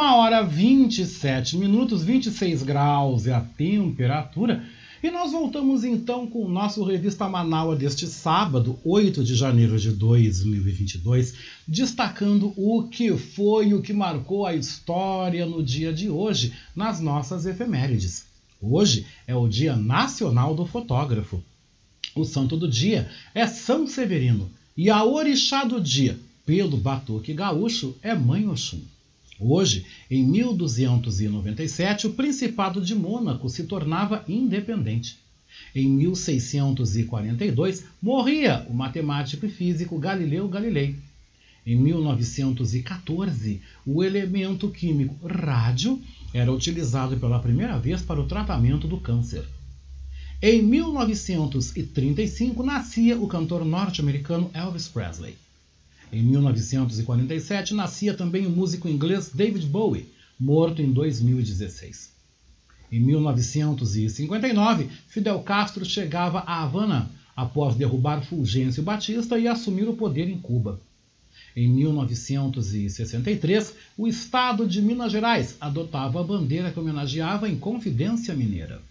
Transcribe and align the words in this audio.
Uma 0.00 0.16
hora 0.16 0.42
27 0.42 1.58
minutos, 1.58 2.02
26 2.02 2.62
graus 2.62 3.26
é 3.26 3.34
a 3.34 3.42
temperatura. 3.42 4.64
E 5.02 5.10
nós 5.10 5.32
voltamos 5.32 5.84
então 5.84 6.26
com 6.26 6.42
o 6.42 6.48
nosso 6.48 6.82
Revista 6.82 7.28
Manaus 7.28 7.78
deste 7.78 8.06
sábado, 8.06 8.78
8 8.82 9.22
de 9.22 9.34
janeiro 9.34 9.78
de 9.78 9.90
2022, 9.90 11.34
destacando 11.68 12.54
o 12.56 12.88
que 12.88 13.14
foi 13.14 13.74
o 13.74 13.82
que 13.82 13.92
marcou 13.92 14.46
a 14.46 14.54
história 14.54 15.44
no 15.44 15.62
dia 15.62 15.92
de 15.92 16.08
hoje, 16.08 16.54
nas 16.74 16.98
nossas 16.98 17.44
efemérides. 17.44 18.24
Hoje 18.58 19.04
é 19.26 19.36
o 19.36 19.46
Dia 19.46 19.76
Nacional 19.76 20.54
do 20.54 20.64
Fotógrafo. 20.64 21.44
O 22.14 22.24
santo 22.24 22.56
do 22.56 22.66
dia 22.66 23.06
é 23.34 23.46
São 23.46 23.86
Severino 23.86 24.50
e 24.74 24.88
a 24.88 25.04
orixá 25.04 25.62
do 25.62 25.78
dia, 25.78 26.18
pelo 26.46 26.78
batuque 26.78 27.34
gaúcho, 27.34 27.94
é 28.02 28.14
Mãe 28.14 28.48
Oxum. 28.48 28.80
Hoje, 29.40 29.86
em 30.10 30.22
1297, 30.22 32.06
o 32.06 32.12
Principado 32.12 32.78
de 32.80 32.94
Mônaco 32.94 33.48
se 33.48 33.64
tornava 33.64 34.24
independente. 34.28 35.18
Em 35.74 35.88
1642, 35.88 37.84
morria 38.02 38.66
o 38.68 38.74
matemático 38.74 39.46
e 39.46 39.48
físico 39.48 39.98
Galileu 39.98 40.46
Galilei. 40.46 40.94
Em 41.66 41.76
1914, 41.76 43.62
o 43.86 44.04
elemento 44.04 44.68
químico 44.68 45.26
rádio 45.26 45.98
era 46.34 46.52
utilizado 46.52 47.16
pela 47.16 47.38
primeira 47.38 47.78
vez 47.78 48.02
para 48.02 48.20
o 48.20 48.26
tratamento 48.26 48.86
do 48.86 48.98
câncer. 48.98 49.46
Em 50.42 50.62
1935, 50.62 52.62
nascia 52.62 53.18
o 53.18 53.26
cantor 53.26 53.64
norte-americano 53.64 54.50
Elvis 54.54 54.88
Presley. 54.88 55.34
Em 56.12 56.24
1947, 56.24 57.72
nascia 57.72 58.14
também 58.14 58.44
o 58.44 58.50
músico 58.50 58.88
inglês 58.88 59.30
David 59.32 59.64
Bowie, 59.66 60.08
morto 60.38 60.82
em 60.82 60.90
2016. 60.90 62.12
Em 62.90 62.98
1959, 62.98 64.88
Fidel 65.06 65.38
Castro 65.40 65.84
chegava 65.84 66.40
a 66.40 66.64
Havana 66.64 67.08
após 67.36 67.76
derrubar 67.76 68.22
Fulgêncio 68.22 68.82
Batista 68.82 69.38
e 69.38 69.46
assumir 69.46 69.88
o 69.88 69.94
poder 69.94 70.28
em 70.28 70.38
Cuba. 70.38 70.80
Em 71.54 71.68
1963, 71.68 73.72
o 73.96 74.08
Estado 74.08 74.66
de 74.66 74.82
Minas 74.82 75.12
Gerais 75.12 75.56
adotava 75.60 76.18
a 76.20 76.24
bandeira 76.24 76.72
que 76.72 76.80
homenageava 76.80 77.46
a 77.46 77.50
Inconfidência 77.50 78.34
Mineira. 78.34 78.82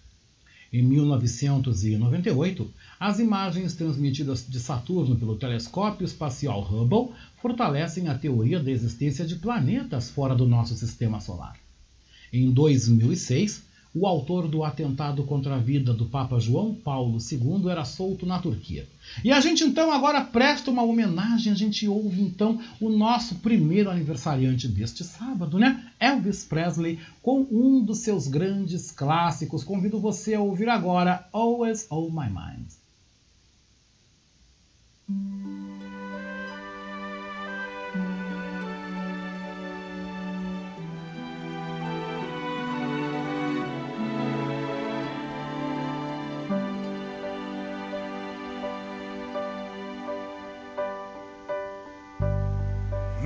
Em 0.72 0.84
1998, 0.84 2.72
as 3.00 3.20
imagens 3.20 3.74
transmitidas 3.74 4.46
de 4.48 4.60
Saturno 4.60 5.16
pelo 5.16 5.36
telescópio 5.36 6.06
espacial 6.06 6.62
Hubble 6.62 7.16
fortalecem 7.42 8.08
a 8.08 8.18
teoria 8.18 8.60
da 8.60 8.70
existência 8.70 9.26
de 9.26 9.36
planetas 9.36 10.12
fora 10.12 10.36
do 10.36 10.48
nosso 10.48 10.76
sistema 10.76 11.20
solar. 11.20 11.58
Em 12.32 12.52
2006, 12.52 13.64
o 13.94 14.06
autor 14.06 14.48
do 14.48 14.64
atentado 14.64 15.24
contra 15.24 15.56
a 15.56 15.60
vida 15.60 15.94
do 15.94 16.06
Papa 16.06 16.40
João 16.40 16.74
Paulo 16.74 17.18
II 17.20 17.70
era 17.70 17.84
solto 17.84 18.26
na 18.26 18.40
Turquia. 18.40 18.88
E 19.24 19.32
a 19.32 19.40
gente 19.40 19.64
então 19.64 19.92
agora 19.92 20.22
presta 20.22 20.70
uma 20.70 20.84
homenagem, 20.84 21.52
a 21.52 21.56
gente 21.56 21.88
ouve 21.88 22.22
então 22.22 22.62
o 22.80 22.90
nosso 22.90 23.36
primeiro 23.36 23.90
aniversariante 23.90 24.68
deste 24.68 25.04
sábado, 25.04 25.58
né? 25.58 25.92
Elvis 26.00 26.44
Presley, 26.44 27.00
com 27.22 27.48
um 27.52 27.84
dos 27.84 28.00
seus 28.00 28.28
grandes 28.28 28.92
clássicos. 28.92 29.64
Convido 29.64 30.00
você 30.00 30.36
a 30.36 30.42
ouvir 30.42 30.70
agora 30.70 31.28
Always 31.34 31.88
On 31.90 32.10
My 32.10 32.30
Mind. 32.30 32.68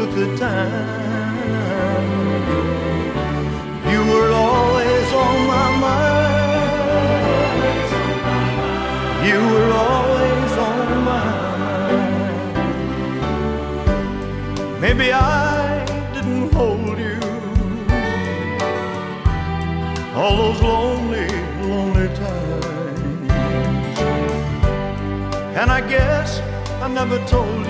took 0.00 0.14
the 0.14 0.36
time. 0.36 0.88
You 3.92 4.00
were 4.12 4.30
always 4.32 5.08
on 5.24 5.36
my 5.54 5.68
mind. 5.86 7.20
You 9.28 9.38
were 9.52 9.72
always 9.88 10.52
on 10.68 10.86
my 10.88 11.20
mind. 11.84 12.52
Maybe 14.80 15.06
I 15.12 15.84
didn't 16.14 16.52
hold 16.52 16.98
you 16.98 17.20
all 20.14 20.36
those 20.42 20.60
lonely, 20.62 21.30
lonely 21.68 22.08
times. 22.22 23.30
And 25.60 25.68
I 25.70 25.80
guess 25.94 26.40
I 26.84 26.88
never 26.88 27.18
told 27.26 27.66
you. 27.66 27.69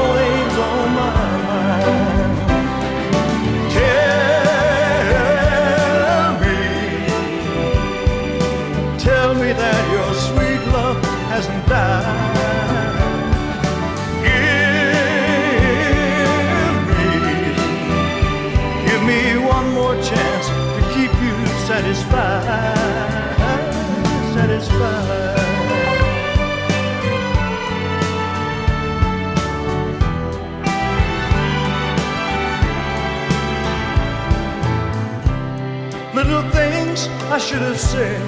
I 37.33 37.37
should 37.37 37.61
have 37.61 37.79
said 37.79 38.21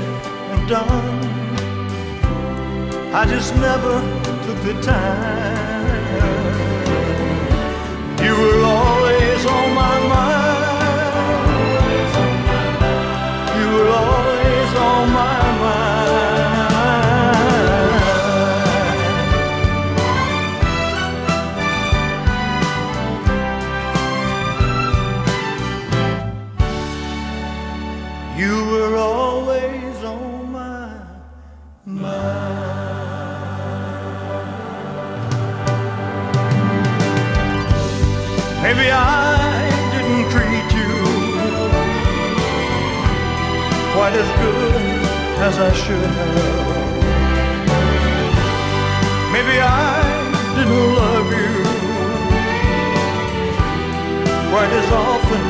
and 0.54 0.70
done. 0.70 0.88
I 3.14 3.26
just 3.26 3.54
never 3.58 4.00
took 4.46 4.60
the 4.64 4.82
time. 4.82 5.74
You 8.24 8.32
were 8.32 8.63
as 45.54 45.60
I 45.60 45.72
should 45.74 46.06
have. 46.20 46.94
Maybe 49.34 49.56
I 49.62 50.02
didn't 50.56 50.86
love 51.02 51.30
you 51.42 51.54
quite 54.50 54.72
as 54.82 54.90
often 55.06 55.44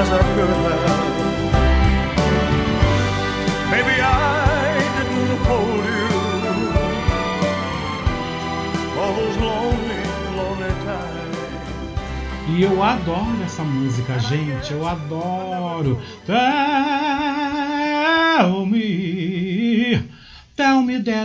as 0.00 0.08
I 0.20 0.22
could 0.34 0.52
have. 0.64 1.04
Maybe 3.74 3.94
I 4.00 4.06
didn't 4.96 5.36
hold 5.46 5.84
you 5.92 6.08
all 9.00 9.12
those 9.20 9.36
lonely, 9.48 10.02
lonely 10.38 10.72
times. 10.86 11.22
E 12.48 12.50
eu 12.62 12.82
adoro 12.82 13.42
essa 13.44 13.62
música, 13.62 14.18
gente. 14.18 14.72
Eu 14.72 14.86
adoro. 14.88 16.00
Tell 16.26 16.42
me, 18.66 19.01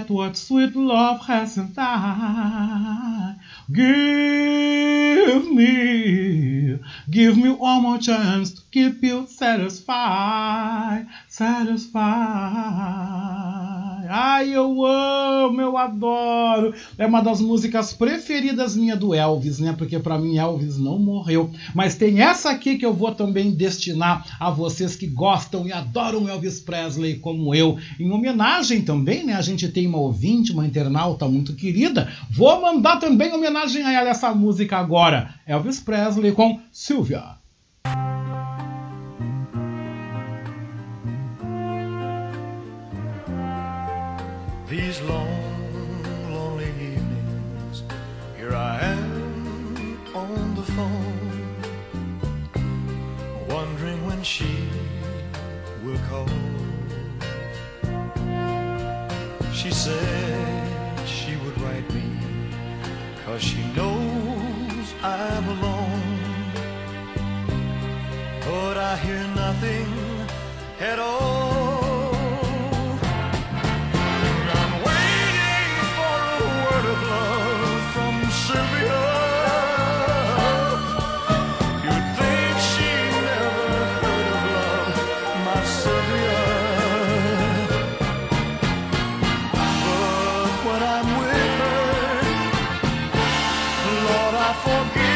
what 0.10 0.38
sweet 0.38 0.76
love 0.76 1.26
hasn't 1.26 1.76
died. 1.76 3.36
Give 3.72 5.52
me, 5.52 6.80
give 7.10 7.38
me 7.38 7.50
one 7.50 7.82
more 7.84 7.98
chance 7.98 8.52
to 8.54 8.62
keep 8.72 9.04
you 9.04 9.28
satisfied, 9.28 11.08
satisfied. 11.28 12.67
Ai, 14.20 14.50
eu 14.50 14.84
amo, 14.84 15.62
eu 15.62 15.78
adoro. 15.78 16.74
É 16.98 17.06
uma 17.06 17.22
das 17.22 17.40
músicas 17.40 17.94
preferidas 17.94 18.76
minha 18.76 18.96
do 18.96 19.14
Elvis, 19.14 19.60
né? 19.60 19.76
Porque 19.78 20.00
para 20.00 20.18
mim 20.18 20.40
Elvis 20.40 20.76
não 20.80 20.98
morreu. 20.98 21.52
Mas 21.76 21.94
tem 21.94 22.20
essa 22.20 22.50
aqui 22.50 22.80
que 22.80 22.86
eu 22.86 22.96
vou 22.96 23.14
também 23.14 23.52
destinar 23.52 24.26
a 24.40 24.50
vocês 24.50 24.96
que 24.96 25.06
gostam 25.06 25.68
e 25.68 25.72
adoram 25.72 26.28
Elvis 26.28 26.60
Presley 26.60 27.20
como 27.20 27.54
eu. 27.54 27.78
Em 28.00 28.10
homenagem 28.10 28.82
também, 28.82 29.24
né? 29.24 29.34
A 29.34 29.42
gente 29.44 29.68
tem 29.68 29.86
uma 29.86 30.00
ouvinte, 30.00 30.52
uma 30.52 30.66
internauta 30.66 31.28
muito 31.28 31.54
querida. 31.54 32.12
Vou 32.32 32.60
mandar 32.60 32.98
também 32.98 33.32
homenagem 33.32 33.84
a 33.84 33.94
ela 33.94 34.10
essa 34.10 34.34
música 34.34 34.78
agora. 34.78 35.36
Elvis 35.46 35.80
Presley 35.80 36.32
com 36.32 36.60
Sylvia. 36.72 37.38
These 44.70 45.02
long, 45.04 46.04
lonely 46.30 46.68
evenings, 46.72 47.84
here 48.36 48.54
I 48.54 48.78
am 48.82 49.98
on 50.14 50.56
the 50.56 50.64
phone, 50.76 51.56
wondering 53.48 54.06
when 54.06 54.22
she 54.24 54.68
will 55.86 55.98
call. 56.10 56.28
She 59.54 59.72
said 59.72 61.08
she 61.08 61.38
would 61.38 61.58
write 61.62 61.90
me, 61.94 62.04
cause 63.26 63.42
she 63.42 63.64
knows 63.74 64.94
I'm 65.02 65.48
alone. 65.48 66.52
But 68.42 68.78
I 68.78 68.98
hear 68.98 69.26
nothing 69.34 69.88
at 70.82 71.00
all. 71.00 71.47
forget. 94.64 95.07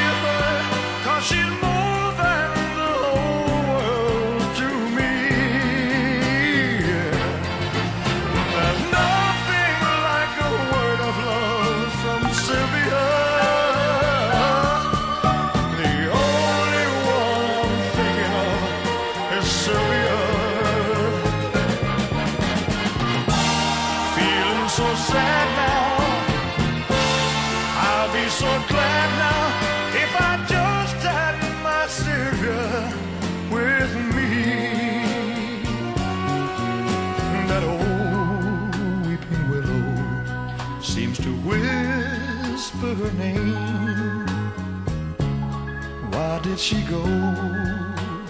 She 46.62 46.80
go 46.84 47.02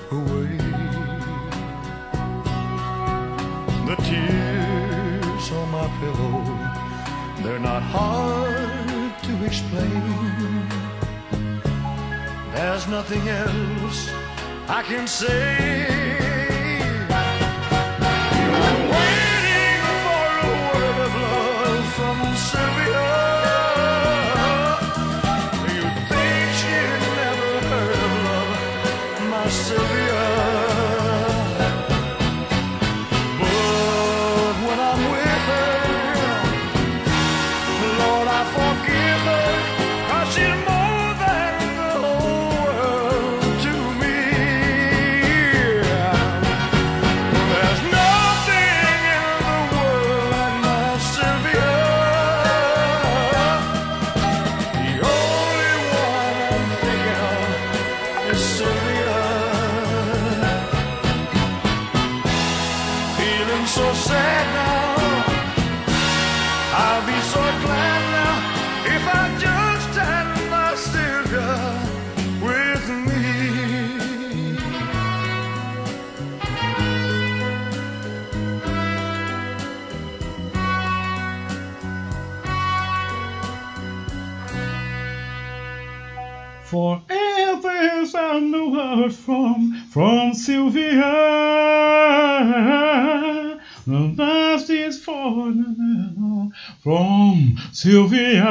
away? 0.10 0.58
The 3.88 3.96
tears 4.08 5.52
on 5.52 5.70
my 5.72 5.88
pillow, 6.00 7.44
they're 7.44 7.60
not 7.60 7.84
hard 7.84 9.22
to 9.24 9.46
explain. 9.46 10.70
There's 12.54 12.88
nothing 12.88 13.28
else 13.28 14.10
I 14.70 14.82
can 14.84 15.08
say. 15.08 16.31
From, 89.12 89.74
from 89.92 90.34
Sylvia. 90.34 91.02
Is 94.70 95.04
for 95.04 95.54
from 96.82 97.56
Sylvia. 97.74 98.46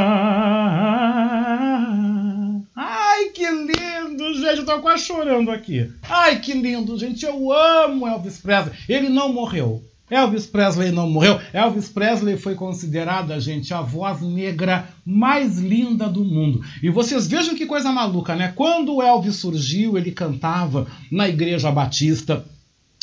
Ai, 2.76 3.30
que 3.32 3.48
lindo, 3.48 4.34
gente. 4.34 4.58
Eu 4.58 4.66
tô 4.66 4.80
quase 4.80 5.04
chorando 5.04 5.50
aqui. 5.50 5.90
Ai, 6.02 6.40
que 6.40 6.52
lindo, 6.52 6.98
gente. 6.98 7.24
Eu 7.24 7.52
amo 7.52 8.06
Elvis 8.06 8.38
Presley. 8.38 8.74
Ele 8.88 9.08
não 9.08 9.32
morreu. 9.32 9.82
Elvis 10.10 10.46
Presley 10.46 10.90
não 10.90 11.08
morreu. 11.08 11.40
Elvis 11.52 11.88
Presley 11.88 12.36
foi 12.36 12.54
considerada, 12.54 13.38
gente, 13.40 13.72
a 13.72 13.80
voz 13.80 14.20
negra 14.20 14.88
mais 15.06 15.58
linda 15.58 16.08
do 16.08 16.24
mundo. 16.24 16.60
E 16.82 16.90
vocês 16.90 17.28
vejam 17.28 17.54
que 17.54 17.66
coisa 17.66 17.92
maluca, 17.92 18.34
né? 18.34 18.52
Quando 18.54 18.96
o 18.96 19.02
Elvis 19.02 19.36
surgiu, 19.36 19.96
ele 19.96 20.10
cantava 20.10 20.86
na 21.10 21.28
Igreja 21.28 21.70
Batista 21.70 22.44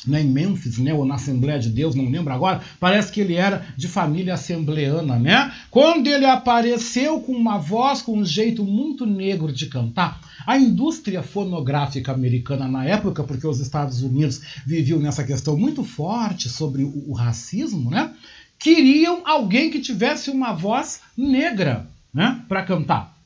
né, 0.05 0.21
em 0.21 0.33
né, 0.79 0.93
ou 0.93 1.05
na 1.05 1.15
Assembleia 1.15 1.59
de 1.59 1.69
Deus, 1.69 1.95
não 1.95 2.09
lembro 2.09 2.33
agora, 2.33 2.61
parece 2.79 3.11
que 3.11 3.19
ele 3.19 3.35
era 3.35 3.65
de 3.75 3.87
família 3.87 4.35
assembleana, 4.35 5.17
né? 5.17 5.51
Quando 5.71 6.07
ele 6.07 6.25
apareceu 6.25 7.19
com 7.19 7.33
uma 7.33 7.57
voz, 7.57 8.01
com 8.01 8.17
um 8.17 8.25
jeito 8.25 8.63
muito 8.63 9.05
negro 9.05 9.51
de 9.51 9.65
cantar, 9.67 10.19
a 10.45 10.57
indústria 10.57 11.23
fonográfica 11.23 12.11
americana 12.11 12.67
na 12.67 12.85
época, 12.85 13.23
porque 13.23 13.47
os 13.47 13.59
Estados 13.59 14.01
Unidos 14.01 14.41
viviam 14.65 14.99
nessa 14.99 15.23
questão 15.23 15.57
muito 15.57 15.83
forte 15.83 16.47
sobre 16.47 16.83
o, 16.83 17.09
o 17.09 17.13
racismo, 17.13 17.89
né? 17.89 18.13
Queriam 18.59 19.21
alguém 19.25 19.69
que 19.69 19.79
tivesse 19.79 20.29
uma 20.29 20.51
voz 20.53 21.01
negra, 21.15 21.87
né, 22.13 22.41
para 22.47 22.63
cantar. 22.63 23.16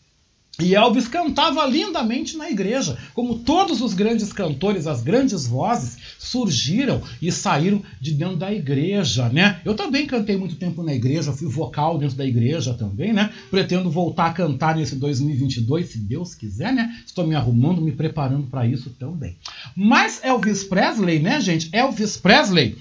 E 0.61 0.75
Elvis 0.75 1.07
cantava 1.07 1.65
lindamente 1.65 2.37
na 2.37 2.49
igreja, 2.49 2.97
como 3.13 3.39
todos 3.39 3.81
os 3.81 3.93
grandes 3.93 4.31
cantores, 4.31 4.85
as 4.85 5.01
grandes 5.01 5.47
vozes 5.47 5.97
surgiram 6.19 7.01
e 7.21 7.31
saíram 7.31 7.81
de 7.99 8.11
dentro 8.11 8.37
da 8.37 8.53
igreja, 8.53 9.27
né? 9.29 9.59
Eu 9.65 9.73
também 9.73 10.05
cantei 10.05 10.37
muito 10.37 10.55
tempo 10.55 10.83
na 10.83 10.93
igreja, 10.93 11.33
fui 11.33 11.47
vocal 11.47 11.97
dentro 11.97 12.15
da 12.15 12.25
igreja 12.25 12.73
também, 12.73 13.11
né? 13.11 13.31
Pretendo 13.49 13.89
voltar 13.89 14.27
a 14.27 14.33
cantar 14.33 14.75
nesse 14.75 14.95
2022, 14.95 15.89
se 15.89 15.97
Deus 15.97 16.35
quiser, 16.35 16.71
né? 16.71 16.95
Estou 17.05 17.25
me 17.25 17.35
arrumando, 17.35 17.81
me 17.81 17.91
preparando 17.91 18.47
para 18.47 18.67
isso 18.67 18.91
também. 18.91 19.35
Mas 19.75 20.21
Elvis 20.23 20.63
Presley, 20.63 21.19
né, 21.19 21.41
gente? 21.41 21.69
Elvis 21.71 22.17
Presley, 22.17 22.77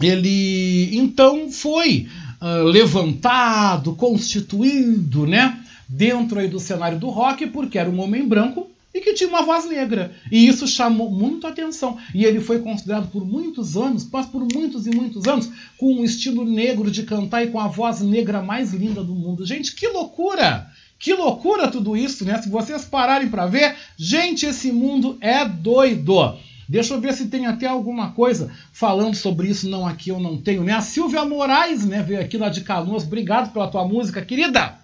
ele 0.00 0.96
então 0.96 1.50
foi 1.50 2.06
uh, 2.40 2.64
levantado, 2.64 3.94
constituído, 3.94 5.26
né? 5.26 5.61
Dentro 5.92 6.40
aí 6.40 6.48
do 6.48 6.58
cenário 6.58 6.98
do 6.98 7.08
rock, 7.10 7.46
porque 7.46 7.78
era 7.78 7.90
um 7.90 8.00
homem 8.00 8.26
branco 8.26 8.70
e 8.94 9.00
que 9.00 9.14
tinha 9.14 9.28
uma 9.28 9.42
voz 9.42 9.68
negra. 9.68 10.12
E 10.30 10.46
isso 10.46 10.66
chamou 10.66 11.10
muito 11.10 11.46
atenção. 11.46 11.96
E 12.14 12.24
ele 12.24 12.40
foi 12.40 12.60
considerado 12.60 13.10
por 13.10 13.24
muitos 13.24 13.76
anos, 13.76 14.08
mas 14.10 14.26
por 14.26 14.46
muitos 14.52 14.86
e 14.86 14.90
muitos 14.90 15.26
anos, 15.26 15.50
com 15.78 15.94
um 15.94 16.04
estilo 16.04 16.44
negro 16.44 16.90
de 16.90 17.02
cantar 17.02 17.42
e 17.42 17.48
com 17.48 17.60
a 17.60 17.68
voz 17.68 18.00
negra 18.00 18.42
mais 18.42 18.72
linda 18.72 19.02
do 19.02 19.14
mundo. 19.14 19.46
Gente, 19.46 19.74
que 19.74 19.88
loucura! 19.88 20.66
Que 20.98 21.14
loucura 21.14 21.66
tudo 21.66 21.96
isso, 21.96 22.24
né? 22.24 22.40
Se 22.40 22.48
vocês 22.48 22.84
pararem 22.84 23.28
para 23.28 23.46
ver, 23.46 23.74
gente, 23.96 24.46
esse 24.46 24.70
mundo 24.70 25.18
é 25.20 25.44
doido. 25.44 26.36
Deixa 26.68 26.94
eu 26.94 27.00
ver 27.00 27.12
se 27.12 27.26
tem 27.26 27.44
até 27.44 27.66
alguma 27.66 28.12
coisa 28.12 28.52
falando 28.72 29.16
sobre 29.16 29.48
isso. 29.48 29.68
Não, 29.68 29.84
aqui 29.84 30.10
eu 30.10 30.20
não 30.20 30.36
tenho, 30.36 30.62
né? 30.62 30.72
A 30.74 30.80
Silvia 30.80 31.24
Moraes, 31.24 31.84
né, 31.84 32.04
veio 32.04 32.20
aqui 32.20 32.38
lá 32.38 32.48
de 32.48 32.60
Canoas. 32.60 33.02
Obrigado 33.02 33.52
pela 33.52 33.66
tua 33.66 33.84
música, 33.84 34.22
querida. 34.22 34.78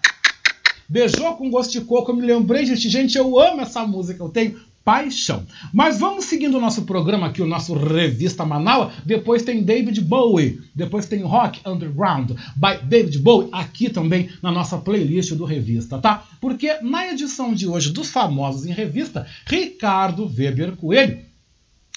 Beijou 0.89 1.35
com 1.35 1.51
gosto 1.51 1.71
de 1.71 1.81
coco, 1.81 2.11
eu 2.11 2.15
me 2.15 2.25
lembrei, 2.25 2.65
gente, 2.65 2.89
gente, 2.89 3.15
eu 3.15 3.39
amo 3.39 3.61
essa 3.61 3.85
música, 3.85 4.23
eu 4.23 4.29
tenho 4.29 4.59
paixão. 4.83 5.45
Mas 5.71 5.99
vamos 5.99 6.25
seguindo 6.25 6.57
o 6.57 6.59
nosso 6.59 6.81
programa 6.81 7.27
aqui, 7.27 7.43
o 7.43 7.47
nosso 7.47 7.75
Revista 7.75 8.43
Manaus. 8.43 8.93
Depois 9.05 9.43
tem 9.43 9.61
David 9.61 10.01
Bowie, 10.01 10.59
depois 10.73 11.05
tem 11.05 11.21
Rock 11.21 11.61
Underground 11.63 12.31
by 12.55 12.83
David 12.83 13.19
Bowie, 13.19 13.49
aqui 13.51 13.87
também 13.87 14.29
na 14.41 14.51
nossa 14.51 14.79
playlist 14.79 15.33
do 15.33 15.45
Revista, 15.45 15.99
tá? 15.99 16.25
Porque 16.41 16.79
na 16.81 17.07
edição 17.11 17.53
de 17.53 17.67
hoje 17.67 17.91
dos 17.91 18.09
Famosos 18.09 18.65
em 18.65 18.71
Revista, 18.71 19.27
Ricardo 19.45 20.25
Weber 20.25 20.75
Coelho 20.75 21.28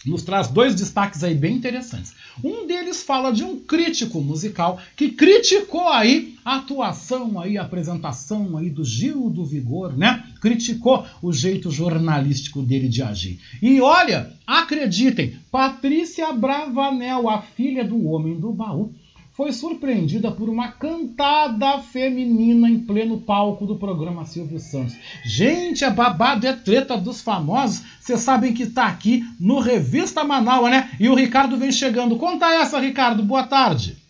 nos 0.07 0.23
traz 0.23 0.49
dois 0.49 0.75
destaques 0.75 1.23
aí 1.23 1.35
bem 1.35 1.57
interessantes. 1.57 2.15
Um 2.43 2.67
deles 2.67 3.03
fala 3.03 3.33
de 3.33 3.45
um 3.45 3.59
crítico 3.59 4.21
musical 4.21 4.81
que 4.97 5.11
criticou 5.11 5.89
aí 5.89 6.37
a 6.45 6.57
atuação 6.57 7.39
aí, 7.41 7.57
a 7.57 7.63
apresentação 7.63 8.57
aí 8.57 8.69
do 8.69 8.85
Gil 8.85 9.31
do 9.31 9.45
Vigor, 9.45 9.97
né? 9.97 10.25
Criticou 10.41 11.07
o 11.21 11.33
jeito 11.33 11.71
jornalístico 11.71 12.63
dele 12.63 12.89
de 12.89 13.03
agir. 13.03 13.39
E 13.61 13.81
olha, 13.81 14.33
acreditem, 14.47 15.37
Patrícia 15.51 16.33
Bravanel, 16.33 17.29
a 17.29 17.43
filha 17.43 17.85
do 17.85 18.07
homem 18.07 18.39
do 18.39 18.53
baú, 18.53 18.93
foi 19.33 19.53
surpreendida 19.53 20.31
por 20.31 20.49
uma 20.49 20.69
cantada 20.69 21.79
feminina 21.79 22.69
em 22.69 22.81
pleno 22.81 23.19
palco 23.19 23.67
do 23.67 23.77
programa 23.77 24.27
Silvio 24.27 24.59
Santos. 24.59 24.95
Gente, 25.25 25.85
a 25.85 25.91
babado 25.91 26.47
é 26.47 26.53
treta 26.53 26.97
dos 26.97 27.23
famosos. 27.23 27.83
Vocês 28.01 28.21
sabem 28.21 28.53
que 28.53 28.65
está 28.65 28.87
aqui 28.87 29.25
no 29.41 29.59
Revista 29.59 30.23
Manaus, 30.23 30.71
né? 30.71 30.91
E 31.01 31.09
o 31.09 31.15
Ricardo 31.15 31.57
vem 31.57 31.73
chegando. 31.73 32.17
Conta 32.17 32.53
essa, 32.53 32.79
Ricardo. 32.79 33.23
Boa 33.23 33.45
tarde. 33.45 34.02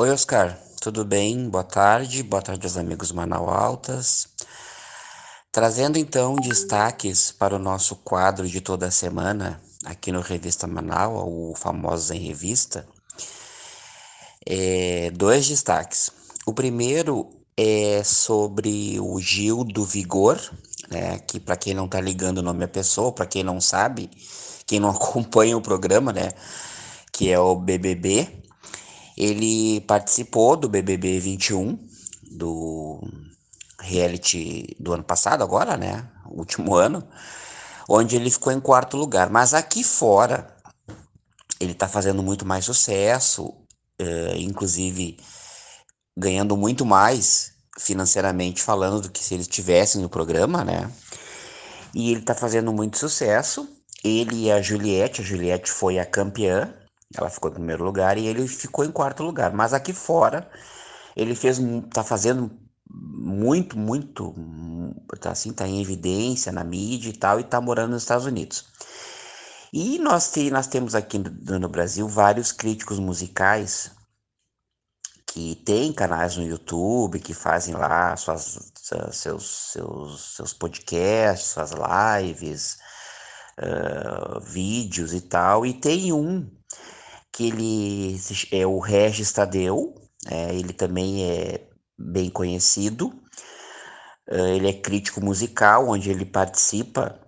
Oi, 0.00 0.10
Oscar, 0.10 0.58
tudo 0.80 1.04
bem? 1.04 1.50
Boa 1.50 1.62
tarde, 1.62 2.22
boa 2.22 2.40
tarde 2.40 2.66
aos 2.66 2.78
amigos 2.78 3.12
Manau 3.12 3.50
Altas. 3.50 4.28
Trazendo 5.52 5.98
então 5.98 6.36
destaques 6.36 7.30
para 7.30 7.54
o 7.54 7.58
nosso 7.58 7.96
quadro 7.96 8.48
de 8.48 8.62
toda 8.62 8.86
a 8.86 8.90
semana, 8.90 9.60
aqui 9.84 10.10
no 10.10 10.22
Revista 10.22 10.66
Manaus, 10.66 11.22
o 11.26 11.54
Famosos 11.54 12.10
em 12.12 12.18
Revista, 12.18 12.88
é, 14.46 15.10
dois 15.10 15.46
destaques. 15.46 16.10
O 16.46 16.54
primeiro 16.54 17.28
é 17.54 18.02
sobre 18.02 18.98
o 18.98 19.20
Gil 19.20 19.64
do 19.64 19.84
Vigor, 19.84 20.40
né, 20.90 21.18
que 21.18 21.38
para 21.38 21.58
quem 21.58 21.74
não 21.74 21.86
tá 21.86 22.00
ligando 22.00 22.38
o 22.38 22.42
nome 22.42 22.60
da 22.60 22.68
pessoa, 22.68 23.12
para 23.12 23.26
quem 23.26 23.42
não 23.42 23.60
sabe, 23.60 24.08
quem 24.66 24.80
não 24.80 24.88
acompanha 24.96 25.58
o 25.58 25.60
programa, 25.60 26.10
né, 26.10 26.30
que 27.12 27.30
é 27.30 27.38
o 27.38 27.54
BBB, 27.54 28.39
ele 29.20 29.82
participou 29.82 30.56
do 30.56 30.66
BBB 30.66 31.20
21, 31.20 31.78
do 32.30 33.06
reality 33.78 34.74
do 34.80 34.94
ano 34.94 35.04
passado, 35.04 35.44
agora, 35.44 35.76
né? 35.76 36.08
Último 36.26 36.74
ano, 36.76 37.06
onde 37.86 38.16
ele 38.16 38.30
ficou 38.30 38.50
em 38.50 38.58
quarto 38.58 38.96
lugar. 38.96 39.28
Mas 39.28 39.52
aqui 39.52 39.84
fora, 39.84 40.56
ele 41.60 41.74
tá 41.74 41.86
fazendo 41.86 42.22
muito 42.22 42.46
mais 42.46 42.64
sucesso, 42.64 43.52
eh, 43.98 44.38
inclusive 44.38 45.18
ganhando 46.16 46.56
muito 46.56 46.86
mais 46.86 47.52
financeiramente 47.78 48.62
falando 48.62 49.02
do 49.02 49.10
que 49.10 49.22
se 49.22 49.34
ele 49.34 49.42
estivesse 49.42 49.98
no 49.98 50.08
programa, 50.08 50.64
né? 50.64 50.90
E 51.94 52.10
ele 52.10 52.22
tá 52.22 52.34
fazendo 52.34 52.72
muito 52.72 52.96
sucesso. 52.96 53.68
Ele 54.02 54.46
e 54.46 54.50
a 54.50 54.62
Juliette, 54.62 55.20
a 55.20 55.24
Juliette 55.24 55.70
foi 55.70 55.98
a 55.98 56.06
campeã 56.06 56.74
ela 57.16 57.28
ficou 57.30 57.50
em 57.50 57.54
primeiro 57.54 57.84
lugar 57.84 58.16
e 58.18 58.26
ele 58.26 58.46
ficou 58.46 58.84
em 58.84 58.92
quarto 58.92 59.22
lugar. 59.22 59.52
Mas 59.52 59.72
aqui 59.72 59.92
fora, 59.92 60.48
ele 61.16 61.34
fez, 61.34 61.58
tá 61.92 62.04
fazendo 62.04 62.50
muito, 62.88 63.78
muito, 63.78 64.34
tá 65.20 65.32
assim, 65.32 65.52
tá 65.52 65.66
em 65.66 65.80
evidência 65.80 66.52
na 66.52 66.64
mídia 66.64 67.10
e 67.10 67.16
tal, 67.16 67.40
e 67.40 67.44
tá 67.44 67.60
morando 67.60 67.92
nos 67.92 68.02
Estados 68.02 68.26
Unidos. 68.26 68.66
E 69.72 69.98
nós, 69.98 70.32
nós 70.50 70.66
temos 70.66 70.94
aqui 70.94 71.18
no, 71.18 71.58
no 71.58 71.68
Brasil 71.68 72.08
vários 72.08 72.50
críticos 72.52 72.98
musicais 72.98 73.92
que 75.26 75.54
têm 75.54 75.92
canais 75.92 76.36
no 76.36 76.44
YouTube, 76.44 77.20
que 77.20 77.32
fazem 77.32 77.74
lá 77.74 78.16
suas, 78.16 78.72
seus, 79.12 79.70
seus, 79.72 80.34
seus 80.34 80.52
podcasts, 80.52 81.50
suas 81.50 81.70
lives, 81.70 82.78
uh, 83.58 84.40
vídeos 84.40 85.12
e 85.14 85.20
tal. 85.20 85.64
E 85.64 85.72
tem 85.72 86.12
um 86.12 86.50
que 87.40 87.46
ele 87.46 88.20
é 88.52 88.66
o 88.66 88.78
Regis 88.78 89.32
Tadeu, 89.32 89.94
é, 90.26 90.54
ele 90.54 90.74
também 90.74 91.24
é 91.24 91.66
bem 91.98 92.28
conhecido. 92.28 93.06
Uh, 94.30 94.54
ele 94.54 94.68
é 94.68 94.74
crítico 94.74 95.24
musical, 95.24 95.88
onde 95.88 96.10
ele 96.10 96.26
participa 96.26 97.18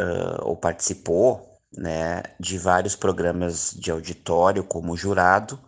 uh, 0.00 0.44
ou 0.44 0.56
participou 0.56 1.58
né, 1.76 2.22
de 2.38 2.56
vários 2.56 2.94
programas 2.94 3.74
de 3.76 3.90
auditório 3.90 4.62
como 4.62 4.96
jurado. 4.96 5.58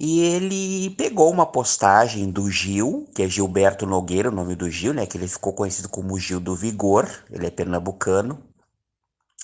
E 0.00 0.20
ele 0.20 0.88
pegou 0.96 1.30
uma 1.30 1.44
postagem 1.44 2.30
do 2.30 2.50
Gil, 2.50 3.06
que 3.14 3.22
é 3.22 3.28
Gilberto 3.28 3.84
Nogueira, 3.84 4.30
o 4.30 4.34
nome 4.34 4.54
do 4.54 4.70
Gil, 4.70 4.94
né? 4.94 5.04
Que 5.04 5.18
ele 5.18 5.28
ficou 5.28 5.52
conhecido 5.52 5.90
como 5.90 6.18
Gil 6.18 6.40
do 6.40 6.56
Vigor, 6.56 7.06
ele 7.30 7.46
é 7.46 7.50
pernambucano, 7.50 8.42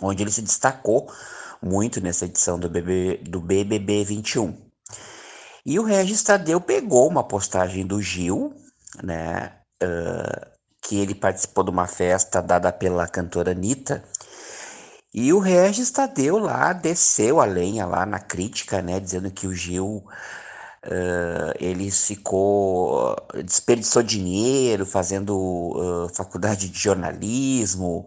onde 0.01 0.23
ele 0.23 0.31
se 0.31 0.41
destacou 0.41 1.11
muito 1.65 2.01
nessa 2.01 2.27
edição 2.27 2.59
do, 2.59 2.69
BB, 2.69 3.23
do 3.29 3.41
BBB 3.41 4.05
21. 4.05 4.55
E 5.65 5.79
o 5.79 5.85
Regis 5.85 6.23
Tadeu 6.23 6.61
pegou 6.61 7.09
uma 7.09 7.25
postagem 7.25 7.87
do 7.87 8.01
Gil, 8.03 8.55
né? 9.03 9.53
Uh, 9.83 10.55
que 10.83 10.99
ele 10.99 11.15
participou 11.15 11.65
de 11.65 11.71
uma 11.71 11.87
festa 11.87 12.43
dada 12.43 12.71
pela 12.71 13.09
cantora 13.09 13.53
Anitta, 13.53 14.05
e 15.15 15.33
o 15.33 15.39
Regis 15.39 15.91
Tadeu 15.91 16.39
lá 16.39 16.73
desceu 16.73 17.41
a 17.41 17.45
lenha 17.45 17.87
lá 17.87 18.05
na 18.05 18.19
crítica, 18.19 18.83
né, 18.83 19.01
dizendo 19.01 19.31
que 19.31 19.47
o 19.47 19.55
Gil 19.55 20.05
Uh, 20.87 21.57
ele 21.59 21.91
ficou 21.91 23.17
desperdiçou 23.43 24.03
dinheiro 24.03 24.85
fazendo 24.85 25.35
uh, 25.35 26.15
faculdade 26.15 26.69
de 26.69 26.79
jornalismo 26.79 28.05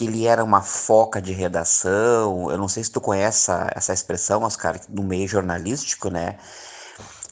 que 0.00 0.06
ele 0.06 0.26
era 0.26 0.42
uma 0.42 0.62
foca 0.62 1.20
de 1.20 1.30
redação 1.30 2.50
eu 2.50 2.56
não 2.56 2.68
sei 2.68 2.82
se 2.82 2.90
tu 2.90 3.02
conhece 3.02 3.50
essa, 3.50 3.70
essa 3.76 3.92
expressão 3.92 4.44
Oscar 4.44 4.80
no 4.88 5.02
meio 5.02 5.28
jornalístico 5.28 6.08
né 6.08 6.38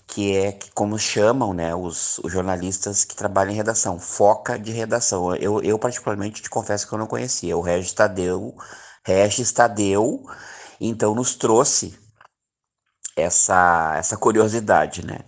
que 0.07 0.37
é 0.37 0.59
como 0.75 0.99
chamam 0.99 1.55
né 1.55 1.75
os, 1.75 2.19
os, 2.19 2.31
jornalistas 2.31 3.07
que 3.07 3.17
trabalham 3.17 3.53
em 3.53 3.57
redação 3.57 3.99
foca 3.99 4.59
de 4.59 4.71
redação 4.71 5.35
eu, 5.37 5.63
eu 5.63 5.79
particularmente 5.79 6.43
te 6.43 6.51
confesso 6.51 6.87
que 6.87 6.93
eu 6.93 6.99
não 6.99 7.07
conhecia 7.07 7.57
o 7.57 7.63
Regis 7.63 7.95
Tadeu 7.95 8.55
Regis 9.03 9.51
Tadeu 9.51 10.27
então 10.79 11.15
nos 11.15 11.35
trouxe 11.37 11.99
essa, 13.17 13.97
essa 13.97 14.17
curiosidade, 14.17 15.05
né? 15.05 15.19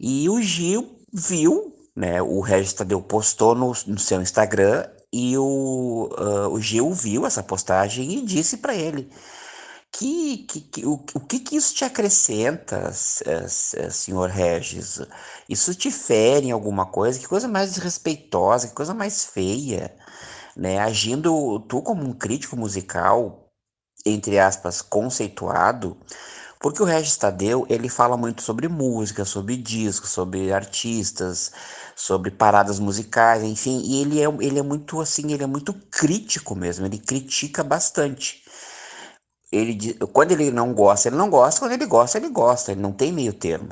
E 0.00 0.26
o 0.30 0.40
Gil 0.40 0.98
viu, 1.12 1.74
né? 1.94 2.22
O 2.22 2.40
Regis 2.40 2.72
Tadeu 2.72 3.02
postou 3.02 3.54
no, 3.54 3.74
no 3.86 3.98
seu 3.98 4.22
Instagram 4.22 4.88
e 5.12 5.36
o, 5.38 6.10
uh, 6.18 6.48
o 6.52 6.60
Gil 6.60 6.92
viu 6.92 7.26
essa 7.26 7.42
postagem 7.42 8.18
e 8.18 8.22
disse 8.24 8.58
para 8.58 8.74
ele 8.74 9.10
que, 9.92 10.38
que, 10.48 10.60
que, 10.60 10.86
o, 10.86 10.94
o 11.14 11.20
que, 11.20 11.40
que 11.40 11.56
isso 11.56 11.74
te 11.74 11.84
acrescenta, 11.84 12.92
senhor 12.92 14.28
Regis? 14.30 15.00
Isso 15.48 15.74
te 15.74 15.90
fere 15.90 16.48
em 16.48 16.50
alguma 16.52 16.86
coisa? 16.86 17.18
Que 17.18 17.26
coisa 17.26 17.48
mais 17.48 17.72
desrespeitosa, 17.72 18.68
que 18.68 18.74
coisa 18.74 18.94
mais 18.94 19.24
feia, 19.24 19.94
né? 20.56 20.78
Agindo 20.78 21.60
tu 21.60 21.82
como 21.82 22.04
um 22.04 22.12
crítico 22.12 22.56
musical, 22.56 23.50
entre 24.06 24.38
aspas, 24.38 24.82
conceituado, 24.82 25.96
porque 26.60 26.82
o 26.82 26.84
Regis 26.84 27.16
Tadeu, 27.16 27.66
ele 27.68 27.88
fala 27.88 28.16
muito 28.16 28.42
sobre 28.42 28.66
música, 28.68 29.24
sobre 29.24 29.56
discos, 29.56 30.10
sobre 30.10 30.52
artistas, 30.52 31.52
sobre 31.94 32.30
paradas 32.30 32.78
musicais, 32.78 33.42
enfim, 33.44 33.80
e 33.84 34.00
ele 34.00 34.20
é, 34.20 34.26
ele 34.40 34.58
é 34.58 34.62
muito 34.62 35.00
assim, 35.00 35.32
ele 35.32 35.44
é 35.44 35.46
muito 35.46 35.72
crítico 35.90 36.54
mesmo, 36.54 36.86
ele 36.86 36.98
critica 36.98 37.62
bastante. 37.62 38.42
Ele, 39.52 39.94
quando 40.12 40.32
ele 40.32 40.50
não 40.50 40.74
gosta, 40.74 41.08
ele 41.08 41.16
não 41.16 41.30
gosta, 41.30 41.60
quando 41.60 41.72
ele 41.72 41.86
gosta, 41.86 42.18
ele 42.18 42.28
gosta, 42.28 42.72
ele 42.72 42.80
não 42.80 42.92
tem 42.92 43.12
meio 43.12 43.32
termo. 43.32 43.68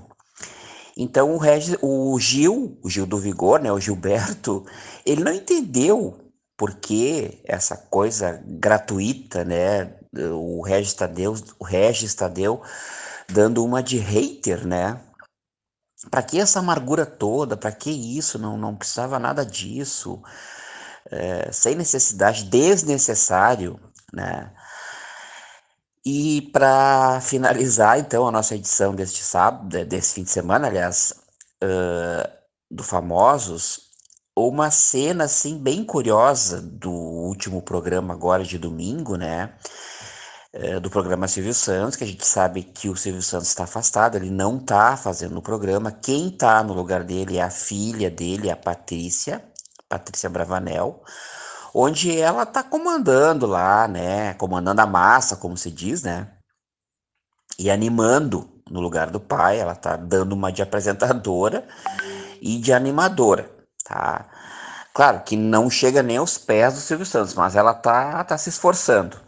Então 0.96 1.34
o, 1.34 1.38
Regis, 1.38 1.76
o 1.82 2.18
Gil, 2.18 2.78
o 2.82 2.88
Gil 2.88 3.04
do 3.06 3.18
Vigor, 3.18 3.60
né, 3.60 3.70
o 3.70 3.80
Gilberto, 3.80 4.64
ele 5.04 5.22
não 5.22 5.32
entendeu 5.32 6.16
por 6.56 6.76
que 6.76 7.42
essa 7.44 7.76
coisa 7.76 8.42
gratuita, 8.46 9.44
né, 9.44 9.94
o 10.32 10.62
Regis 10.62 10.94
Tadeu, 10.94 11.34
o 11.58 11.64
Regis 11.64 12.14
Tadeu 12.14 12.62
dando 13.28 13.64
uma 13.64 13.82
de 13.82 13.98
hater, 13.98 14.66
né? 14.66 15.00
Para 16.10 16.22
que 16.22 16.38
essa 16.38 16.58
amargura 16.58 17.06
toda? 17.06 17.56
Para 17.56 17.72
que 17.72 17.90
isso? 17.90 18.38
Não, 18.38 18.56
não 18.56 18.76
precisava 18.76 19.18
nada 19.18 19.44
disso. 19.44 20.22
É, 21.10 21.50
sem 21.52 21.74
necessidade, 21.74 22.44
desnecessário, 22.44 23.80
né? 24.12 24.52
E 26.04 26.42
para 26.52 27.20
finalizar, 27.20 27.98
então, 27.98 28.28
a 28.28 28.30
nossa 28.30 28.54
edição 28.54 28.94
deste 28.94 29.24
sábado, 29.24 29.84
desse 29.84 30.14
fim 30.14 30.22
de 30.22 30.30
semana, 30.30 30.68
aliás, 30.68 31.12
uh, 31.64 32.30
do 32.70 32.84
Famosos, 32.84 33.90
uma 34.36 34.70
cena, 34.70 35.24
assim, 35.24 35.58
bem 35.58 35.84
curiosa 35.84 36.60
do 36.60 36.92
último 36.92 37.60
programa 37.60 38.14
agora 38.14 38.44
de 38.44 38.56
domingo, 38.56 39.16
né? 39.16 39.52
É, 40.58 40.80
do 40.80 40.88
programa 40.88 41.28
Silvio 41.28 41.52
Santos, 41.52 41.96
que 41.96 42.04
a 42.04 42.06
gente 42.06 42.26
sabe 42.26 42.62
que 42.62 42.88
o 42.88 42.96
Silvio 42.96 43.20
Santos 43.20 43.48
está 43.48 43.64
afastado, 43.64 44.16
ele 44.16 44.30
não 44.30 44.56
está 44.56 44.96
fazendo 44.96 45.36
o 45.36 45.42
programa. 45.42 45.92
Quem 45.92 46.28
está 46.28 46.62
no 46.62 46.72
lugar 46.72 47.04
dele 47.04 47.36
é 47.36 47.42
a 47.42 47.50
filha 47.50 48.10
dele, 48.10 48.50
a 48.50 48.56
Patrícia, 48.56 49.44
Patrícia 49.86 50.30
Bravanel, 50.30 51.02
onde 51.74 52.18
ela 52.18 52.44
está 52.44 52.62
comandando 52.62 53.46
lá, 53.46 53.86
né? 53.86 54.32
Comandando 54.34 54.80
a 54.80 54.86
massa, 54.86 55.36
como 55.36 55.58
se 55.58 55.70
diz, 55.70 56.02
né? 56.02 56.28
E 57.58 57.70
animando 57.70 58.48
no 58.70 58.80
lugar 58.80 59.10
do 59.10 59.20
pai, 59.20 59.58
ela 59.60 59.72
está 59.72 59.94
dando 59.94 60.32
uma 60.32 60.50
de 60.50 60.62
apresentadora 60.62 61.68
e 62.40 62.58
de 62.58 62.72
animadora, 62.72 63.50
tá? 63.84 64.26
Claro 64.94 65.20
que 65.20 65.36
não 65.36 65.68
chega 65.68 66.02
nem 66.02 66.16
aos 66.16 66.38
pés 66.38 66.74
do 66.74 66.80
Silvio 66.80 67.04
Santos, 67.04 67.34
mas 67.34 67.54
ela 67.54 67.74
tá, 67.74 68.24
tá 68.24 68.38
se 68.38 68.48
esforçando. 68.48 69.26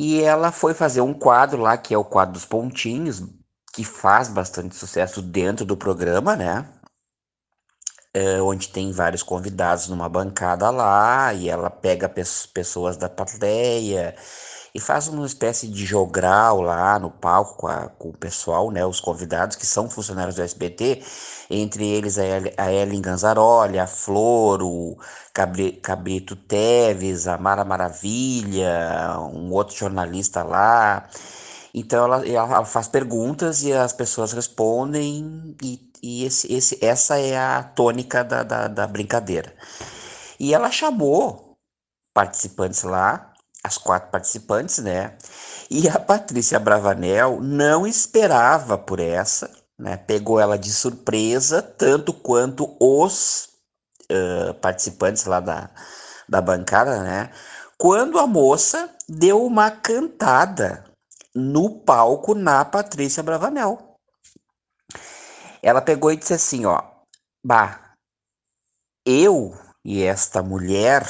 E 0.00 0.22
ela 0.22 0.52
foi 0.52 0.74
fazer 0.74 1.00
um 1.00 1.12
quadro 1.12 1.60
lá, 1.60 1.76
que 1.76 1.92
é 1.92 1.98
o 1.98 2.04
quadro 2.04 2.34
dos 2.34 2.44
pontinhos, 2.44 3.20
que 3.72 3.82
faz 3.82 4.28
bastante 4.28 4.76
sucesso 4.76 5.20
dentro 5.20 5.64
do 5.64 5.76
programa, 5.76 6.36
né? 6.36 6.72
É, 8.14 8.40
onde 8.40 8.68
tem 8.68 8.92
vários 8.92 9.24
convidados 9.24 9.88
numa 9.88 10.08
bancada 10.08 10.70
lá, 10.70 11.34
e 11.34 11.48
ela 11.48 11.68
pega 11.68 12.08
pessoas 12.08 12.96
da 12.96 13.08
plateia 13.08 14.14
e 14.74 14.80
faz 14.80 15.08
uma 15.08 15.26
espécie 15.26 15.66
de 15.68 15.84
jogral 15.84 16.60
lá 16.60 16.98
no 16.98 17.10
palco 17.10 17.56
com, 17.56 17.66
a, 17.66 17.88
com, 17.88 18.10
o 18.10 18.16
pessoal, 18.16 18.70
né, 18.70 18.84
os 18.84 19.00
convidados 19.00 19.56
que 19.56 19.66
são 19.66 19.88
funcionários 19.88 20.36
do 20.36 20.42
SBT, 20.42 21.02
entre 21.50 21.86
eles 21.86 22.18
a, 22.18 22.24
El, 22.24 22.52
a 22.56 22.72
Ellen 22.72 23.00
Ganzaroli, 23.00 23.78
a 23.78 23.86
Flor, 23.86 24.62
o 24.62 24.98
Cabrito 25.82 26.36
Teves, 26.36 27.26
a 27.26 27.38
Mara 27.38 27.64
Maravilha, 27.64 29.18
um 29.32 29.50
outro 29.52 29.76
jornalista 29.76 30.42
lá. 30.42 31.08
Então 31.72 32.04
ela, 32.04 32.26
ela 32.26 32.64
faz 32.64 32.88
perguntas 32.88 33.62
e 33.62 33.72
as 33.72 33.92
pessoas 33.92 34.32
respondem 34.32 35.56
e, 35.62 35.92
e 36.02 36.24
esse, 36.24 36.52
esse, 36.52 36.84
essa 36.84 37.18
é 37.18 37.36
a 37.36 37.62
tônica 37.62 38.24
da, 38.24 38.42
da, 38.42 38.68
da 38.68 38.86
brincadeira. 38.86 39.54
E 40.38 40.54
ela 40.54 40.70
chamou 40.70 41.56
participantes 42.14 42.82
lá 42.82 43.27
as 43.68 43.78
quatro 43.78 44.10
participantes, 44.10 44.78
né? 44.78 45.16
E 45.70 45.88
a 45.88 45.98
Patrícia 45.98 46.58
Bravanel 46.58 47.38
não 47.40 47.86
esperava 47.86 48.78
por 48.78 48.98
essa, 48.98 49.50
né? 49.78 49.96
Pegou 49.96 50.40
ela 50.40 50.58
de 50.58 50.72
surpresa, 50.72 51.62
tanto 51.62 52.12
quanto 52.12 52.74
os 52.80 53.50
uh, 54.10 54.54
participantes 54.54 55.26
lá 55.26 55.38
da, 55.38 55.70
da 56.28 56.40
bancada, 56.40 57.02
né? 57.02 57.30
Quando 57.76 58.18
a 58.18 58.26
moça 58.26 58.90
deu 59.08 59.44
uma 59.44 59.70
cantada 59.70 60.84
no 61.34 61.78
palco 61.80 62.34
na 62.34 62.64
Patrícia 62.64 63.22
Bravanel. 63.22 63.96
Ela 65.62 65.82
pegou 65.82 66.10
e 66.10 66.16
disse 66.16 66.32
assim, 66.32 66.64
ó, 66.64 66.82
bah, 67.44 67.92
eu 69.06 69.52
e 69.84 70.02
esta 70.02 70.42
mulher 70.42 71.06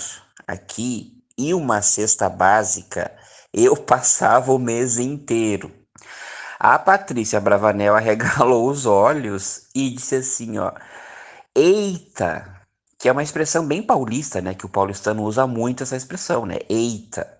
aqui 0.46 1.17
e 1.38 1.54
uma 1.54 1.80
cesta 1.82 2.28
básica, 2.28 3.12
eu 3.52 3.76
passava 3.78 4.52
o 4.52 4.58
mês 4.58 4.98
inteiro. 4.98 5.72
A 6.58 6.78
Patrícia 6.78 7.40
Bravanel 7.40 7.94
arregalou 7.94 8.68
os 8.68 8.84
olhos 8.84 9.68
e 9.74 9.90
disse 9.90 10.16
assim, 10.16 10.58
ó, 10.58 10.72
eita, 11.54 12.66
que 12.98 13.08
é 13.08 13.12
uma 13.12 13.22
expressão 13.22 13.64
bem 13.66 13.82
paulista, 13.82 14.40
né, 14.40 14.54
que 14.54 14.66
o 14.66 14.68
paulistano 14.68 15.22
usa 15.22 15.46
muito 15.46 15.84
essa 15.84 15.96
expressão, 15.96 16.44
né, 16.44 16.58
eita. 16.68 17.38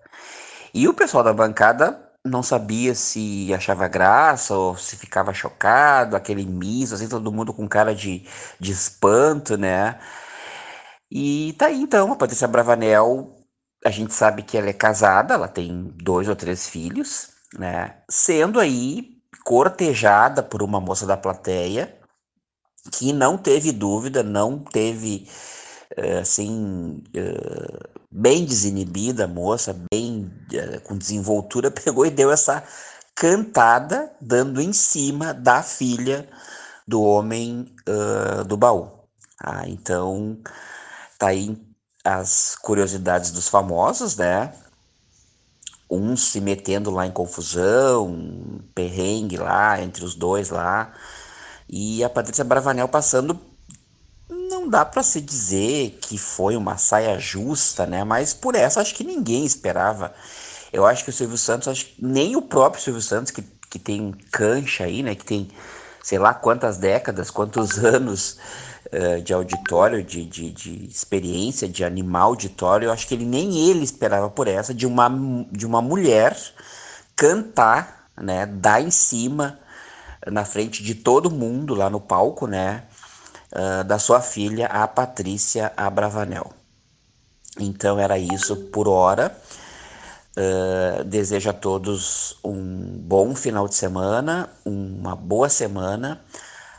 E 0.73 0.87
o 0.87 0.93
pessoal 0.93 1.23
da 1.23 1.33
bancada 1.33 2.09
não 2.25 2.43
sabia 2.43 2.95
se 2.95 3.53
achava 3.53 3.87
graça 3.87 4.55
ou 4.55 4.75
se 4.77 4.95
ficava 4.97 5.33
chocado, 5.33 6.15
aquele 6.15 6.45
miso, 6.45 6.95
assim, 6.95 7.07
todo 7.09 7.31
mundo 7.31 7.53
com 7.53 7.67
cara 7.67 7.93
de, 7.95 8.25
de 8.59 8.71
espanto, 8.71 9.57
né? 9.57 9.99
E 11.11 11.53
tá 11.57 11.67
aí 11.67 11.81
então, 11.81 12.11
a 12.11 12.15
Patrícia 12.15 12.47
Bravanel, 12.47 13.38
a 13.85 13.89
gente 13.89 14.13
sabe 14.13 14.43
que 14.43 14.57
ela 14.57 14.69
é 14.69 14.73
casada, 14.73 15.33
ela 15.33 15.47
tem 15.47 15.93
dois 15.95 16.27
ou 16.27 16.35
três 16.35 16.67
filhos, 16.67 17.29
né? 17.57 17.97
Sendo 18.09 18.59
aí 18.59 19.17
cortejada 19.43 20.43
por 20.43 20.61
uma 20.61 20.79
moça 20.79 21.05
da 21.05 21.17
plateia 21.17 21.97
que 22.91 23.13
não 23.13 23.37
teve 23.37 23.71
dúvida, 23.71 24.23
não 24.23 24.59
teve 24.59 25.27
eh, 25.97 26.19
assim 26.19 27.03
eh, 27.13 27.89
bem 28.11 28.45
desinibida, 28.45 29.25
a 29.25 29.27
moça, 29.27 29.75
bem 29.91 30.31
eh, 30.53 30.79
com 30.79 30.97
desenvoltura, 30.97 31.71
pegou 31.71 32.05
e 32.05 32.09
deu 32.11 32.31
essa 32.31 32.63
cantada, 33.15 34.11
dando 34.21 34.61
em 34.61 34.73
cima 34.73 35.33
da 35.33 35.61
filha 35.61 36.27
do 36.87 37.01
homem 37.03 37.65
do 38.47 38.57
baú. 38.57 38.89
Ah, 39.41 39.67
então, 39.67 40.39
tá 41.17 41.27
aí 41.27 41.55
as 42.03 42.55
curiosidades 42.55 43.31
dos 43.31 43.47
famosos, 43.47 44.15
né? 44.15 44.53
Uns 45.89 46.23
se 46.23 46.39
metendo 46.39 46.91
lá 46.91 47.05
em 47.05 47.11
confusão, 47.11 48.61
perrengue 48.75 49.37
lá 49.37 49.81
entre 49.81 50.03
os 50.05 50.15
dois 50.15 50.49
lá, 50.49 50.93
e 51.67 52.03
a 52.03 52.09
Patrícia 52.09 52.43
Bravanel 52.43 52.87
passando 52.87 53.39
não 54.29 54.67
dá 54.67 54.85
para 54.85 55.03
se 55.03 55.21
dizer 55.21 55.97
que 56.01 56.17
foi 56.17 56.55
uma 56.55 56.77
saia 56.77 57.19
justa, 57.19 57.85
né? 57.85 58.03
Mas 58.03 58.33
por 58.33 58.55
essa 58.55 58.81
acho 58.81 58.95
que 58.95 59.03
ninguém 59.03 59.45
esperava. 59.45 60.13
Eu 60.71 60.85
acho 60.85 61.03
que 61.03 61.09
o 61.09 61.13
Silvio 61.13 61.37
Santos, 61.37 61.67
acho 61.67 61.87
nem 61.99 62.35
o 62.35 62.41
próprio 62.41 62.81
Silvio 62.81 63.01
Santos, 63.01 63.31
que, 63.31 63.41
que 63.69 63.79
tem 63.79 64.11
cancha 64.31 64.83
aí, 64.85 65.01
né? 65.01 65.15
Que 65.15 65.25
tem 65.25 65.49
sei 66.03 66.17
lá 66.17 66.33
quantas 66.33 66.77
décadas, 66.77 67.29
quantos 67.29 67.77
anos 67.83 68.37
uh, 68.93 69.21
de 69.21 69.33
auditório, 69.33 70.03
de, 70.03 70.25
de, 70.25 70.51
de, 70.51 70.85
experiência, 70.85 71.67
de 71.67 71.83
animal 71.83 72.29
auditório, 72.29 72.87
eu 72.87 72.91
acho 72.91 73.07
que 73.07 73.13
ele 73.13 73.25
nem 73.25 73.69
ele 73.69 73.83
esperava 73.83 74.29
por 74.29 74.47
essa, 74.47 74.73
de 74.73 74.85
uma, 74.85 75.09
de 75.51 75.65
uma 75.65 75.81
mulher 75.81 76.37
cantar, 77.15 78.05
né? 78.17 78.45
Dar 78.45 78.81
em 78.81 78.91
cima, 78.91 79.59
na 80.27 80.45
frente 80.45 80.83
de 80.83 80.95
todo 80.95 81.31
mundo 81.31 81.73
lá 81.73 81.89
no 81.89 81.99
palco, 81.99 82.47
né? 82.47 82.83
uh, 83.53 83.83
da 83.83 83.99
sua 83.99 84.21
filha, 84.21 84.67
a 84.67 84.87
Patrícia 84.87 85.71
Abravanel. 85.75 86.51
Então 87.59 87.99
era 87.99 88.17
isso 88.17 88.55
por 88.55 88.87
hora. 88.87 89.35
Uh, 90.37 91.03
desejo 91.03 91.49
a 91.49 91.53
todos 91.53 92.37
um 92.43 92.97
bom 92.99 93.35
final 93.35 93.67
de 93.67 93.75
semana, 93.75 94.49
uma 94.63 95.15
boa 95.15 95.49
semana. 95.49 96.21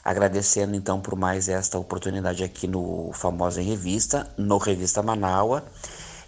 Agradecendo 0.05 0.75
então 0.75 1.01
por 1.01 1.17
mais 1.17 1.49
esta 1.49 1.79
oportunidade 1.79 2.43
aqui 2.43 2.67
no 2.67 3.11
Famosa 3.13 3.63
em 3.63 3.67
Revista, 3.67 4.33
no 4.37 4.59
Revista 4.59 5.03
Manaua. 5.03 5.65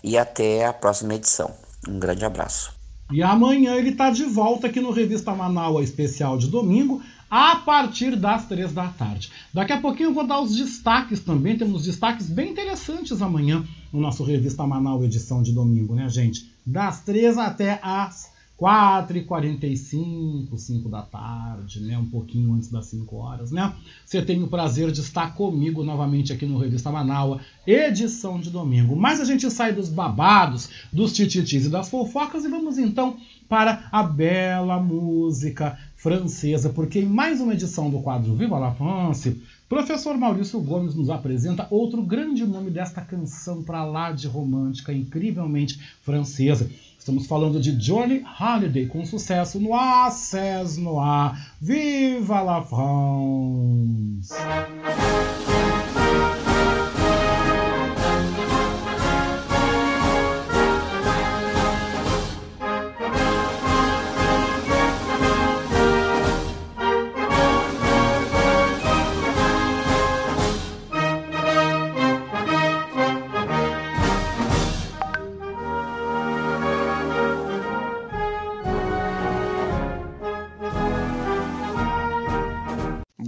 E 0.02 0.18
até 0.18 0.66
a 0.66 0.72
próxima 0.72 1.14
edição. 1.14 1.50
Um 1.88 1.98
grande 1.98 2.24
abraço. 2.24 2.74
E 3.12 3.22
amanhã 3.22 3.74
ele 3.74 3.90
está 3.90 4.10
de 4.10 4.24
volta 4.24 4.66
aqui 4.66 4.80
no 4.80 4.90
Revista 4.90 5.34
Manaua 5.34 5.82
Especial 5.82 6.38
de 6.38 6.48
domingo, 6.48 7.02
a 7.30 7.56
partir 7.56 8.16
das 8.16 8.46
três 8.46 8.72
da 8.72 8.88
tarde. 8.88 9.30
Daqui 9.52 9.72
a 9.72 9.80
pouquinho 9.80 10.10
eu 10.10 10.14
vou 10.14 10.26
dar 10.26 10.40
os 10.40 10.56
destaques 10.56 11.20
também, 11.20 11.56
temos 11.56 11.84
destaques 11.84 12.28
bem 12.28 12.50
interessantes 12.50 13.20
amanhã 13.20 13.64
no 13.92 14.00
nosso 14.00 14.24
Revista 14.24 14.66
Manaus 14.66 15.04
edição 15.04 15.42
de 15.42 15.52
domingo, 15.52 15.94
né, 15.94 16.08
gente? 16.08 16.50
Das 16.64 17.00
três 17.02 17.36
até 17.36 17.78
as 17.82 18.31
4h45, 18.62 20.56
5 20.56 20.88
da 20.88 21.02
tarde, 21.02 21.80
né? 21.80 21.98
Um 21.98 22.06
pouquinho 22.06 22.54
antes 22.54 22.70
das 22.70 22.86
5 22.86 23.16
horas, 23.16 23.50
né? 23.50 23.74
Você 24.06 24.22
tem 24.22 24.40
o 24.40 24.46
prazer 24.46 24.92
de 24.92 25.00
estar 25.00 25.34
comigo 25.34 25.82
novamente 25.82 26.32
aqui 26.32 26.46
no 26.46 26.58
Revista 26.58 26.92
Manaua, 26.92 27.40
edição 27.66 28.38
de 28.38 28.50
domingo. 28.50 28.94
Mas 28.94 29.20
a 29.20 29.24
gente 29.24 29.50
sai 29.50 29.72
dos 29.72 29.88
babados, 29.88 30.70
dos 30.92 31.12
tititis 31.12 31.66
e 31.66 31.68
das 31.68 31.90
fofocas 31.90 32.44
e 32.44 32.48
vamos 32.48 32.78
então 32.78 33.16
para 33.48 33.88
a 33.90 34.04
bela 34.04 34.80
música 34.80 35.76
francesa, 35.96 36.70
porque 36.70 37.00
em 37.00 37.06
mais 37.06 37.40
uma 37.40 37.54
edição 37.54 37.90
do 37.90 38.00
quadro 38.00 38.34
Viva 38.34 38.58
la 38.58 38.72
France, 38.74 39.42
professor 39.68 40.16
Maurício 40.16 40.60
Gomes 40.60 40.94
nos 40.94 41.10
apresenta 41.10 41.66
outro 41.70 42.02
grande 42.02 42.46
nome 42.46 42.70
desta 42.70 43.00
canção 43.00 43.62
para 43.62 43.84
lá 43.84 44.10
de 44.12 44.26
romântica, 44.26 44.92
incrivelmente 44.92 45.80
francesa. 46.02 46.70
Estamos 47.02 47.26
falando 47.26 47.58
de 47.58 47.72
Johnny 47.72 48.22
Holiday, 48.38 48.86
com 48.86 49.04
sucesso 49.04 49.58
no 49.58 49.74
Access 49.74 50.76
Noir. 50.76 51.32
Viva 51.60 52.40
la 52.42 52.62
France! 52.62 54.32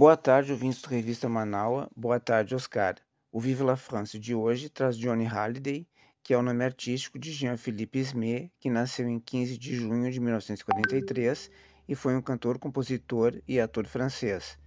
Boa 0.05 0.15
tarde, 0.15 0.51
ouvintes 0.51 0.83
do 0.83 0.89
Revista 0.89 1.27
Manaua. 1.27 1.89
Boa 1.95 2.19
tarde, 2.19 2.53
Oscar. 2.53 2.93
O 3.31 3.39
Vive 3.39 3.63
la 3.63 3.75
France 3.75 4.19
de 4.19 4.35
hoje 4.35 4.69
traz 4.69 4.95
Johnny 4.95 5.25
Halliday, 5.25 5.87
que 6.21 6.31
é 6.31 6.37
o 6.37 6.43
nome 6.43 6.63
artístico 6.63 7.17
de 7.17 7.31
Jean-Philippe 7.31 7.97
Ismé, 7.97 8.51
que 8.59 8.69
nasceu 8.69 9.09
em 9.09 9.19
15 9.19 9.57
de 9.57 9.75
junho 9.75 10.11
de 10.11 10.19
1943 10.19 11.49
e 11.89 11.95
foi 11.95 12.15
um 12.15 12.21
cantor, 12.21 12.59
compositor 12.59 13.41
e 13.47 13.59
ator 13.59 13.87
francês. 13.87 14.59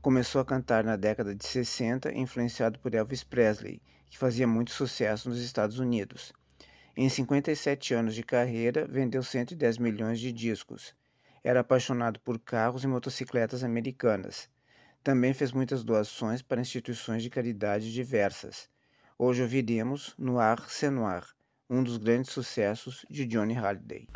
Começou 0.00 0.40
a 0.40 0.44
cantar 0.46 0.82
na 0.82 0.96
década 0.96 1.34
de 1.34 1.44
60, 1.44 2.10
influenciado 2.14 2.78
por 2.78 2.94
Elvis 2.94 3.22
Presley, 3.22 3.82
que 4.08 4.16
fazia 4.16 4.46
muito 4.46 4.70
sucesso 4.70 5.28
nos 5.28 5.38
Estados 5.38 5.78
Unidos. 5.78 6.32
Em 6.96 7.10
57 7.10 7.92
anos 7.92 8.14
de 8.14 8.22
carreira, 8.22 8.88
vendeu 8.88 9.22
110 9.22 9.76
milhões 9.76 10.18
de 10.18 10.32
discos. 10.32 10.94
Era 11.44 11.60
apaixonado 11.60 12.18
por 12.20 12.38
carros 12.38 12.84
e 12.84 12.86
motocicletas 12.86 13.62
americanas. 13.62 14.48
Também 15.02 15.32
fez 15.32 15.52
muitas 15.52 15.84
doações 15.84 16.42
para 16.42 16.60
instituições 16.60 17.22
de 17.22 17.30
caridade 17.30 17.92
diversas. 17.92 18.68
Hoje 19.18 19.42
ouviremos 19.42 20.14
Noir 20.18 20.68
C'est 20.68 20.90
Noir, 20.90 21.24
um 21.68 21.82
dos 21.82 21.96
grandes 21.96 22.30
sucessos 22.30 23.04
de 23.08 23.26
Johnny 23.26 23.54
Halliday. 23.54 24.06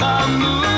my 0.00 0.26
mood. 0.38 0.69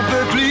of 0.00 0.32
the. 0.32 0.49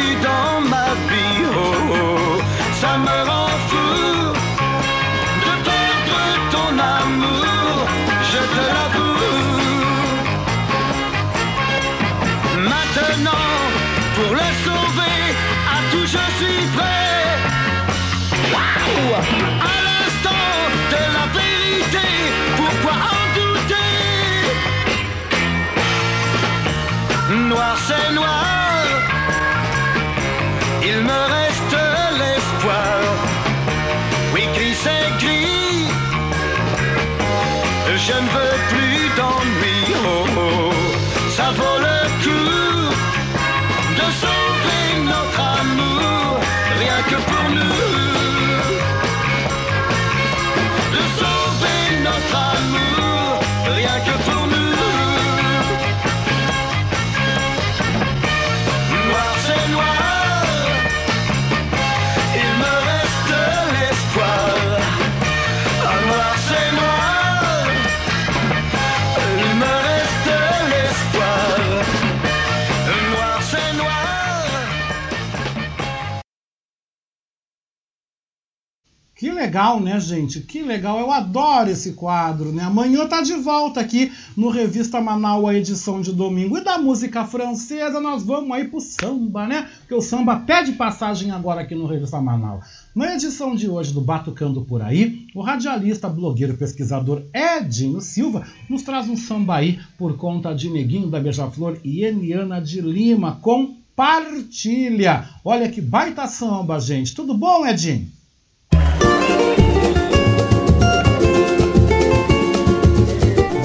Legal, 79.40 79.80
né, 79.80 79.98
gente? 80.00 80.42
Que 80.42 80.62
legal. 80.62 81.00
Eu 81.00 81.12
adoro 81.12 81.70
esse 81.70 81.94
quadro, 81.94 82.52
né? 82.52 82.64
Amanhã 82.64 83.08
tá 83.08 83.22
de 83.22 83.34
volta 83.36 83.80
aqui 83.80 84.12
no 84.36 84.50
Revista 84.50 85.00
Manaus, 85.00 85.50
a 85.50 85.54
edição 85.54 86.02
de 86.02 86.12
domingo. 86.12 86.58
E 86.58 86.64
da 86.64 86.78
música 86.78 87.24
francesa, 87.24 88.02
nós 88.02 88.22
vamos 88.24 88.52
aí 88.52 88.68
pro 88.68 88.82
samba, 88.82 89.48
né? 89.48 89.70
Porque 89.80 89.96
o 89.96 90.02
samba 90.02 90.36
pede 90.36 90.74
passagem 90.74 91.32
agora 91.32 91.62
aqui 91.62 91.74
no 91.74 91.86
Revista 91.86 92.20
Manaus. 92.20 92.66
Na 92.94 93.16
edição 93.16 93.56
de 93.56 93.70
hoje 93.70 93.94
do 93.94 94.02
Batucando 94.02 94.62
Por 94.66 94.82
Aí, 94.82 95.26
o 95.34 95.42
radialista, 95.42 96.10
blogueiro 96.10 96.54
e 96.54 96.58
pesquisador 96.58 97.24
Edinho 97.34 98.02
Silva 98.02 98.46
nos 98.70 98.84
traz 98.84 99.08
um 99.08 99.16
samba 99.16 99.56
aí 99.56 99.80
por 99.98 100.18
conta 100.18 100.54
de 100.54 100.70
Neguinho 100.70 101.08
da 101.08 101.20
Beija-Flor 101.20 101.78
e 101.84 102.04
Eliana 102.04 102.62
de 102.62 102.82
Lima 102.82 103.38
com 103.42 103.78
Partilha. 103.96 105.30
Olha 105.46 105.70
que 105.70 105.80
baita 105.80 106.28
samba, 106.28 106.80
gente. 106.80 107.16
Tudo 107.16 107.34
bom, 107.34 107.66
Edinho? 107.66 108.19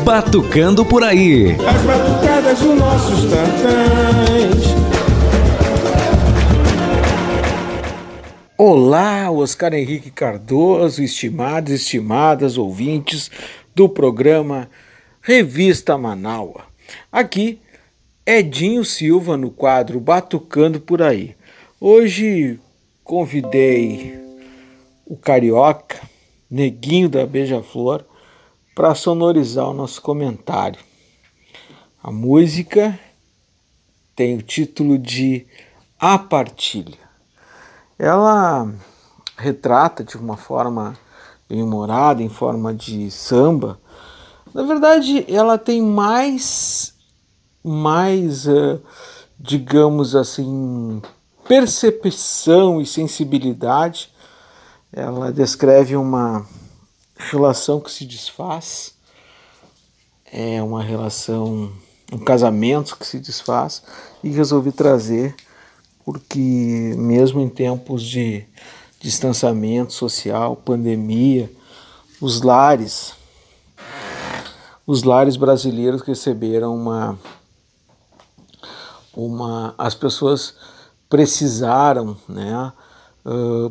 Batucando 0.04 0.84
por 0.84 1.02
aí. 1.02 1.52
As 1.52 1.82
batucadas 1.82 2.58
dos 2.60 2.78
nossos 2.78 3.20
tantãs. 3.22 4.74
Olá, 8.56 9.30
Oscar 9.30 9.74
Henrique 9.74 10.10
Cardoso, 10.10 11.02
estimados 11.02 11.72
e 11.72 11.76
estimadas 11.76 12.56
ouvintes 12.56 13.30
do 13.74 13.88
programa 13.88 14.70
Revista 15.20 15.98
Manaua. 15.98 16.66
Aqui, 17.10 17.58
Edinho 18.24 18.84
Silva 18.84 19.36
no 19.36 19.50
quadro 19.50 19.98
Batucando 19.98 20.80
por 20.80 21.02
aí. 21.02 21.34
Hoje 21.80 22.60
convidei 23.02 24.23
o 25.06 25.16
carioca, 25.16 26.00
Neguinho 26.50 27.08
da 27.08 27.26
Beija-Flor, 27.26 28.04
para 28.74 28.94
sonorizar 28.94 29.68
o 29.68 29.74
nosso 29.74 30.00
comentário. 30.02 30.80
A 32.02 32.10
música 32.10 32.98
tem 34.14 34.36
o 34.36 34.42
título 34.42 34.98
de 34.98 35.46
A 35.98 36.18
Partilha. 36.18 36.98
Ela 37.98 38.72
retrata 39.36 40.04
de 40.04 40.16
uma 40.16 40.36
forma 40.36 40.96
bem 41.48 41.62
humorada, 41.62 42.22
em 42.22 42.28
forma 42.28 42.74
de 42.74 43.10
samba. 43.10 43.78
Na 44.52 44.62
verdade, 44.62 45.24
ela 45.28 45.58
tem 45.58 45.82
mais, 45.82 46.94
mais, 47.62 48.46
eh, 48.46 48.78
digamos 49.38 50.14
assim, 50.14 51.02
percepção 51.46 52.80
e 52.80 52.86
sensibilidade. 52.86 54.13
Ela 54.96 55.32
descreve 55.32 55.96
uma 55.96 56.46
relação 57.16 57.80
que 57.80 57.90
se 57.90 58.06
desfaz, 58.06 58.94
é 60.24 60.62
uma 60.62 60.82
relação, 60.82 61.72
um 62.12 62.18
casamento 62.18 62.96
que 62.96 63.04
se 63.04 63.18
desfaz. 63.18 63.82
E 64.22 64.28
resolvi 64.30 64.70
trazer 64.70 65.34
porque 66.04 66.94
mesmo 66.96 67.40
em 67.40 67.48
tempos 67.48 68.02
de 68.04 68.44
distanciamento 69.00 69.92
social, 69.92 70.54
pandemia, 70.54 71.50
os 72.20 72.42
lares, 72.42 73.14
os 74.86 75.02
lares 75.02 75.36
brasileiros 75.36 76.02
receberam 76.02 76.74
uma, 76.76 77.18
uma, 79.12 79.74
as 79.76 79.94
pessoas 79.94 80.54
precisaram, 81.08 82.16
né, 82.28 82.72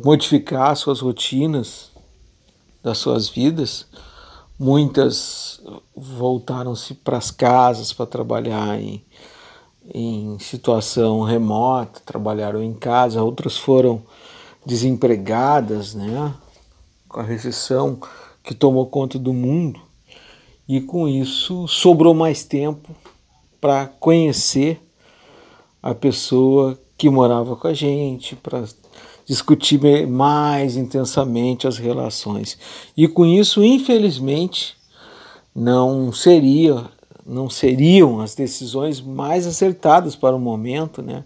modificar 0.02 0.76
suas 0.76 1.00
rotinas 1.00 1.90
das 2.82 2.98
suas 2.98 3.28
vidas. 3.28 3.86
Muitas 4.58 5.60
voltaram-se 5.96 6.94
para 6.94 7.16
as 7.16 7.30
casas 7.30 7.92
para 7.92 8.06
trabalhar 8.06 8.80
em, 8.80 9.04
em 9.92 10.38
situação 10.38 11.22
remota, 11.22 12.00
trabalharam 12.04 12.62
em 12.62 12.72
casa, 12.72 13.22
outras 13.22 13.56
foram 13.56 14.02
desempregadas, 14.64 15.94
né? 15.94 16.34
Com 17.08 17.20
a 17.20 17.24
recessão 17.24 17.98
que 18.42 18.54
tomou 18.54 18.86
conta 18.86 19.18
do 19.18 19.32
mundo. 19.32 19.80
E 20.68 20.80
com 20.80 21.08
isso 21.08 21.68
sobrou 21.68 22.14
mais 22.14 22.44
tempo 22.44 22.94
para 23.60 23.86
conhecer 23.86 24.80
a 25.82 25.94
pessoa 25.94 26.78
que 26.96 27.10
morava 27.10 27.56
com 27.56 27.68
a 27.68 27.74
gente, 27.74 28.36
para 28.36 28.64
discutir 29.24 30.06
mais 30.06 30.76
intensamente 30.76 31.66
as 31.66 31.78
relações. 31.78 32.58
E 32.96 33.08
com 33.08 33.24
isso, 33.24 33.64
infelizmente, 33.64 34.76
não 35.54 36.12
seria 36.12 36.92
não 37.26 37.48
seriam 37.48 38.20
as 38.20 38.34
decisões 38.34 39.00
mais 39.00 39.46
acertadas 39.46 40.14
para 40.14 40.36
o 40.36 40.38
momento, 40.38 41.00
né? 41.00 41.24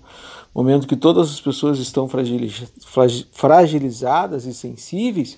Momento 0.54 0.86
que 0.86 0.94
todas 0.94 1.28
as 1.28 1.40
pessoas 1.40 1.80
estão 1.80 2.08
fragilizadas 3.32 4.44
e 4.44 4.54
sensíveis, 4.54 5.36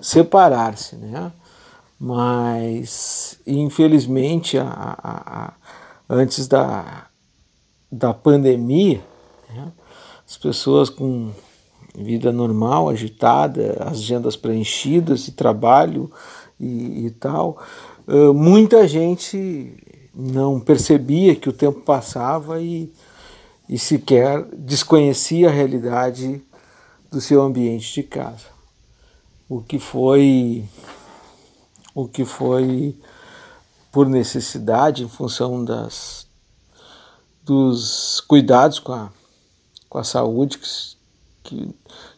separar-se, 0.00 0.96
né? 0.96 1.30
Mas 1.98 3.38
infelizmente, 3.46 4.56
a, 4.56 4.64
a, 4.64 5.44
a, 5.44 5.52
antes 6.08 6.48
da, 6.48 7.06
da 7.92 8.14
pandemia, 8.14 9.02
né? 9.54 9.70
as 10.26 10.38
pessoas 10.38 10.88
com 10.88 11.30
vida 12.02 12.32
normal, 12.32 12.88
agitada, 12.88 13.76
agendas 13.86 14.36
preenchidas 14.36 15.24
de 15.24 15.32
trabalho 15.32 16.10
e, 16.58 17.06
e 17.06 17.10
tal, 17.10 17.62
uh, 18.06 18.34
muita 18.34 18.86
gente 18.88 19.74
não 20.14 20.60
percebia 20.60 21.36
que 21.36 21.48
o 21.48 21.52
tempo 21.52 21.80
passava 21.80 22.60
e, 22.60 22.92
e 23.68 23.78
sequer 23.78 24.44
desconhecia 24.52 25.48
a 25.48 25.52
realidade 25.52 26.42
do 27.10 27.20
seu 27.20 27.42
ambiente 27.42 27.94
de 27.94 28.02
casa. 28.02 28.46
O 29.48 29.60
que 29.60 29.78
foi 29.78 30.64
o 31.94 32.06
que 32.06 32.24
foi 32.24 32.96
por 33.90 34.08
necessidade, 34.08 35.02
em 35.02 35.08
função 35.08 35.64
das, 35.64 36.26
dos 37.42 38.20
cuidados 38.20 38.78
com 38.78 38.92
a, 38.92 39.10
com 39.88 39.98
a 39.98 40.04
saúde 40.04 40.58
que, 40.58 40.68
que, 41.50 41.74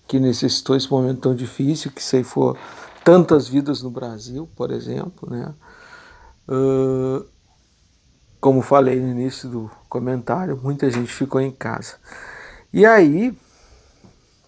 que 0.06 0.20
necessitou 0.20 0.76
esse 0.76 0.90
momento 0.90 1.22
tão 1.22 1.34
difícil, 1.34 1.90
que 1.90 2.02
ceifou 2.02 2.56
tantas 3.02 3.48
vidas 3.48 3.82
no 3.82 3.90
Brasil, 3.90 4.48
por 4.54 4.70
exemplo, 4.70 5.28
né? 5.30 5.54
Uh, 6.46 7.24
como 8.38 8.60
falei 8.60 9.00
no 9.00 9.08
início 9.08 9.48
do 9.48 9.70
comentário, 9.88 10.60
muita 10.62 10.90
gente 10.90 11.12
ficou 11.12 11.40
em 11.40 11.50
casa. 11.50 11.96
E 12.72 12.84
aí, 12.84 13.36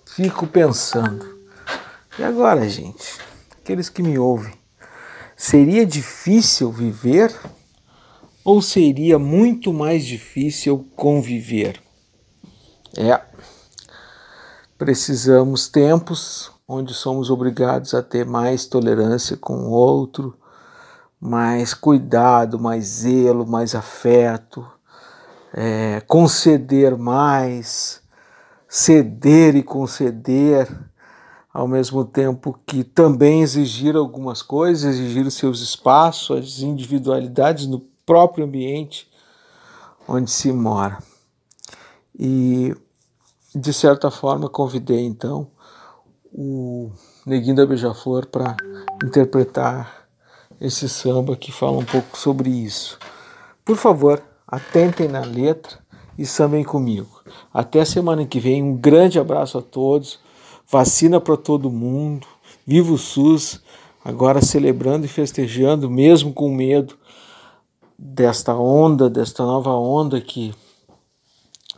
fico 0.04 0.46
pensando, 0.46 1.24
e 2.18 2.22
agora, 2.22 2.68
gente? 2.68 3.18
Aqueles 3.62 3.88
que 3.88 4.02
me 4.02 4.18
ouvem, 4.18 4.52
seria 5.36 5.86
difícil 5.86 6.70
viver 6.70 7.34
ou 8.44 8.60
seria 8.60 9.18
muito 9.18 9.72
mais 9.72 10.04
difícil 10.04 10.86
conviver? 10.94 11.80
É, 12.96 13.20
precisamos 14.78 15.68
tempos 15.68 16.50
onde 16.66 16.94
somos 16.94 17.30
obrigados 17.30 17.94
a 17.94 18.02
ter 18.02 18.24
mais 18.24 18.66
tolerância 18.66 19.36
com 19.36 19.54
o 19.54 19.70
outro, 19.70 20.36
mais 21.20 21.74
cuidado, 21.74 22.58
mais 22.58 22.84
zelo, 22.84 23.46
mais 23.46 23.74
afeto, 23.74 24.66
é, 25.52 26.00
conceder 26.06 26.96
mais, 26.96 28.02
ceder 28.68 29.54
e 29.54 29.62
conceder, 29.62 30.68
ao 31.52 31.68
mesmo 31.68 32.04
tempo 32.04 32.58
que 32.66 32.82
também 32.82 33.42
exigir 33.42 33.94
algumas 33.94 34.42
coisas, 34.42 34.96
exigir 34.96 35.24
os 35.24 35.34
seus 35.34 35.60
espaços, 35.60 36.36
as 36.36 36.58
individualidades 36.58 37.66
no 37.66 37.80
próprio 38.04 38.44
ambiente 38.44 39.08
onde 40.08 40.30
se 40.30 40.52
mora. 40.52 40.98
E, 42.18 42.74
de 43.54 43.72
certa 43.72 44.10
forma, 44.10 44.48
convidei 44.48 45.04
então 45.04 45.48
o 46.32 46.90
Neguinho 47.24 47.54
da 47.54 47.64
Beija-Flor 47.64 48.26
para 48.26 48.56
interpretar 49.04 50.08
esse 50.60 50.88
samba 50.88 51.36
que 51.36 51.52
fala 51.52 51.78
um 51.78 51.84
pouco 51.84 52.18
sobre 52.18 52.50
isso. 52.50 52.98
Por 53.64 53.76
favor, 53.76 54.20
atentem 54.46 55.08
na 55.08 55.20
letra 55.20 55.78
e 56.18 56.26
sambem 56.26 56.64
comigo. 56.64 57.22
Até 57.52 57.84
semana 57.84 58.26
que 58.26 58.40
vem, 58.40 58.62
um 58.62 58.76
grande 58.76 59.18
abraço 59.18 59.58
a 59.58 59.62
todos, 59.62 60.18
vacina 60.70 61.20
para 61.20 61.36
todo 61.36 61.70
mundo, 61.70 62.26
viva 62.66 62.92
o 62.92 62.98
SUS, 62.98 63.62
agora 64.04 64.42
celebrando 64.42 65.06
e 65.06 65.08
festejando, 65.08 65.88
mesmo 65.88 66.32
com 66.32 66.52
medo 66.52 66.96
desta 67.98 68.54
onda, 68.54 69.08
desta 69.08 69.44
nova 69.44 69.70
onda 69.70 70.20
que, 70.20 70.52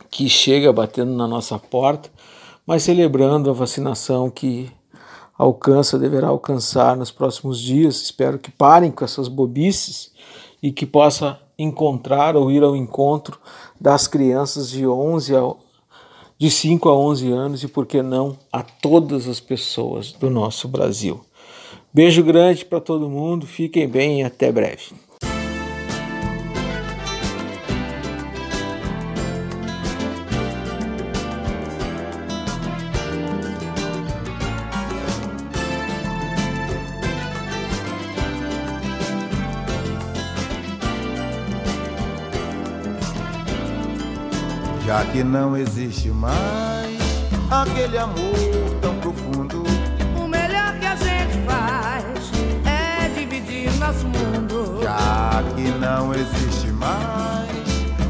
que 0.09 0.29
chega 0.29 0.71
batendo 0.73 1.13
na 1.13 1.27
nossa 1.27 1.57
porta, 1.59 2.09
mas 2.65 2.83
celebrando 2.83 3.49
a 3.49 3.53
vacinação 3.53 4.29
que 4.29 4.71
alcança, 5.37 5.99
deverá 5.99 6.27
alcançar 6.27 6.97
nos 6.97 7.11
próximos 7.11 7.59
dias. 7.59 8.01
Espero 8.01 8.39
que 8.39 8.51
parem 8.51 8.91
com 8.91 9.05
essas 9.05 9.27
bobices 9.27 10.11
e 10.61 10.71
que 10.71 10.85
possa 10.85 11.39
encontrar 11.57 12.35
ou 12.35 12.51
ir 12.51 12.63
ao 12.63 12.75
encontro 12.75 13.39
das 13.79 14.07
crianças 14.07 14.69
de 14.69 14.85
11 14.85 15.35
a 15.35 15.53
de 16.39 16.51
5 16.51 16.87
a 16.87 16.95
11 16.95 17.31
anos 17.31 17.63
e 17.63 17.67
por 17.67 17.87
que 17.87 18.03
não 18.03 18.37
a 18.53 18.61
todas 18.61 19.27
as 19.27 19.39
pessoas 19.39 20.11
do 20.11 20.29
nosso 20.29 20.67
Brasil. 20.67 21.19
Beijo 21.91 22.23
grande 22.23 22.63
para 22.63 22.79
todo 22.79 23.09
mundo, 23.09 23.47
fiquem 23.47 23.87
bem 23.87 24.21
e 24.21 24.23
até 24.23 24.51
breve. 24.51 24.93
Que 45.17 45.23
não 45.23 45.57
existe 45.57 46.09
mais 46.09 46.95
aquele 47.49 47.97
amor 47.97 48.35
tão 48.79 48.93
profundo. 48.99 49.63
O 50.15 50.27
melhor 50.27 50.77
que 50.79 50.85
a 50.85 50.95
gente 50.95 51.43
faz 51.43 52.31
é 52.63 53.09
dividir 53.09 53.73
nosso 53.79 54.05
mundo. 54.05 54.79
Já 54.83 55.43
que 55.55 55.71
não 55.79 56.13
existe 56.13 56.67
mais 56.67 57.49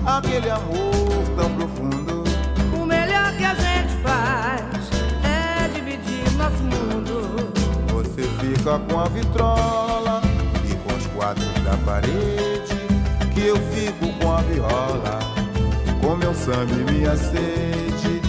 aquele 0.06 0.50
amor 0.50 1.24
tão 1.38 1.50
profundo. 1.56 2.26
O 2.74 2.86
melhor 2.86 3.32
que 3.38 3.46
a 3.46 3.56
gente 3.56 3.93
faz 4.04 4.89
é 5.24 5.70
dividir 5.70 6.30
nosso 6.34 6.62
mundo. 6.62 7.54
Você 7.93 8.24
fica 8.24 8.80
com 8.80 9.00
a 9.00 9.06
vitrola 9.06 10.22
e 10.70 10.76
com 10.76 10.93
os 10.93 11.08
quadros 11.15 11.54
da 11.63 11.78
parede, 11.86 12.76
que 13.34 13.48
eu 13.48 13.56
fico 13.72 14.12
com 14.20 14.34
a 14.34 14.41
viola 14.41 15.47
com 16.08 16.15
meu 16.15 16.34
samba 16.34 16.72
e 16.72 16.91
minha 16.93 17.17
sede. 17.17 18.22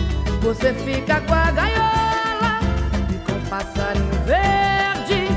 Você 0.42 0.74
fica 0.74 1.20
com 1.20 1.32
a 1.32 1.50
gaiola 1.52 2.58
e 3.08 3.18
com 3.24 3.38
o 3.38 3.40
passarinho 3.48 4.10
verde. 4.26 5.28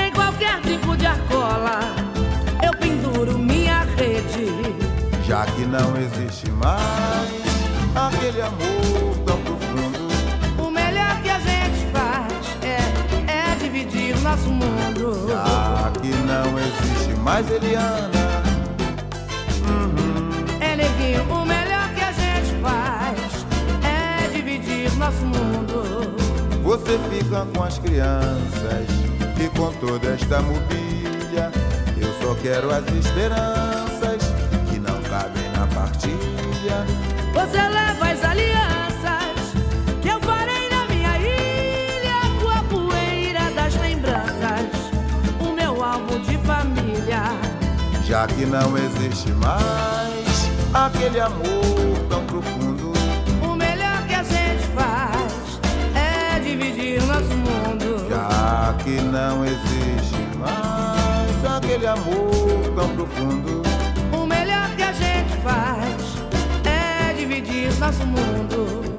Em 0.00 0.12
qualquer 0.12 0.60
tipo 0.60 0.96
de 0.96 1.06
arcola, 1.06 1.80
eu 2.64 2.72
penduro 2.78 3.36
minha 3.36 3.82
rede. 3.96 4.46
Já 5.26 5.44
que 5.46 5.62
não 5.62 5.96
existe 5.96 6.48
mais 6.52 7.42
aquele 7.96 8.42
amor 8.42 9.18
tão 9.26 9.40
profundo. 9.40 10.08
O 10.64 10.70
melhor 10.70 11.20
que 11.20 11.30
a 11.30 11.40
gente 11.40 11.84
faz 11.92 12.32
é, 12.62 12.78
é 13.28 13.56
dividir 13.56 14.16
nosso 14.20 14.48
mundo. 14.48 15.26
Já 15.28 15.90
que 16.00 16.08
não 16.08 16.56
existe 16.60 17.20
mais 17.20 17.50
Eliana. 17.50 18.17
Você 26.88 26.98
fica 27.10 27.46
com 27.54 27.64
as 27.64 27.78
crianças 27.78 28.88
e 29.38 29.58
com 29.58 29.70
toda 29.74 30.08
esta 30.08 30.40
mobília. 30.40 31.52
Eu 32.00 32.08
só 32.14 32.34
quero 32.36 32.70
as 32.70 32.82
esperanças 32.94 34.22
que 34.70 34.78
não 34.78 34.98
cabem 35.02 35.50
na 35.52 35.66
partilha. 35.66 36.86
Você 37.34 37.58
leva 37.58 38.08
as 38.08 38.24
alianças 38.24 39.52
que 40.00 40.08
eu 40.08 40.18
farei 40.20 40.70
na 40.70 40.86
minha 40.86 41.18
ilha 41.18 42.40
com 42.40 42.48
a 42.48 42.62
poeira 42.62 43.50
das 43.50 43.74
lembranças. 43.78 44.70
O 45.40 45.52
meu 45.52 45.84
álbum 45.84 46.18
de 46.20 46.38
família. 46.38 47.22
Já 48.06 48.26
que 48.26 48.46
não 48.46 48.78
existe 48.78 49.30
mais 49.32 50.48
aquele 50.72 51.20
amor 51.20 51.98
tão 52.08 52.24
profundo 52.24 52.67
Que 58.84 59.00
não 59.02 59.44
existe 59.44 60.16
mais 60.38 61.56
aquele 61.56 61.86
amor 61.86 62.72
tão 62.74 62.88
profundo. 62.94 63.62
O 64.12 64.24
melhor 64.24 64.70
que 64.76 64.82
a 64.82 64.92
gente 64.92 65.36
faz 65.42 65.94
é 66.64 67.12
dividir 67.12 67.76
nosso 67.78 68.06
mundo. 68.06 68.96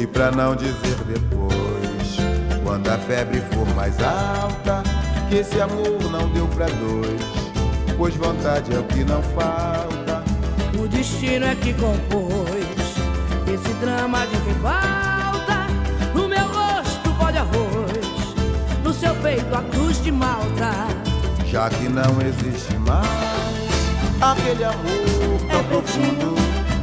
E 0.00 0.06
pra 0.06 0.30
não 0.30 0.54
dizer 0.54 0.96
depois, 1.06 2.16
quando 2.62 2.88
a 2.88 2.98
febre 2.98 3.40
for 3.52 3.66
mais 3.74 3.96
alta, 4.00 4.82
que 5.28 5.36
esse 5.36 5.60
amor 5.60 6.10
não 6.12 6.28
deu 6.28 6.46
pra 6.48 6.66
dois, 6.66 7.22
pois 7.96 8.14
vontade 8.14 8.74
é 8.74 8.78
o 8.78 8.84
que 8.84 9.04
não 9.04 9.22
falta. 9.22 10.22
O 10.78 10.86
destino 10.86 11.46
é 11.46 11.54
que 11.56 11.72
compôs 11.74 12.66
esse 13.48 13.74
drama 13.80 14.26
de 14.26 14.36
rival 14.48 14.93
a 19.54 19.62
cruz 19.62 20.02
de 20.02 20.10
malta. 20.10 20.70
Já 21.46 21.68
que 21.70 21.88
não 21.88 22.20
existe 22.20 22.76
mais 22.78 23.44
aquele 24.20 24.64
amor 24.64 25.40
tão 25.48 25.60
é 25.60 25.62
profundo. 25.64 26.34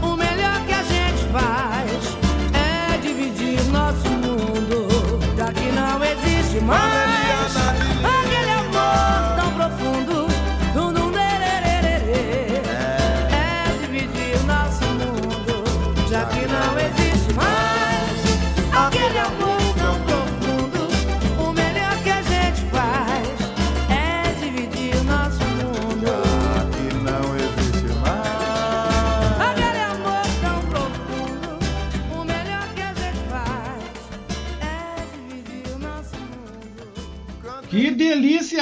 O 0.01 0.15
melhor 0.15 0.65
que 0.65 0.73
a 0.73 0.83
gente 0.83 1.25
faz 1.31 2.17
é 2.53 2.97
dividir 2.97 3.61
nosso 3.71 4.07
mundo. 4.07 4.87
Já 5.37 5.51
que 5.51 5.71
não 5.71 6.01
existe 6.03 6.61
mais 6.61 7.10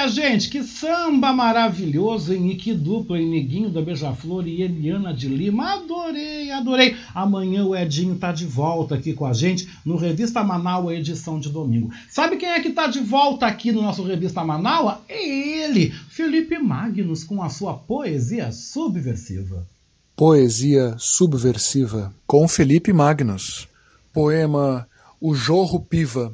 gente! 0.08 0.50
Que 0.50 0.64
samba 0.64 1.34
maravilhoso, 1.34 2.34
hein? 2.34 2.52
E 2.52 2.56
que 2.56 2.74
dupla, 2.74 3.20
hein? 3.20 3.30
Neguinho 3.30 3.70
da 3.70 3.82
Beija-Flor 3.82 4.48
e 4.48 4.62
Eliana 4.62 5.14
de 5.14 5.28
Lima. 5.28 5.74
Adorei, 5.74 6.52
adorei! 6.52 6.96
Amanhã 7.14 7.66
o 7.66 7.76
Edinho 7.76 8.16
tá 8.16 8.32
de 8.32 8.46
volta 8.46 8.96
aqui 8.96 9.14
com 9.14 9.26
a 9.26 9.34
gente 9.34 9.70
no 9.86 9.96
Revista 9.96 10.44
Manaus, 10.44 10.92
edição 10.92 11.40
de 11.40 11.50
domingo. 11.50 11.92
Sabe 12.10 12.38
quem 12.38 12.50
é 12.50 12.60
que 12.60 12.72
tá 12.72 12.88
de 12.88 13.00
volta 13.00 13.46
aqui 13.46 13.72
no 13.72 13.82
nosso 13.82 14.04
Revista 14.04 14.44
Manaus? 14.44 15.00
É 15.08 15.28
ele, 15.28 15.92
Felipe 16.10 16.58
Magnus, 16.58 17.24
com 17.24 17.42
a 17.44 17.50
sua 17.50 17.74
poesia 17.74 18.52
subversiva. 18.52 19.68
Poesia 20.16 20.96
subversiva 20.98 22.14
com 22.28 22.48
Felipe 22.48 22.92
Magnus. 22.92 23.68
Poema 24.12 24.88
O 25.22 25.34
Jorro 25.34 25.80
Piva, 25.80 26.34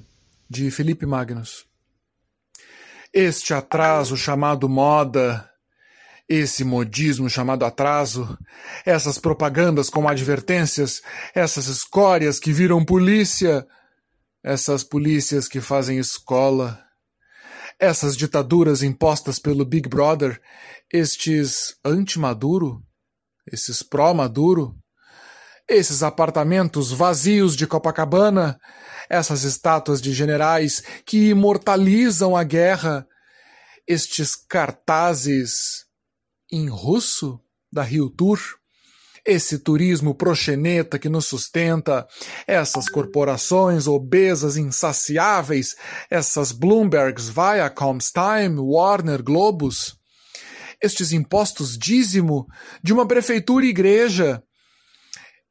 de 0.50 0.72
Felipe 0.72 1.06
Magnus. 1.06 1.66
Este 3.18 3.54
atraso 3.54 4.18
chamado 4.18 4.68
moda, 4.68 5.50
esse 6.28 6.66
modismo 6.66 7.30
chamado 7.30 7.64
atraso, 7.64 8.38
essas 8.86 9.18
propagandas 9.18 9.90
com 9.90 10.06
advertências, 10.10 11.02
essas 11.34 11.68
escórias 11.68 12.40
que 12.40 12.52
viram 12.52 12.84
polícia, 12.84 13.66
essas 14.44 14.84
polícias 14.84 15.48
que 15.48 15.62
fazem 15.62 15.98
escola, 15.98 16.84
essas 17.80 18.18
ditaduras 18.18 18.84
impostas 18.84 19.40
pelo 19.40 19.64
Big 19.64 19.88
Brother, 19.88 20.42
estes 20.92 21.74
anti-Maduro, 21.86 22.84
esses 23.50 23.82
pró-Maduro, 23.82 24.76
esses 25.68 26.04
apartamentos 26.04 26.92
vazios 26.92 27.56
de 27.56 27.66
Copacabana, 27.66 28.60
essas 29.10 29.44
estátuas 29.44 30.02
de 30.02 30.14
generais 30.14 30.84
que 31.06 31.30
imortalizam 31.30 32.36
a 32.36 32.44
guerra, 32.44 33.08
estes 33.88 34.36
cartazes 34.36 35.86
em 36.52 36.68
russo 36.70 37.40
da 37.72 37.84
Rio 37.84 38.10
Tour, 38.10 38.40
esse 39.26 39.58
turismo 39.58 40.14
proxeneta 40.14 41.00
que 41.00 41.10
nos 41.10 41.26
sustenta, 41.26 42.08
essas 42.46 42.88
corporações 42.88 43.88
obesas 43.88 44.56
insaciáveis, 44.56 45.76
essas 46.12 46.52
Bloombergs, 46.52 47.28
Viacoms, 47.28 48.12
Time, 48.12 48.60
Warner, 48.60 49.24
Globus, 49.24 49.98
estes 50.82 51.12
impostos 51.12 51.76
dízimo 51.76 52.46
de 52.84 52.94
uma 52.94 53.08
prefeitura 53.08 53.66
e 53.66 53.70
igreja, 53.70 54.44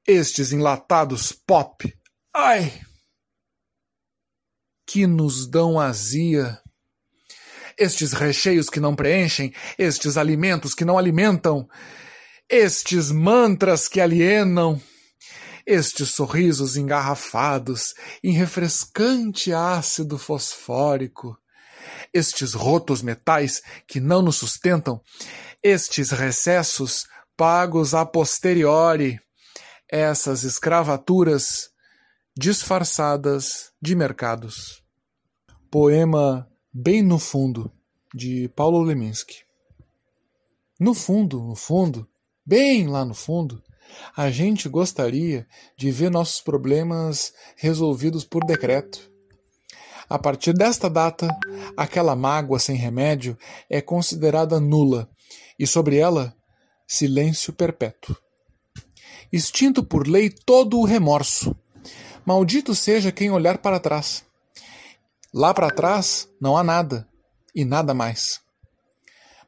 estes 0.06 0.52
enlatados 0.52 1.32
pop. 1.32 1.92
Ai! 2.34 2.72
Que 4.86 5.06
nos 5.06 5.46
dão 5.48 5.80
azia. 5.80 6.60
Estes 7.78 8.12
recheios 8.12 8.68
que 8.68 8.78
não 8.78 8.94
preenchem, 8.94 9.52
estes 9.78 10.16
alimentos 10.16 10.74
que 10.74 10.84
não 10.84 10.96
alimentam, 10.96 11.68
estes 12.48 13.10
mantras 13.10 13.88
que 13.88 14.00
alienam, 14.00 14.80
estes 15.66 16.10
sorrisos 16.10 16.76
engarrafados 16.76 17.94
em 18.22 18.32
refrescante 18.32 19.52
ácido 19.52 20.18
fosfórico, 20.18 21.36
estes 22.12 22.54
rotos 22.54 23.02
metais 23.02 23.62
que 23.88 23.98
não 23.98 24.22
nos 24.22 24.36
sustentam, 24.36 25.00
estes 25.62 26.10
recessos 26.10 27.06
pagos 27.36 27.94
a 27.94 28.04
posteriori, 28.04 29.18
essas 29.94 30.42
escravaturas 30.42 31.70
disfarçadas 32.36 33.70
de 33.80 33.94
mercados. 33.94 34.82
Poema 35.70 36.50
Bem 36.72 37.00
no 37.00 37.16
Fundo, 37.16 37.70
de 38.12 38.48
Paulo 38.56 38.82
Leminski. 38.82 39.44
No 40.80 40.94
fundo, 40.94 41.40
no 41.40 41.54
fundo, 41.54 42.08
bem 42.44 42.88
lá 42.88 43.04
no 43.04 43.14
fundo, 43.14 43.62
a 44.16 44.32
gente 44.32 44.68
gostaria 44.68 45.46
de 45.76 45.92
ver 45.92 46.10
nossos 46.10 46.40
problemas 46.40 47.32
resolvidos 47.56 48.24
por 48.24 48.44
decreto. 48.44 49.08
A 50.08 50.18
partir 50.18 50.54
desta 50.54 50.90
data, 50.90 51.28
aquela 51.76 52.16
mágoa 52.16 52.58
sem 52.58 52.74
remédio 52.74 53.38
é 53.70 53.80
considerada 53.80 54.58
nula 54.58 55.08
e 55.56 55.68
sobre 55.68 55.98
ela, 55.98 56.34
silêncio 56.84 57.52
perpétuo. 57.52 58.23
Extinto 59.34 59.82
por 59.82 60.06
lei 60.06 60.30
todo 60.30 60.78
o 60.78 60.84
remorso. 60.84 61.56
Maldito 62.24 62.72
seja 62.72 63.10
quem 63.10 63.32
olhar 63.32 63.58
para 63.58 63.80
trás. 63.80 64.24
Lá 65.34 65.52
para 65.52 65.72
trás 65.72 66.28
não 66.40 66.56
há 66.56 66.62
nada 66.62 67.08
e 67.52 67.64
nada 67.64 67.92
mais. 67.92 68.40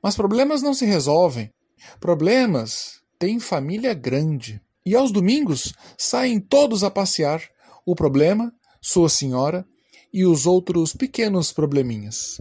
Mas 0.03 0.16
problemas 0.16 0.61
não 0.61 0.74
se 0.74 0.84
resolvem. 0.84 1.53
Problemas 2.01 3.01
têm 3.16 3.39
família 3.39 3.95
grande. 3.95 4.61
E 4.84 4.97
aos 4.97 5.12
domingos 5.12 5.72
saem 5.97 6.41
todos 6.41 6.82
a 6.82 6.91
passear. 6.91 7.41
O 7.87 7.95
problema, 7.95 8.53
sua 8.80 9.09
senhora 9.09 9.64
e 10.12 10.26
os 10.26 10.47
outros 10.47 10.95
pequenos 10.95 11.53
probleminhas. 11.53 12.41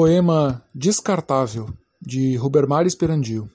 Poema 0.00 0.62
Descartável, 0.72 1.70
de 2.00 2.36
Rubermar 2.36 2.86
Esperandio. 2.86 3.50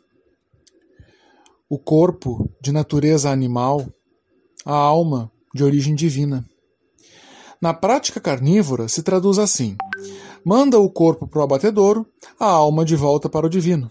O 1.69 1.79
corpo, 1.79 2.51
de 2.61 2.69
natureza 2.69 3.29
animal, 3.29 3.87
a 4.65 4.73
alma, 4.73 5.31
de 5.55 5.63
origem 5.63 5.95
divina. 5.95 6.45
Na 7.61 7.73
prática 7.73 8.19
carnívora 8.19 8.89
se 8.89 9.01
traduz 9.01 9.39
assim: 9.39 9.77
manda 10.43 10.77
o 10.77 10.89
corpo 10.89 11.25
para 11.25 11.39
o 11.39 11.43
abatedouro, 11.43 12.05
a 12.37 12.47
alma 12.47 12.83
de 12.83 12.97
volta 12.97 13.29
para 13.29 13.45
o 13.45 13.49
divino. 13.49 13.89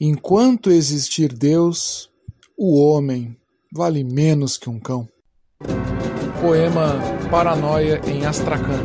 Enquanto 0.00 0.72
existir 0.72 1.32
Deus, 1.32 2.10
o 2.58 2.82
homem 2.82 3.36
vale 3.72 4.02
menos 4.02 4.58
que 4.58 4.68
um 4.68 4.80
cão. 4.80 5.08
Poema 6.40 6.96
Paranoia 7.30 8.02
em 8.08 8.26
Astracan, 8.26 8.84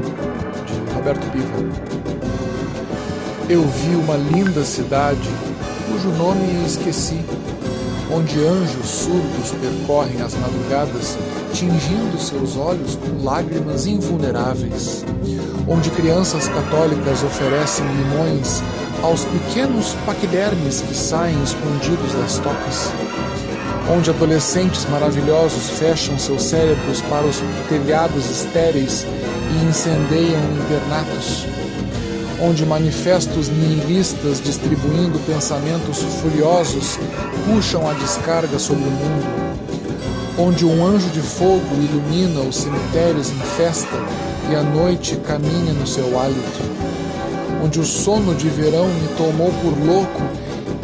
de 0.67 0.93
Roberto 0.93 1.31
Piva. 1.31 1.92
Eu 3.53 3.61
vi 3.61 3.95
uma 3.95 4.15
linda 4.15 4.63
cidade, 4.63 5.29
cujo 5.87 6.09
nome 6.17 6.65
esqueci, 6.65 7.23
onde 8.11 8.43
anjos 8.43 8.87
surdos 8.87 9.51
percorrem 9.61 10.23
as 10.23 10.33
madrugadas, 10.33 11.15
tingindo 11.53 12.19
seus 12.19 12.57
olhos 12.57 12.95
com 12.95 13.23
lágrimas 13.23 13.85
invulneráveis, 13.85 15.05
onde 15.67 15.91
crianças 15.91 16.47
católicas 16.47 17.21
oferecem 17.21 17.85
limões 17.85 18.63
aos 19.03 19.23
pequenos 19.25 19.95
paquidermes 20.03 20.81
que 20.81 20.95
saem 20.95 21.39
escondidos 21.43 22.11
das 22.13 22.39
tocas, 22.39 22.91
onde 23.95 24.09
adolescentes 24.09 24.83
maravilhosos 24.89 25.77
fecham 25.77 26.17
seus 26.17 26.41
cérebros 26.41 27.03
para 27.03 27.27
os 27.27 27.39
telhados 27.69 28.31
estéreis 28.31 29.05
e 29.51 29.65
incendeiam 29.69 30.41
internatos 30.55 31.45
onde 32.43 32.65
manifestos 32.65 33.47
nihilistas 33.47 34.41
distribuindo 34.41 35.17
pensamentos 35.19 35.99
furiosos 36.21 36.99
puxam 37.45 37.89
a 37.89 37.93
descarga 37.93 38.59
sobre 38.59 38.83
o 38.83 38.91
mundo, 38.91 39.25
onde 40.37 40.65
um 40.65 40.85
anjo 40.85 41.07
de 41.09 41.21
fogo 41.21 41.73
ilumina 41.75 42.41
os 42.41 42.57
cemitérios 42.57 43.29
em 43.29 43.39
festa 43.55 43.95
e 44.51 44.55
a 44.55 44.61
noite 44.61 45.15
caminha 45.17 45.71
no 45.71 45.87
seu 45.87 46.19
hálito, 46.19 46.59
onde 47.63 47.79
o 47.79 47.85
sono 47.85 48.35
de 48.35 48.49
verão 48.49 48.89
me 48.89 49.07
tomou 49.15 49.53
por 49.61 49.87
louco 49.87 50.21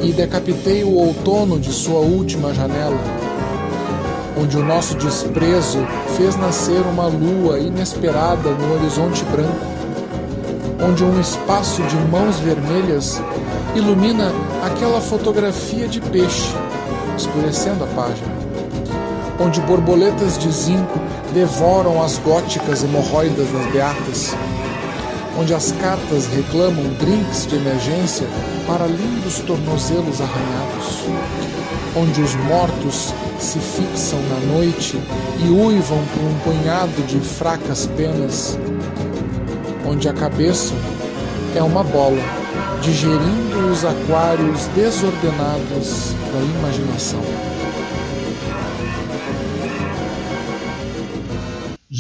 e 0.02 0.14
decapitei 0.14 0.86
o 0.86 0.94
outono 0.94 1.60
de 1.60 1.74
sua 1.74 2.00
última 2.00 2.54
janela, 2.54 2.98
onde 4.42 4.56
o 4.56 4.64
nosso 4.64 4.96
desprezo 4.96 5.86
fez 6.16 6.38
nascer 6.38 6.80
uma 6.84 7.08
lua 7.08 7.60
inesperada 7.60 8.50
no 8.50 8.76
horizonte 8.76 9.26
branco 9.26 9.79
onde 10.82 11.04
um 11.04 11.20
espaço 11.20 11.82
de 11.84 11.96
mãos 12.10 12.40
vermelhas 12.40 13.22
ilumina 13.76 14.32
aquela 14.64 15.02
fotografia 15.02 15.88
de 15.88 16.00
peixe, 16.00 16.54
escurecendo 17.18 17.84
a 17.84 17.88
página, 17.88 18.34
onde 19.40 19.60
borboletas 19.62 20.38
de 20.38 20.50
zinco 20.52 21.00
devoram 21.34 22.02
as 22.02 22.18
góticas 22.18 22.84
hemorroidas 22.84 23.48
das 23.52 23.66
beatas, 23.72 24.36
onde 25.38 25.54
as 25.54 25.72
cartas 25.74 26.28
reclamam 26.28 26.84
drinks 27.00 27.46
de 27.46 27.56
emergência 27.56 28.28
para 28.66 28.86
lindos 28.86 29.40
tornozelos 29.40 30.22
arranhados, 30.22 31.04
onde 31.96 32.22
os 32.22 32.36
mortos 32.36 33.14
se 33.40 33.60
fixam 33.60 34.20
na 34.30 34.54
noite 34.54 35.00
e 35.40 35.50
uivam 35.50 36.04
por 36.14 36.24
um 36.24 36.40
punhado 36.40 37.02
de 37.04 37.20
fracas 37.20 37.88
penas, 37.98 38.58
onde 39.90 40.08
a 40.08 40.14
cabeça 40.14 40.76
é 41.56 41.64
uma 41.64 41.84
bola 41.84 42.22
digerindo 42.80 43.72
os 43.72 43.84
aquários 43.84 44.68
desordenados 44.76 46.14
da 46.32 46.40
imaginação. 46.60 47.59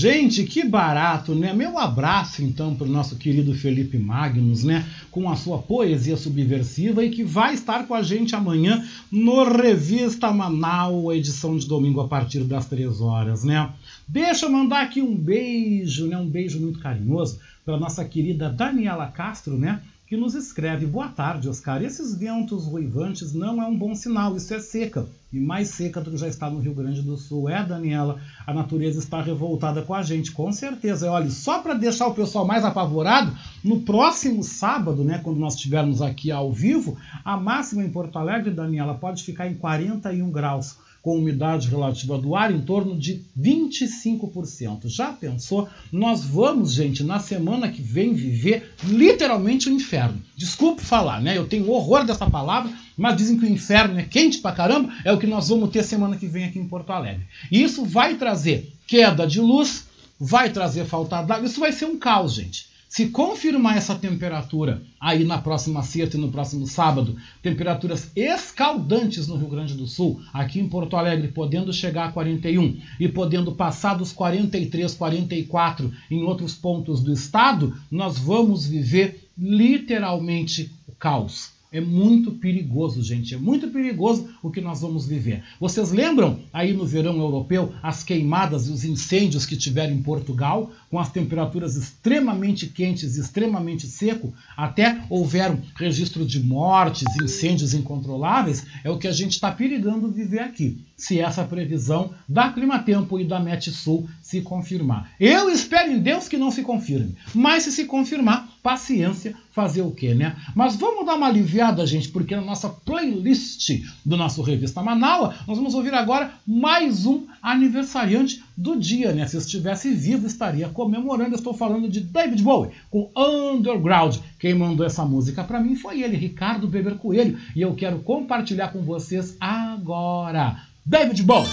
Gente, 0.02 0.46
que 0.46 0.64
barato, 0.64 1.36
né? 1.36 1.52
Meu 1.52 1.78
abraço 1.78 2.42
então 2.42 2.74
para 2.74 2.88
o 2.88 2.90
nosso 2.90 3.18
querido 3.18 3.54
Felipe 3.54 3.98
Magnus, 3.98 4.64
né? 4.64 4.88
Com 5.12 5.30
a 5.30 5.36
sua 5.36 5.58
poesia 5.58 6.16
subversiva 6.16 7.04
e 7.04 7.10
que 7.10 7.22
vai 7.22 7.54
estar 7.54 7.86
com 7.86 7.94
a 7.94 8.02
gente 8.02 8.34
amanhã 8.34 8.82
no 9.12 9.44
Revista 9.44 10.32
Manaus, 10.32 11.14
edição 11.14 11.58
de 11.58 11.68
domingo 11.68 12.00
a 12.00 12.08
partir 12.08 12.46
das 12.46 12.66
três 12.66 13.02
horas, 13.02 13.44
né? 13.44 13.74
Deixa 14.08 14.46
eu 14.46 14.50
mandar 14.50 14.84
aqui 14.84 15.02
um 15.02 15.14
beijo, 15.14 16.08
né? 16.08 16.18
Um 16.18 16.30
beijo 16.30 16.62
muito 16.62 16.80
carinhoso 16.80 17.38
para 17.66 17.78
nossa 17.78 18.06
querida 18.06 18.50
Daniela 18.50 19.08
Castro, 19.08 19.58
né? 19.58 19.82
Que 20.10 20.18
nos 20.18 20.34
escreve: 20.34 20.88
Boa 20.88 21.08
tarde, 21.08 21.48
Oscar. 21.48 21.84
Esses 21.84 22.16
ventos 22.16 22.66
ruivantes 22.66 23.32
não 23.32 23.62
é 23.62 23.66
um 23.68 23.78
bom 23.78 23.94
sinal, 23.94 24.36
isso 24.36 24.52
é 24.54 24.60
seca. 24.60 25.06
E 25.32 25.40
mais 25.40 25.70
seca 25.70 26.02
do 26.02 26.10
que 26.10 26.18
já 26.18 26.28
está 26.28 26.50
no 26.50 26.60
Rio 26.60 26.74
Grande 26.74 27.04
do 27.04 27.16
Sul. 27.16 27.48
É, 27.48 27.64
Daniela, 27.64 28.20
a 28.48 28.52
natureza 28.52 28.98
está 28.98 29.22
revoltada 29.22 29.84
com 29.84 29.94
a 29.94 30.02
gente, 30.02 30.32
com 30.32 30.52
certeza. 30.52 31.12
Olha, 31.12 31.30
só 31.30 31.60
para 31.60 31.76
deixar 31.76 32.08
o 32.08 32.16
pessoal 32.16 32.44
mais 32.44 32.66
apavorado, 32.66 33.32
no 33.64 33.82
próximo 33.82 34.44
sábado, 34.44 35.04
né, 35.04 35.22
quando 35.24 35.38
nós 35.38 35.54
estivermos 35.54 36.02
aqui 36.02 36.32
ao 36.32 36.52
vivo, 36.52 36.98
a 37.24 37.38
máxima 37.38 37.84
em 37.84 37.92
Porto 37.92 38.18
Alegre, 38.18 38.50
Daniela, 38.50 38.96
pode 38.96 39.24
ficar 39.24 39.48
em 39.48 39.54
41 39.54 40.32
graus 40.32 40.78
com 41.02 41.18
umidade 41.18 41.70
relativa 41.70 42.18
do 42.18 42.36
ar 42.36 42.54
em 42.54 42.62
torno 42.62 42.98
de 42.98 43.22
25%. 43.40 44.88
Já 44.88 45.12
pensou? 45.14 45.68
Nós 45.92 46.24
vamos, 46.24 46.74
gente, 46.74 47.04
na 47.04 47.20
semana 47.20 47.70
que 47.70 47.82
vem 47.82 48.14
viver 48.14 48.74
literalmente 48.84 49.70
o 49.70 49.72
inferno. 49.72 50.22
Desculpe 50.36 50.84
falar, 50.84 51.22
né? 51.22 51.38
Eu 51.38 51.48
tenho 51.48 51.70
horror 51.70 52.06
dessa 52.06 52.30
palavra, 52.30 52.72
mas 52.98 53.16
dizem 53.16 53.38
que 53.38 53.46
o 53.46 53.50
inferno 53.50 54.00
é 54.00 54.04
quente 54.04 54.40
pra 54.40 54.52
caramba, 54.52 54.94
é 55.06 55.12
o 55.12 55.18
que 55.18 55.28
nós 55.28 55.50
vamos 55.50 55.70
ter 55.70 55.84
semana 55.84 56.18
que 56.18 56.28
vem 56.28 56.46
aqui 56.46 56.60
em 56.60 56.68
Porto 56.68 56.92
Alegre. 56.92 57.26
E 57.52 57.64
isso 57.64 57.86
vai 57.86 58.16
trazer 58.16 58.74
queda 58.86 59.26
de 59.26 59.40
luz, 59.40 59.86
vai 60.20 60.50
trazer 60.50 60.86
falta 60.86 61.22
d'água, 61.22 61.46
isso 61.46 61.60
vai 61.60 61.72
ser 61.72 61.86
um 61.86 61.98
caos, 61.98 62.34
gente. 62.34 62.69
Se 62.90 63.10
confirmar 63.10 63.78
essa 63.78 63.94
temperatura 63.94 64.82
aí 65.00 65.24
na 65.24 65.38
próxima 65.38 65.84
sexta 65.84 66.18
e 66.18 66.20
no 66.20 66.32
próximo 66.32 66.66
sábado, 66.66 67.16
temperaturas 67.40 68.12
escaldantes 68.16 69.28
no 69.28 69.38
Rio 69.38 69.48
Grande 69.48 69.76
do 69.76 69.86
Sul, 69.86 70.20
aqui 70.34 70.60
em 70.60 70.68
Porto 70.68 70.98
Alegre 70.98 71.28
podendo 71.28 71.72
chegar 71.72 72.06
a 72.10 72.12
41 72.12 72.82
e 73.00 73.08
podendo 73.08 73.52
passar 73.52 73.94
dos 73.94 74.12
43, 74.12 74.92
44 74.96 75.94
em 76.10 76.24
outros 76.24 76.56
pontos 76.56 77.04
do 77.04 77.14
estado, 77.14 77.78
nós 77.92 78.18
vamos 78.18 78.66
viver 78.66 79.30
literalmente 79.38 80.72
o 80.88 80.92
caos. 80.94 81.59
É 81.72 81.80
muito 81.80 82.32
perigoso, 82.32 83.04
gente. 83.04 83.36
É 83.36 83.38
muito 83.38 83.68
perigoso 83.68 84.28
o 84.42 84.50
que 84.50 84.60
nós 84.60 84.82
vamos 84.82 85.06
viver. 85.06 85.44
Vocês 85.60 85.92
lembram 85.92 86.40
aí 86.52 86.74
no 86.74 86.84
verão 86.84 87.18
europeu 87.18 87.72
as 87.84 88.04
queimadas 88.04 88.68
e 88.68 88.72
os 88.72 88.84
incêndios 88.84 89.46
que 89.46 89.56
tiveram 89.56 89.94
em 89.94 90.02
Portugal, 90.02 90.72
com 90.90 90.98
as 90.98 91.12
temperaturas 91.12 91.76
extremamente 91.76 92.66
quentes 92.66 93.18
e 93.18 93.22
extremamente 93.22 93.86
seco? 93.86 94.34
Até 94.58 95.04
houveram 95.12 95.62
registro 95.76 96.26
de 96.26 96.40
mortes, 96.40 97.06
incêndios 97.22 97.76
incontroláveis. 97.76 98.66
É 98.84 98.90
o 98.90 98.98
que 98.98 99.08
a 99.08 99.12
gente 99.12 99.34
está 99.34 99.52
perigando 99.52 100.10
viver 100.10 100.40
aqui, 100.40 100.80
se 100.98 101.20
essa 101.20 101.44
previsão 101.44 102.12
da 102.28 102.52
Clima 102.52 102.80
Tempo 102.80 103.20
e 103.20 103.24
da 103.24 103.40
Metsul 103.40 104.10
se 104.24 104.42
confirmar. 104.42 105.12
Eu 105.20 105.52
espero 105.52 105.92
em 105.92 106.00
Deus 106.00 106.28
que 106.28 106.38
não 106.38 106.50
se 106.50 106.64
confirme, 106.64 107.16
mas 107.34 107.64
se 107.64 107.72
se 107.72 107.86
confirmar, 107.86 108.50
paciência, 108.62 109.36
fazer 109.52 109.82
o 109.82 109.92
quê, 109.92 110.14
né? 110.14 110.36
Mas 110.56 110.76
vamos 110.76 111.06
dar 111.06 111.16
uma 111.16 111.28
aliviada, 111.28 111.86
gente, 111.86 112.10
porque 112.10 112.36
na 112.36 112.42
nossa 112.42 112.70
playlist 112.70 113.84
do 114.06 114.18
nosso 114.18 114.42
Revista 114.42 114.82
Manaua, 114.82 115.36
nós 115.48 115.58
vamos 115.58 115.74
ouvir 115.74 115.94
agora 115.94 116.34
mais 116.46 117.06
um 117.06 117.26
aniversariante 117.42 118.44
do 118.56 118.78
dia, 118.78 119.14
né? 119.14 119.28
Se 119.28 119.38
estivesse 119.38 119.94
vivo, 119.94 120.28
estaria 120.28 120.68
comemorando. 120.70 121.36
Estou 121.36 121.54
falando 121.54 121.90
de 121.90 122.02
David 122.02 122.42
Bowie 122.44 122.72
com 122.90 123.10
Underground. 123.16 124.18
Quem 124.40 124.54
mandou 124.54 124.86
essa 124.86 125.06
música 125.06 125.44
para 125.44 125.60
mim 125.60 125.76
foi 125.76 126.02
ele, 126.02 126.18
Ricardo 126.18 126.68
Beber 126.68 126.96
Coelho, 126.96 127.38
e 127.56 127.62
eu 127.62 127.74
quero 127.76 128.00
compartilhar 128.00 128.70
com 128.70 128.82
vocês 128.82 129.38
agora. 129.40 130.62
David 130.86 131.24
Bowie. 131.24 131.50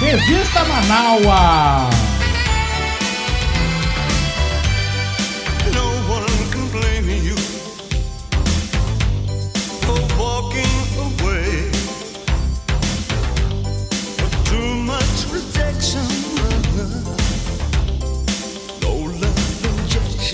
Revista 0.00 0.64
Manaua. 0.66 2.03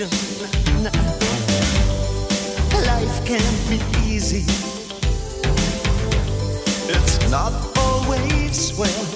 Life 0.01 0.17
can't 3.27 3.69
be 3.69 3.79
easy. 4.03 4.45
It's 6.89 7.31
not 7.31 7.53
always 7.77 8.73
well. 8.79 9.07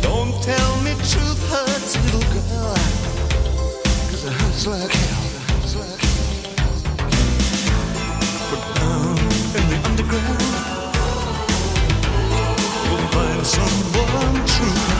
Don't 0.00 0.40
tell 0.44 0.80
me 0.82 0.94
truth 1.10 1.42
hurts, 1.50 1.96
little 2.04 2.22
girl. 2.34 2.76
Cause 4.10 4.24
it 4.24 4.32
hurts 4.32 4.66
like 4.68 4.92
hell. 4.92 5.24
Hurts. 5.48 5.74
But 8.48 8.62
down 8.76 9.18
in 9.58 9.64
the 9.70 9.78
underground, 9.88 10.42
you'll 12.86 13.08
find 13.10 13.44
someone 13.44 14.46
true. 14.46 14.95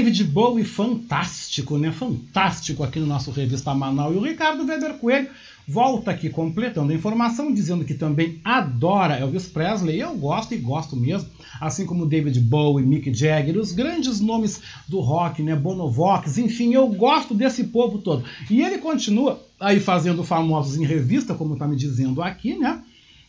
David 0.00 0.24
Bowie, 0.24 0.64
fantástico, 0.64 1.76
né? 1.76 1.92
Fantástico 1.92 2.82
aqui 2.82 2.98
no 2.98 3.04
nosso 3.04 3.30
Revista 3.30 3.74
Manaus. 3.74 4.14
E 4.14 4.18
o 4.18 4.22
Ricardo 4.22 4.64
Weber 4.64 4.94
Coelho 4.94 5.28
volta 5.68 6.10
aqui 6.10 6.30
completando 6.30 6.90
a 6.90 6.94
informação, 6.94 7.52
dizendo 7.52 7.84
que 7.84 7.92
também 7.92 8.40
adora 8.42 9.18
Elvis 9.18 9.46
Presley. 9.46 10.00
Eu 10.00 10.16
gosto 10.16 10.54
e 10.54 10.56
gosto 10.56 10.96
mesmo, 10.96 11.28
assim 11.60 11.84
como 11.84 12.06
David 12.06 12.40
Bowie, 12.40 12.82
Mick 12.82 13.12
Jagger, 13.12 13.58
os 13.58 13.72
grandes 13.72 14.20
nomes 14.20 14.62
do 14.88 15.00
rock, 15.00 15.42
né? 15.42 15.54
Bonovox, 15.54 16.38
enfim, 16.38 16.72
eu 16.72 16.88
gosto 16.88 17.34
desse 17.34 17.64
povo 17.64 17.98
todo. 17.98 18.24
E 18.48 18.62
ele 18.62 18.78
continua 18.78 19.38
aí 19.60 19.78
fazendo 19.78 20.24
famosos 20.24 20.78
em 20.78 20.84
revista, 20.86 21.34
como 21.34 21.58
tá 21.58 21.68
me 21.68 21.76
dizendo 21.76 22.22
aqui, 22.22 22.56
né? 22.56 22.82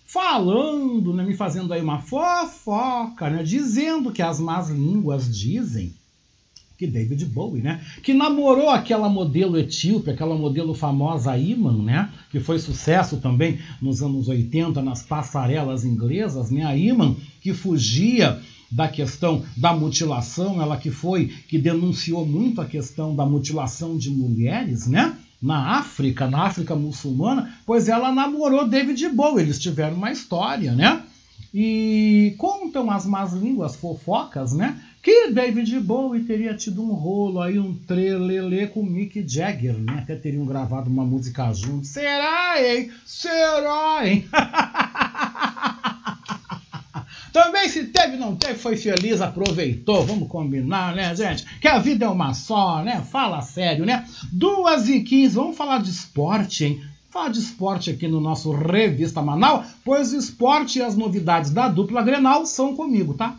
falando, 0.05 1.13
né, 1.13 1.23
me 1.23 1.33
fazendo 1.33 1.73
aí 1.73 1.81
uma 1.81 1.99
fofoca, 1.99 3.29
né, 3.29 3.43
dizendo 3.43 4.11
que 4.11 4.21
as 4.21 4.41
más 4.41 4.69
línguas 4.69 5.33
dizem 5.33 5.95
que 6.81 6.87
David 6.87 7.25
Bowie, 7.25 7.61
né, 7.61 7.79
que 8.01 8.11
namorou 8.11 8.71
aquela 8.71 9.07
modelo 9.07 9.55
etíope, 9.55 10.09
aquela 10.09 10.35
modelo 10.35 10.73
famosa 10.73 11.37
Iman, 11.37 11.83
né, 11.83 12.09
que 12.31 12.39
foi 12.39 12.57
sucesso 12.57 13.17
também 13.17 13.59
nos 13.79 14.01
anos 14.01 14.27
80 14.27 14.81
nas 14.81 15.03
passarelas 15.03 15.85
inglesas, 15.85 16.49
né, 16.49 16.63
a 16.65 16.75
Iman 16.75 17.15
que 17.39 17.53
fugia 17.53 18.39
da 18.71 18.87
questão 18.87 19.43
da 19.55 19.75
mutilação, 19.75 20.59
ela 20.59 20.75
que 20.75 20.89
foi 20.89 21.27
que 21.47 21.59
denunciou 21.59 22.25
muito 22.25 22.59
a 22.59 22.65
questão 22.65 23.15
da 23.15 23.27
mutilação 23.27 23.95
de 23.95 24.09
mulheres, 24.09 24.87
né? 24.87 25.15
na 25.39 25.79
África, 25.79 26.29
na 26.29 26.43
África 26.43 26.75
muçulmana, 26.75 27.51
pois 27.65 27.89
ela 27.89 28.11
namorou 28.11 28.67
David 28.67 29.09
Bowie, 29.09 29.43
eles 29.43 29.59
tiveram 29.59 29.97
uma 29.97 30.11
história, 30.11 30.71
né? 30.71 31.01
E 31.53 32.33
contam 32.37 32.89
as 32.89 33.05
más 33.05 33.33
línguas 33.33 33.75
fofocas, 33.75 34.53
né? 34.53 34.81
Que 35.03 35.31
David 35.31 35.79
Bowie 35.79 36.23
teria 36.23 36.55
tido 36.55 36.81
um 36.81 36.93
rolo 36.93 37.41
aí, 37.41 37.59
um 37.59 37.75
trelelê 37.75 38.67
com 38.67 38.83
Mick 38.83 39.27
Jagger, 39.27 39.77
né? 39.77 39.99
Até 40.03 40.15
teriam 40.15 40.45
gravado 40.45 40.89
uma 40.89 41.03
música 41.03 41.51
juntos. 41.53 41.89
Será, 41.89 42.55
hein? 42.61 42.91
Será, 43.05 44.01
hein? 44.07 44.25
Também 47.33 47.69
se 47.69 47.85
teve, 47.85 48.17
não 48.17 48.35
teve, 48.35 48.55
foi 48.55 48.75
feliz, 48.75 49.21
aproveitou. 49.21 50.05
Vamos 50.05 50.27
combinar, 50.27 50.93
né, 50.93 51.15
gente? 51.15 51.45
Que 51.59 51.67
a 51.67 51.79
vida 51.79 52.05
é 52.05 52.09
uma 52.09 52.33
só, 52.33 52.83
né? 52.83 53.01
Fala 53.09 53.41
sério, 53.41 53.85
né? 53.85 54.05
Duas 54.31 54.87
e 54.89 55.01
quinze, 55.01 55.35
vamos 55.35 55.57
falar 55.57 55.81
de 55.81 55.89
esporte, 55.89 56.65
hein? 56.65 56.90
Falar 57.11 57.27
de 57.27 57.39
esporte 57.39 57.89
aqui 57.89 58.07
no 58.07 58.21
nosso 58.21 58.51
Revista 58.53 59.21
Manaus, 59.21 59.67
pois 59.83 60.13
o 60.13 60.17
esporte 60.17 60.79
e 60.79 60.81
as 60.81 60.95
novidades 60.95 61.51
da 61.51 61.67
dupla 61.67 62.01
Grenal 62.01 62.45
são 62.45 62.73
comigo, 62.73 63.13
tá? 63.13 63.37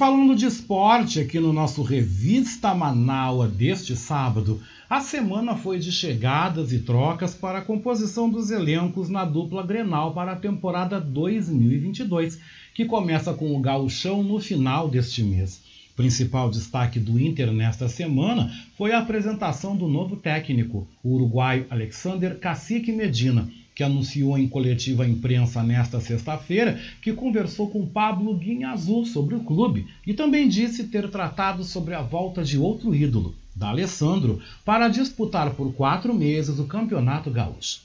Falando 0.00 0.34
de 0.34 0.46
esporte 0.46 1.20
aqui 1.20 1.38
no 1.38 1.52
nosso 1.52 1.82
Revista 1.82 2.74
Manaua 2.74 3.46
deste 3.46 3.94
sábado, 3.94 4.58
a 4.88 4.98
semana 4.98 5.56
foi 5.56 5.78
de 5.78 5.92
chegadas 5.92 6.72
e 6.72 6.78
trocas 6.78 7.34
para 7.34 7.58
a 7.58 7.62
composição 7.62 8.30
dos 8.30 8.50
elencos 8.50 9.10
na 9.10 9.26
dupla 9.26 9.62
Grenal 9.62 10.14
para 10.14 10.32
a 10.32 10.36
temporada 10.36 10.98
2022, 10.98 12.40
que 12.72 12.86
começa 12.86 13.34
com 13.34 13.54
o 13.54 13.60
gauchão 13.60 14.22
no 14.22 14.40
final 14.40 14.88
deste 14.88 15.22
mês. 15.22 15.62
Principal 15.94 16.48
destaque 16.48 16.98
do 16.98 17.20
Inter 17.20 17.52
nesta 17.52 17.86
semana 17.86 18.50
foi 18.78 18.92
a 18.92 19.00
apresentação 19.00 19.76
do 19.76 19.86
novo 19.86 20.16
técnico, 20.16 20.88
o 21.04 21.10
uruguaio 21.10 21.66
Alexander 21.68 22.38
Cacique 22.38 22.90
Medina, 22.90 23.50
que 23.74 23.82
anunciou 23.82 24.36
em 24.36 24.48
coletiva 24.48 25.04
à 25.04 25.08
imprensa 25.08 25.62
nesta 25.62 26.00
sexta-feira 26.00 26.80
que 27.00 27.12
conversou 27.12 27.70
com 27.70 27.86
Pablo 27.86 28.36
Guinhazul 28.36 29.06
sobre 29.06 29.34
o 29.34 29.40
clube 29.40 29.86
e 30.06 30.12
também 30.12 30.48
disse 30.48 30.84
ter 30.84 31.08
tratado 31.10 31.64
sobre 31.64 31.94
a 31.94 32.02
volta 32.02 32.42
de 32.42 32.58
outro 32.58 32.94
ídolo, 32.94 33.34
da 33.54 33.68
Alessandro, 33.68 34.40
para 34.64 34.88
disputar 34.88 35.50
por 35.54 35.72
quatro 35.72 36.14
meses 36.14 36.58
o 36.58 36.64
Campeonato 36.64 37.30
Gaúcho. 37.30 37.80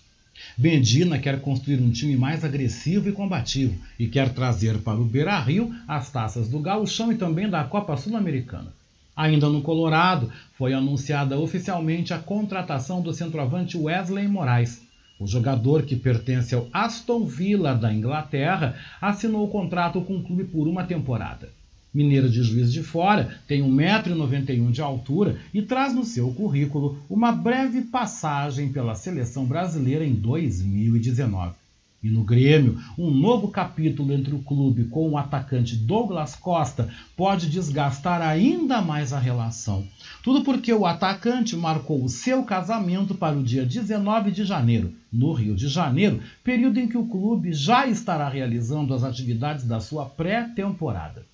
Bendina 0.57 1.17
quer 1.17 1.39
construir 1.39 1.79
um 1.79 1.91
time 1.91 2.15
mais 2.17 2.43
agressivo 2.43 3.07
e 3.07 3.13
combativo 3.13 3.75
e 3.97 4.07
quer 4.07 4.33
trazer 4.33 4.79
para 4.79 4.99
o 4.99 5.05
Beira-Rio 5.05 5.73
as 5.88 6.11
taças 6.11 6.49
do 6.49 6.59
Gauchão 6.59 7.11
e 7.11 7.15
também 7.15 7.49
da 7.49 7.63
Copa 7.63 7.95
Sul-Americana. 7.95 8.73
Ainda 9.15 9.47
no 9.47 9.61
Colorado, 9.61 10.29
foi 10.57 10.73
anunciada 10.73 11.39
oficialmente 11.39 12.13
a 12.13 12.19
contratação 12.19 13.01
do 13.01 13.13
centroavante 13.13 13.77
Wesley 13.77 14.27
Moraes. 14.27 14.81
O 15.20 15.26
jogador, 15.26 15.84
que 15.84 15.95
pertence 15.95 16.53
ao 16.53 16.68
Aston 16.74 17.26
Villa 17.26 17.74
da 17.74 17.93
Inglaterra, 17.93 18.76
assinou 19.01 19.45
o 19.45 19.49
contrato 19.49 20.01
com 20.01 20.18
o 20.18 20.24
clube 20.24 20.43
por 20.43 20.68
uma 20.68 20.84
temporada. 20.84 21.49
Mineiro 21.93 22.30
de 22.30 22.43
Juiz 22.43 22.74
de 22.74 22.84
Fora, 22.84 23.39
tem 23.47 23.63
1,91m 23.63 24.72
de 24.72 24.82
altura 24.82 25.38
e 25.53 25.61
traz 25.61 25.93
no 25.95 26.03
seu 26.03 26.34
currículo 26.34 26.97
uma 27.09 27.32
breve 27.32 27.84
passagem 27.84 28.70
pela 28.70 28.95
seleção 28.95 29.45
brasileira 29.45 30.05
em 30.05 30.13
2019. 30.13 31.64
E 32.06 32.10
no 32.12 32.24
Grêmio, 32.24 32.80
um 32.99 33.10
novo 33.10 33.47
capítulo 33.47 34.14
entre 34.14 34.36
o 34.36 34.43
clube 34.43 34.84
com 34.84 35.10
o 35.10 35.18
atacante 35.18 35.76
Douglas 35.76 36.36
Costa 36.36 36.88
pode 37.18 37.49
desgastar 37.49 38.22
ainda 38.22 38.80
mais 38.80 39.12
a 39.12 39.18
relação. 39.18 39.84
Tudo 40.22 40.43
porque 40.43 40.72
o 40.72 40.86
atacante 40.86 41.56
marcou 41.56 42.03
o 42.03 42.08
seu 42.08 42.43
casamento 42.43 43.16
para 43.16 43.36
o 43.36 43.41
dia 43.41 43.66
19 43.66 44.30
de 44.30 44.45
janeiro, 44.45 44.93
no 45.12 45.34
Rio 45.34 45.56
de 45.56 45.68
Janeiro, 45.68 46.22
período 46.43 46.80
em 46.80 46.88
que 46.88 46.95
o 46.95 47.08
clube 47.08 47.51
já 47.53 47.88
estará 47.88 48.30
realizando 48.30 48.93
as 48.93 49.03
atividades 49.03 49.66
da 49.66 49.80
sua 49.80 50.06
pré-temporada. 50.06 51.26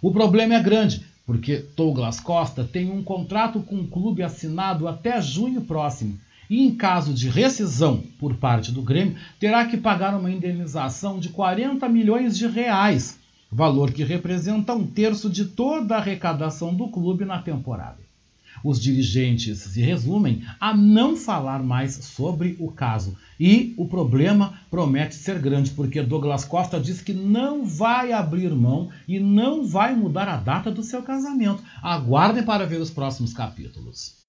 O 0.00 0.12
problema 0.12 0.54
é 0.54 0.62
grande, 0.62 1.04
porque 1.26 1.64
Douglas 1.76 2.20
Costa 2.20 2.62
tem 2.62 2.92
um 2.92 3.02
contrato 3.02 3.58
com 3.60 3.80
o 3.80 3.88
clube 3.88 4.22
assinado 4.22 4.86
até 4.86 5.20
junho 5.20 5.62
próximo 5.62 6.16
e, 6.52 6.66
em 6.66 6.74
caso 6.74 7.14
de 7.14 7.30
rescisão 7.30 8.04
por 8.18 8.36
parte 8.36 8.70
do 8.70 8.82
Grêmio, 8.82 9.16
terá 9.40 9.64
que 9.64 9.78
pagar 9.78 10.14
uma 10.14 10.30
indenização 10.30 11.18
de 11.18 11.30
40 11.30 11.88
milhões 11.88 12.36
de 12.36 12.46
reais, 12.46 13.18
valor 13.50 13.90
que 13.90 14.04
representa 14.04 14.74
um 14.74 14.86
terço 14.86 15.30
de 15.30 15.46
toda 15.46 15.94
a 15.94 15.98
arrecadação 15.98 16.74
do 16.74 16.88
clube 16.88 17.24
na 17.24 17.38
temporada. 17.38 17.96
Os 18.62 18.78
dirigentes 18.78 19.60
se 19.60 19.80
resumem 19.80 20.42
a 20.60 20.76
não 20.76 21.16
falar 21.16 21.62
mais 21.62 21.94
sobre 21.94 22.54
o 22.60 22.70
caso. 22.70 23.16
E 23.40 23.72
o 23.78 23.88
problema 23.88 24.60
promete 24.70 25.14
ser 25.14 25.38
grande, 25.38 25.70
porque 25.70 26.02
Douglas 26.02 26.44
Costa 26.44 26.78
diz 26.78 27.00
que 27.00 27.14
não 27.14 27.64
vai 27.64 28.12
abrir 28.12 28.50
mão 28.50 28.90
e 29.08 29.18
não 29.18 29.66
vai 29.66 29.96
mudar 29.96 30.28
a 30.28 30.36
data 30.36 30.70
do 30.70 30.82
seu 30.82 31.02
casamento. 31.02 31.62
Aguardem 31.82 32.44
para 32.44 32.66
ver 32.66 32.78
os 32.78 32.90
próximos 32.90 33.32
capítulos. 33.32 34.20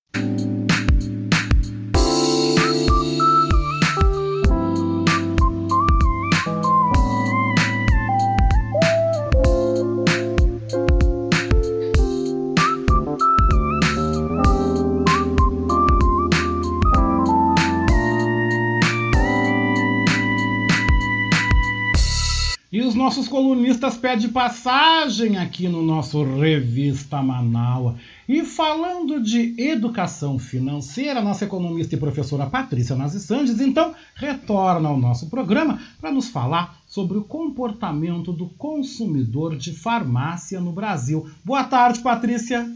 Colunistas 23.34 23.98
pedem 23.98 24.30
passagem 24.30 25.38
aqui 25.38 25.68
no 25.68 25.82
nosso 25.82 26.24
Revista 26.24 27.20
Manaua. 27.20 27.96
E 28.30 28.46
falando 28.46 29.20
de 29.20 29.60
educação 29.60 30.38
financeira, 30.38 31.20
nossa 31.20 31.44
economista 31.44 31.96
e 31.96 31.98
professora 31.98 32.46
Patrícia 32.46 32.96
Nazi 32.96 33.20
Sandes, 33.20 33.60
então, 33.60 33.96
retorna 34.14 34.88
ao 34.88 35.00
nosso 35.00 35.32
programa 35.32 35.82
para 36.00 36.12
nos 36.12 36.30
falar 36.30 36.78
sobre 36.86 37.18
o 37.18 37.24
comportamento 37.24 38.32
do 38.32 38.50
consumidor 38.50 39.58
de 39.58 39.74
farmácia 39.74 40.62
no 40.62 40.72
Brasil. 40.72 41.28
Boa 41.44 41.64
tarde, 41.64 42.02
Patrícia. 42.02 42.72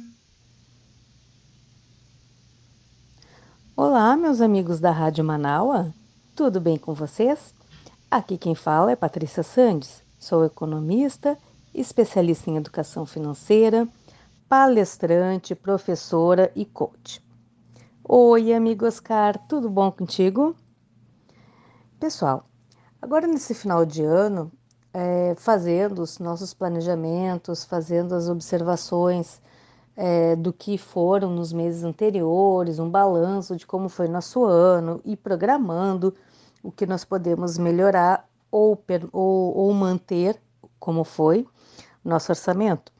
Olá, 3.75 4.17
meus 4.17 4.41
amigos 4.41 4.79
da 4.79 4.89
Rádio 4.89 5.23
Manaua. 5.23 5.93
Tudo 6.35 6.59
bem 6.59 6.79
com 6.79 6.95
vocês? 6.95 7.53
Aqui 8.09 8.39
quem 8.39 8.55
fala 8.55 8.91
é 8.91 8.95
Patrícia 8.95 9.43
Sandes. 9.43 10.06
Sou 10.19 10.43
economista, 10.43 11.37
especialista 11.73 12.49
em 12.49 12.57
educação 12.57 13.05
financeira, 13.05 13.87
palestrante, 14.49 15.53
professora 15.53 16.51
e 16.55 16.65
coach. 16.65 17.23
Oi, 18.03 18.51
amigo 18.51 18.87
Oscar, 18.87 19.37
tudo 19.47 19.69
bom 19.69 19.91
contigo? 19.91 20.55
Pessoal, 21.99 22.49
agora 22.99 23.27
nesse 23.27 23.53
final 23.53 23.85
de 23.85 24.03
ano, 24.03 24.51
é, 24.91 25.35
fazendo 25.37 26.01
os 26.01 26.17
nossos 26.17 26.51
planejamentos, 26.51 27.63
fazendo 27.63 28.15
as 28.15 28.27
observações 28.27 29.39
é, 29.95 30.35
do 30.35 30.51
que 30.51 30.79
foram 30.79 31.29
nos 31.29 31.53
meses 31.53 31.83
anteriores, 31.83 32.79
um 32.79 32.89
balanço 32.89 33.55
de 33.55 33.67
como 33.67 33.87
foi 33.87 34.07
nosso 34.07 34.43
ano 34.43 34.99
e 35.05 35.15
programando 35.15 36.11
o 36.63 36.71
que 36.71 36.87
nós 36.87 37.05
podemos 37.05 37.59
melhorar 37.59 38.26
ou, 38.57 38.83
ou, 39.11 39.57
ou 39.57 39.73
manter 39.73 40.41
como 40.79 41.03
foi 41.03 41.47
nosso 42.03 42.31
orçamento. 42.31 42.91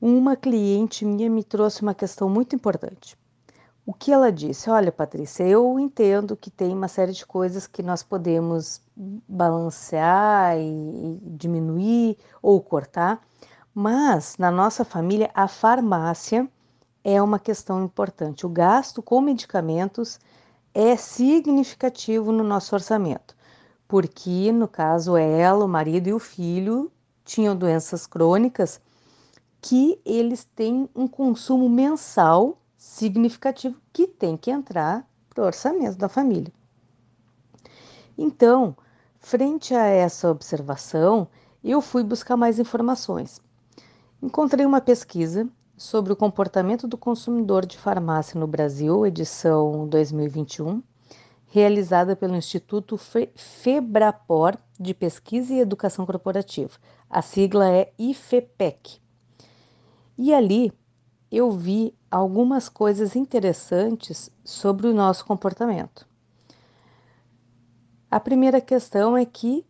Uma 0.00 0.36
cliente 0.36 1.04
minha 1.04 1.30
me 1.30 1.42
trouxe 1.44 1.82
uma 1.82 1.94
questão 1.94 2.28
muito 2.28 2.54
importante. 2.54 3.16
O 3.84 3.92
que 3.92 4.12
ela 4.12 4.30
disse? 4.30 4.70
Olha, 4.70 4.92
Patrícia, 4.92 5.42
eu 5.42 5.78
entendo 5.78 6.36
que 6.36 6.50
tem 6.50 6.72
uma 6.72 6.86
série 6.86 7.12
de 7.12 7.26
coisas 7.26 7.66
que 7.66 7.82
nós 7.82 8.02
podemos 8.02 8.80
balancear 8.96 10.56
e 10.56 11.18
diminuir 11.22 12.16
ou 12.40 12.60
cortar, 12.60 13.20
mas 13.74 14.36
na 14.38 14.52
nossa 14.52 14.84
família 14.84 15.30
a 15.34 15.48
farmácia 15.48 16.48
é 17.02 17.20
uma 17.20 17.40
questão 17.40 17.82
importante. 17.84 18.46
O 18.46 18.48
gasto 18.48 19.02
com 19.02 19.20
medicamentos 19.20 20.20
é 20.72 20.96
significativo 20.96 22.30
no 22.30 22.44
nosso 22.44 22.74
orçamento, 22.76 23.34
porque 23.92 24.50
no 24.50 24.66
caso 24.66 25.18
ela, 25.18 25.66
o 25.66 25.68
marido 25.68 26.08
e 26.08 26.14
o 26.14 26.18
filho 26.18 26.90
tinham 27.26 27.54
doenças 27.54 28.06
crônicas 28.06 28.80
que 29.60 30.00
eles 30.02 30.44
têm 30.44 30.88
um 30.96 31.06
consumo 31.06 31.68
mensal 31.68 32.56
significativo 32.74 33.76
que 33.92 34.06
tem 34.06 34.34
que 34.34 34.50
entrar 34.50 35.06
para 35.28 35.44
o 35.44 35.46
orçamento 35.46 35.98
da 35.98 36.08
família. 36.08 36.50
Então, 38.16 38.74
frente 39.20 39.74
a 39.74 39.84
essa 39.84 40.30
observação, 40.30 41.28
eu 41.62 41.82
fui 41.82 42.02
buscar 42.02 42.34
mais 42.34 42.58
informações. 42.58 43.42
Encontrei 44.22 44.64
uma 44.64 44.80
pesquisa 44.80 45.46
sobre 45.76 46.14
o 46.14 46.16
comportamento 46.16 46.88
do 46.88 46.96
consumidor 46.96 47.66
de 47.66 47.76
farmácia 47.76 48.40
no 48.40 48.46
Brasil, 48.46 49.04
edição 49.04 49.86
2021, 49.86 50.82
realizada 51.52 52.16
pelo 52.16 52.34
Instituto 52.34 52.98
Febrapor 53.36 54.56
de 54.80 54.94
Pesquisa 54.94 55.52
e 55.52 55.60
Educação 55.60 56.06
Corporativa. 56.06 56.72
A 57.10 57.20
sigla 57.20 57.68
é 57.68 57.92
IFEPEC. 57.98 58.98
E 60.16 60.32
ali 60.32 60.72
eu 61.30 61.50
vi 61.52 61.94
algumas 62.10 62.70
coisas 62.70 63.14
interessantes 63.14 64.30
sobre 64.42 64.86
o 64.86 64.94
nosso 64.94 65.26
comportamento. 65.26 66.08
A 68.10 68.18
primeira 68.18 68.58
questão 68.58 69.14
é 69.14 69.26
que 69.26 69.66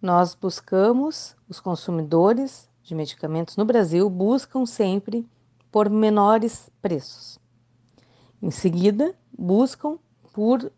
nós 0.00 0.34
buscamos, 0.34 1.36
os 1.46 1.60
consumidores, 1.60 2.70
de 2.82 2.94
medicamentos 2.94 3.58
no 3.58 3.66
Brasil 3.66 4.08
buscam 4.08 4.64
sempre 4.64 5.28
por 5.70 5.90
menores 5.90 6.70
preços. 6.80 7.38
Em 8.40 8.50
seguida, 8.50 9.14
buscam 9.36 9.98
por 10.32 10.70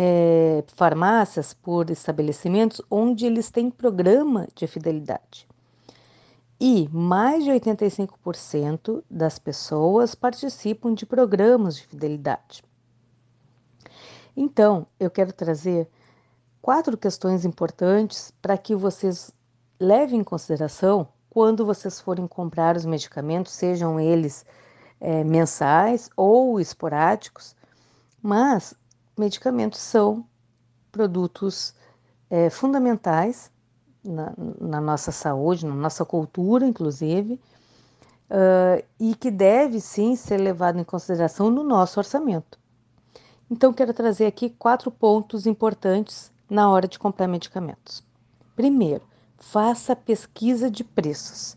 é, 0.00 0.62
farmácias, 0.76 1.52
por 1.52 1.90
estabelecimentos 1.90 2.80
onde 2.88 3.26
eles 3.26 3.50
têm 3.50 3.68
programa 3.68 4.46
de 4.54 4.64
fidelidade. 4.68 5.48
E 6.60 6.88
mais 6.92 7.42
de 7.42 7.50
85% 7.50 9.02
das 9.10 9.40
pessoas 9.40 10.14
participam 10.14 10.94
de 10.94 11.04
programas 11.04 11.74
de 11.74 11.84
fidelidade. 11.84 12.62
Então, 14.36 14.86
eu 15.00 15.10
quero 15.10 15.32
trazer 15.32 15.88
quatro 16.62 16.96
questões 16.96 17.44
importantes 17.44 18.32
para 18.40 18.56
que 18.56 18.76
vocês 18.76 19.32
levem 19.80 20.20
em 20.20 20.24
consideração 20.24 21.08
quando 21.28 21.66
vocês 21.66 22.00
forem 22.00 22.28
comprar 22.28 22.76
os 22.76 22.86
medicamentos, 22.86 23.50
sejam 23.50 23.98
eles 23.98 24.46
é, 25.00 25.24
mensais 25.24 26.08
ou 26.16 26.60
esporádicos, 26.60 27.56
mas 28.22 28.74
medicamentos 29.18 29.80
são 29.80 30.24
produtos 30.90 31.74
é, 32.30 32.48
fundamentais 32.50 33.50
na, 34.04 34.32
na, 34.60 34.80
nossa 34.80 35.12
saúde, 35.12 35.66
na 35.66 35.74
nossa 35.74 36.04
cultura, 36.04 36.66
inclusive, 36.66 37.40
uh, 38.30 38.84
e 38.98 39.14
que 39.14 39.30
deve 39.30 39.80
sim 39.80 40.16
ser 40.16 40.38
levado 40.38 40.78
em 40.78 40.84
consideração 40.84 41.50
no 41.50 41.62
nosso 41.62 42.00
orçamento. 42.00 42.58
Então, 43.50 43.72
quero 43.72 43.94
trazer 43.94 44.26
aqui 44.26 44.50
quatro 44.50 44.90
pontos 44.90 45.46
importantes 45.46 46.30
na 46.48 46.70
hora 46.70 46.86
de 46.86 46.98
comprar 46.98 47.26
medicamentos. 47.26 48.02
Primeiro, 48.54 49.02
faça 49.38 49.94
pesquisa 49.96 50.70
de 50.70 50.84
preços. 50.84 51.56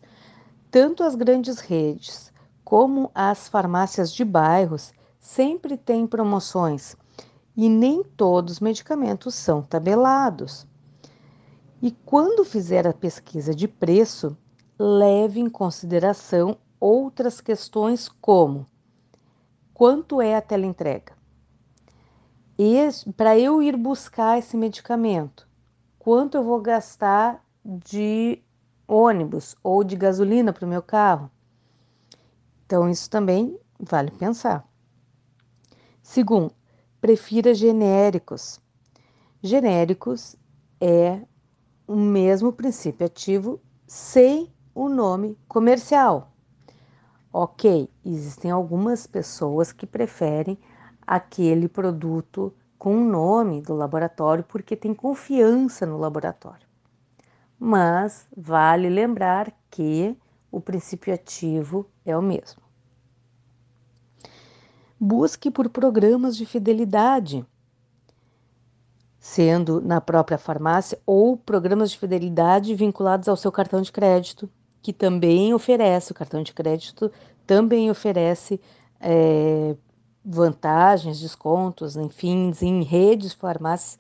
Tanto 0.70 1.03
as 1.03 1.16
grandes 1.16 1.59
redes 1.59 2.32
como 2.64 3.12
as 3.14 3.49
farmácias 3.49 4.14
de 4.14 4.24
bairros 4.24 4.93
sempre 5.20 5.78
têm 5.78 6.07
promoções 6.07 6.95
e 7.62 7.70
nem 7.70 8.03
todos 8.03 8.53
os 8.53 8.59
medicamentos 8.59 9.36
são 9.36 9.62
tabelados. 9.62 10.66
E 11.80 11.91
quando 11.91 12.43
fizer 12.43 12.88
a 12.88 12.93
pesquisa 12.93 13.53
de 13.53 13.68
preço, 13.68 14.36
leve 14.80 15.39
em 15.39 15.47
consideração 15.47 16.57
outras 16.80 17.39
questões 17.39 18.09
como 18.09 18.66
quanto 19.76 20.20
é 20.20 20.36
a 20.36 20.41
teleentrega? 20.41 21.14
Para 23.16 23.38
eu 23.38 23.62
ir 23.62 23.78
buscar 23.78 24.39
esse 24.39 24.57
medicamento, 24.57 25.47
quanto 25.99 26.38
eu 26.38 26.43
vou 26.43 26.59
gastar 26.59 27.45
de 27.64 28.41
ônibus 28.88 29.55
ou 29.64 29.84
de 29.84 29.95
gasolina 29.95 30.51
para 30.51 30.66
o 30.66 30.70
meu 30.70 30.82
carro? 30.82 31.30
Então, 32.66 32.89
isso 32.89 33.07
também 33.07 33.55
vale 33.80 34.09
pensar. 34.09 34.68
Segundo, 36.01 36.55
prefira 37.02 37.54
genéricos. 37.56 38.62
Genéricos 39.41 40.36
é 40.80 41.20
o 41.88 41.95
mesmo 41.95 42.54
princípio 42.54 43.08
ativo 43.08 43.60
sem 43.88 44.54
o 44.74 44.88
nome 44.88 45.36
comercial. 45.47 46.32
Ok, 47.34 47.89
existem 48.06 48.52
algumas 48.52 49.08
pessoas 49.08 49.72
que 49.72 49.88
preferem 49.88 50.60
aquele 51.06 51.68
produto 51.68 52.54
com 52.78 52.97
o 52.97 53.06
nome 53.06 53.62
do 53.62 53.74
laboratório 53.74 54.43
porque 54.43 54.76
tem 54.76 54.93
confiança 54.93 55.86
no 55.86 55.97
laboratório. 55.97 56.68
Mas 57.60 58.28
vale 58.36 58.89
lembrar 58.89 59.52
que 59.72 60.16
o 60.52 60.62
princípio 60.62 61.14
ativo 61.14 61.89
é 62.06 62.16
o 62.16 62.22
mesmo. 62.22 62.61
Busque 65.04 65.49
por 65.49 65.68
programas 65.68 66.38
de 66.38 66.45
fidelidade, 66.45 67.43
sendo 69.18 69.82
na 69.82 69.99
própria 69.99 70.38
farmácia 70.38 70.99
ou 71.08 71.36
programas 71.36 71.89
de 71.89 71.97
fidelidade 71.97 72.76
vinculados 72.76 73.28
ao 73.28 73.36
seu 73.36 73.52
cartão 73.52 73.82
de 73.82 73.91
crédito, 73.91 74.47
que 74.80 74.93
também 74.93 75.56
oferece, 75.56 76.12
o 76.12 76.16
cartão 76.16 76.43
de 76.43 76.54
crédito 76.54 77.12
também 77.47 77.89
oferece 77.89 78.62
é, 78.99 79.76
vantagens, 80.24 81.20
descontos, 81.20 81.95
enfim, 81.95 82.54
em 82.62 82.84
redes, 82.84 83.34
farmácias 83.34 83.97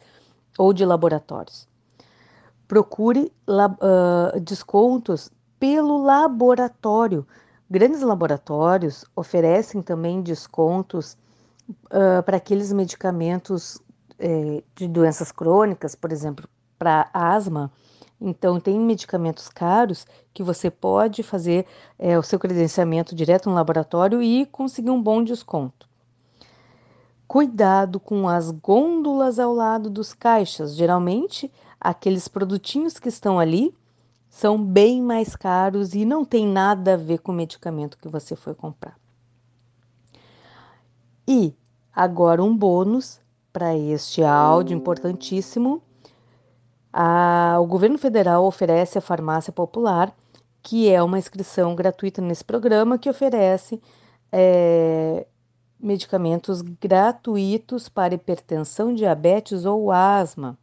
ou 0.55 0.71
de 0.71 0.85
laboratórios. 0.85 1.67
Procure 2.67 3.33
uh, 3.47 4.39
descontos 4.39 5.31
pelo 5.59 5.97
laboratório. 6.03 7.25
Grandes 7.71 8.01
laboratórios 8.01 9.05
oferecem 9.15 9.81
também 9.81 10.21
descontos 10.21 11.17
uh, 11.85 12.21
para 12.23 12.37
aqueles 12.37 12.71
medicamentos 12.73 13.81
eh, 14.19 14.61
de 14.75 14.87
doenças 14.87 15.31
crônicas, 15.31 15.95
por 15.95 16.11
exemplo, 16.11 16.47
para 16.77 17.09
asma, 17.13 17.71
então, 18.21 18.59
tem 18.59 18.79
medicamentos 18.79 19.49
caros 19.49 20.05
que 20.31 20.43
você 20.43 20.69
pode 20.69 21.23
fazer 21.23 21.65
é, 21.97 22.19
o 22.19 22.21
seu 22.21 22.37
credenciamento 22.37 23.15
direto 23.15 23.49
no 23.49 23.55
laboratório 23.55 24.21
e 24.21 24.45
conseguir 24.45 24.91
um 24.91 25.01
bom 25.01 25.23
desconto. 25.23 25.89
Cuidado 27.27 27.99
com 27.99 28.29
as 28.29 28.51
gôndolas 28.51 29.39
ao 29.39 29.51
lado 29.53 29.89
dos 29.89 30.13
caixas. 30.13 30.75
Geralmente, 30.75 31.51
aqueles 31.79 32.27
produtinhos 32.27 32.99
que 32.99 33.09
estão 33.09 33.39
ali 33.39 33.75
são 34.31 34.63
bem 34.63 34.99
mais 34.99 35.35
caros 35.35 35.93
e 35.93 36.05
não 36.05 36.25
tem 36.25 36.47
nada 36.47 36.95
a 36.95 36.97
ver 36.97 37.19
com 37.19 37.31
o 37.31 37.35
medicamento 37.35 37.99
que 37.99 38.07
você 38.07 38.35
foi 38.35 38.55
comprar. 38.55 38.97
E 41.27 41.53
agora 41.93 42.41
um 42.41 42.57
bônus 42.57 43.19
para 43.53 43.77
este 43.77 44.23
áudio 44.23 44.75
importantíssimo 44.75 45.83
a, 46.93 47.57
o 47.61 47.65
governo 47.65 47.97
federal 47.97 48.45
oferece 48.45 48.97
a 48.97 49.01
farmácia 49.01 49.53
popular, 49.53 50.13
que 50.61 50.89
é 50.89 51.01
uma 51.01 51.17
inscrição 51.17 51.73
gratuita 51.75 52.21
nesse 52.21 52.43
programa 52.43 52.97
que 52.97 53.09
oferece 53.09 53.81
é, 54.31 55.25
medicamentos 55.79 56.61
gratuitos 56.61 57.87
para 57.87 58.13
hipertensão, 58.13 58.93
diabetes 58.93 59.65
ou 59.65 59.91
asma. 59.91 60.57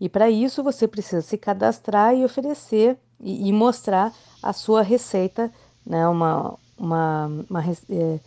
E 0.00 0.08
para 0.08 0.30
isso 0.30 0.62
você 0.62 0.86
precisa 0.86 1.22
se 1.22 1.36
cadastrar 1.36 2.14
e 2.14 2.24
oferecer 2.24 2.96
e, 3.20 3.48
e 3.48 3.52
mostrar 3.52 4.12
a 4.42 4.52
sua 4.52 4.82
receita, 4.82 5.52
né, 5.84 6.06
uma, 6.06 6.54
uma, 6.78 7.26
uma 7.48 7.64
é, 7.90 8.20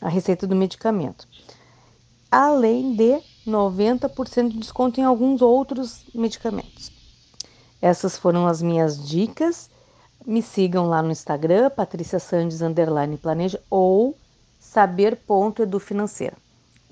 a 0.00 0.08
receita 0.08 0.46
do 0.46 0.56
medicamento. 0.56 1.28
Além 2.30 2.94
de 2.94 3.20
90% 3.46 4.48
de 4.48 4.58
desconto 4.58 5.00
em 5.00 5.04
alguns 5.04 5.42
outros 5.42 6.04
medicamentos. 6.14 6.90
Essas 7.82 8.16
foram 8.16 8.46
as 8.46 8.62
minhas 8.62 9.06
dicas. 9.08 9.70
Me 10.26 10.42
sigam 10.42 10.86
lá 10.86 11.02
no 11.02 11.10
Instagram, 11.10 11.70
Patrícia 11.70 12.18
Sandes 12.18 12.60
underline 12.60 13.16
planeja 13.16 13.60
ou 13.70 14.16
saber 14.58 15.16
ponto 15.16 15.62
edu 15.62 15.80
financeira. 15.80 16.36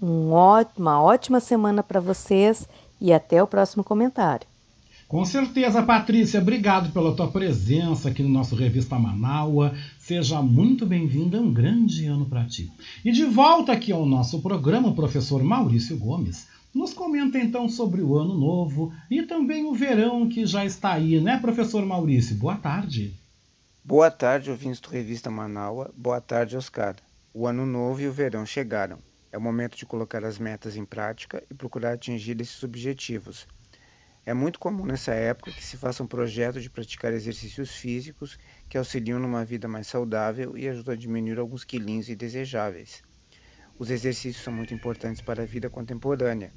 Um 0.01 0.31
uma 0.77 1.03
ótima 1.03 1.41
semana 1.41 1.83
para 1.83 2.01
vocês 2.01 2.67
e 3.01 3.13
até 3.13 3.43
o 3.43 3.47
próximo 3.47 3.85
comentário. 3.85 4.47
Com 5.09 5.25
certeza, 5.25 5.83
Patrícia, 5.83 6.39
obrigado 6.39 6.93
pela 6.93 7.15
tua 7.17 7.29
presença 7.29 8.11
aqui 8.11 8.23
no 8.23 8.29
nosso 8.29 8.55
Revista 8.55 8.99
Manaua. 8.99 9.75
Seja 9.99 10.43
muito 10.43 10.85
bem-vinda, 10.85 11.41
um 11.41 11.51
grande 11.51 12.05
ano 12.05 12.27
para 12.27 12.45
ti. 12.45 12.71
E 13.03 13.11
de 13.11 13.25
volta 13.25 13.73
aqui 13.73 13.91
ao 13.91 14.05
nosso 14.05 14.43
programa, 14.43 14.89
o 14.89 14.95
professor 14.95 15.43
Maurício 15.43 15.97
Gomes 15.97 16.47
nos 16.75 16.93
comenta 16.93 17.39
então 17.39 17.71
sobre 17.71 18.03
o 18.03 18.19
ano 18.19 18.35
novo 18.35 18.93
e 19.11 19.23
também 19.23 19.65
o 19.65 19.73
verão 19.73 20.29
que 20.29 20.45
já 20.45 20.67
está 20.67 20.93
aí, 20.93 21.19
né, 21.19 21.39
professor 21.39 21.85
Maurício? 21.87 22.37
Boa 22.37 22.57
tarde. 22.57 23.15
Boa 23.83 24.11
tarde, 24.11 24.51
ouvintes 24.51 24.79
do 24.79 24.91
Revista 24.91 25.31
Manaua. 25.31 25.91
Boa 25.97 26.21
tarde, 26.21 26.55
Oscar. 26.55 26.97
O 27.33 27.47
ano 27.47 27.65
novo 27.65 28.03
e 28.03 28.07
o 28.07 28.13
verão 28.13 28.45
chegaram. 28.45 28.99
É 29.31 29.37
o 29.37 29.41
momento 29.41 29.77
de 29.77 29.85
colocar 29.85 30.25
as 30.25 30.39
metas 30.39 30.77
em 30.77 30.85
prática 30.85 31.45
e 31.51 31.55
procurar 31.55 31.93
atingir 31.93 32.41
esses 32.41 32.63
objetivos. 32.63 33.47
É 34.25 34.35
muito 34.35 34.59
comum 34.59 34.85
nessa 34.85 35.15
época 35.15 35.53
que 35.53 35.65
se 35.65 35.77
faça 35.77 36.03
um 36.03 36.07
projeto 36.07 36.61
de 36.61 36.69
praticar 36.71 37.13
exercícios 37.13 37.71
físicos 37.71 38.39
que 38.69 38.77
auxiliam 38.77 39.19
numa 39.19 39.45
vida 39.45 39.67
mais 39.67 39.87
saudável 39.87 40.57
e 40.57 40.69
ajudam 40.69 40.95
a 40.95 40.97
diminuir 40.97 41.39
alguns 41.39 41.65
quilinhos 41.65 42.09
indesejáveis. 42.09 43.03
Os 43.79 43.91
exercícios 43.91 44.43
são 44.43 44.53
muito 44.53 44.75
importantes 44.75 45.23
para 45.23 45.43
a 45.43 45.47
vida 45.47 45.71
contemporânea. 45.71 46.53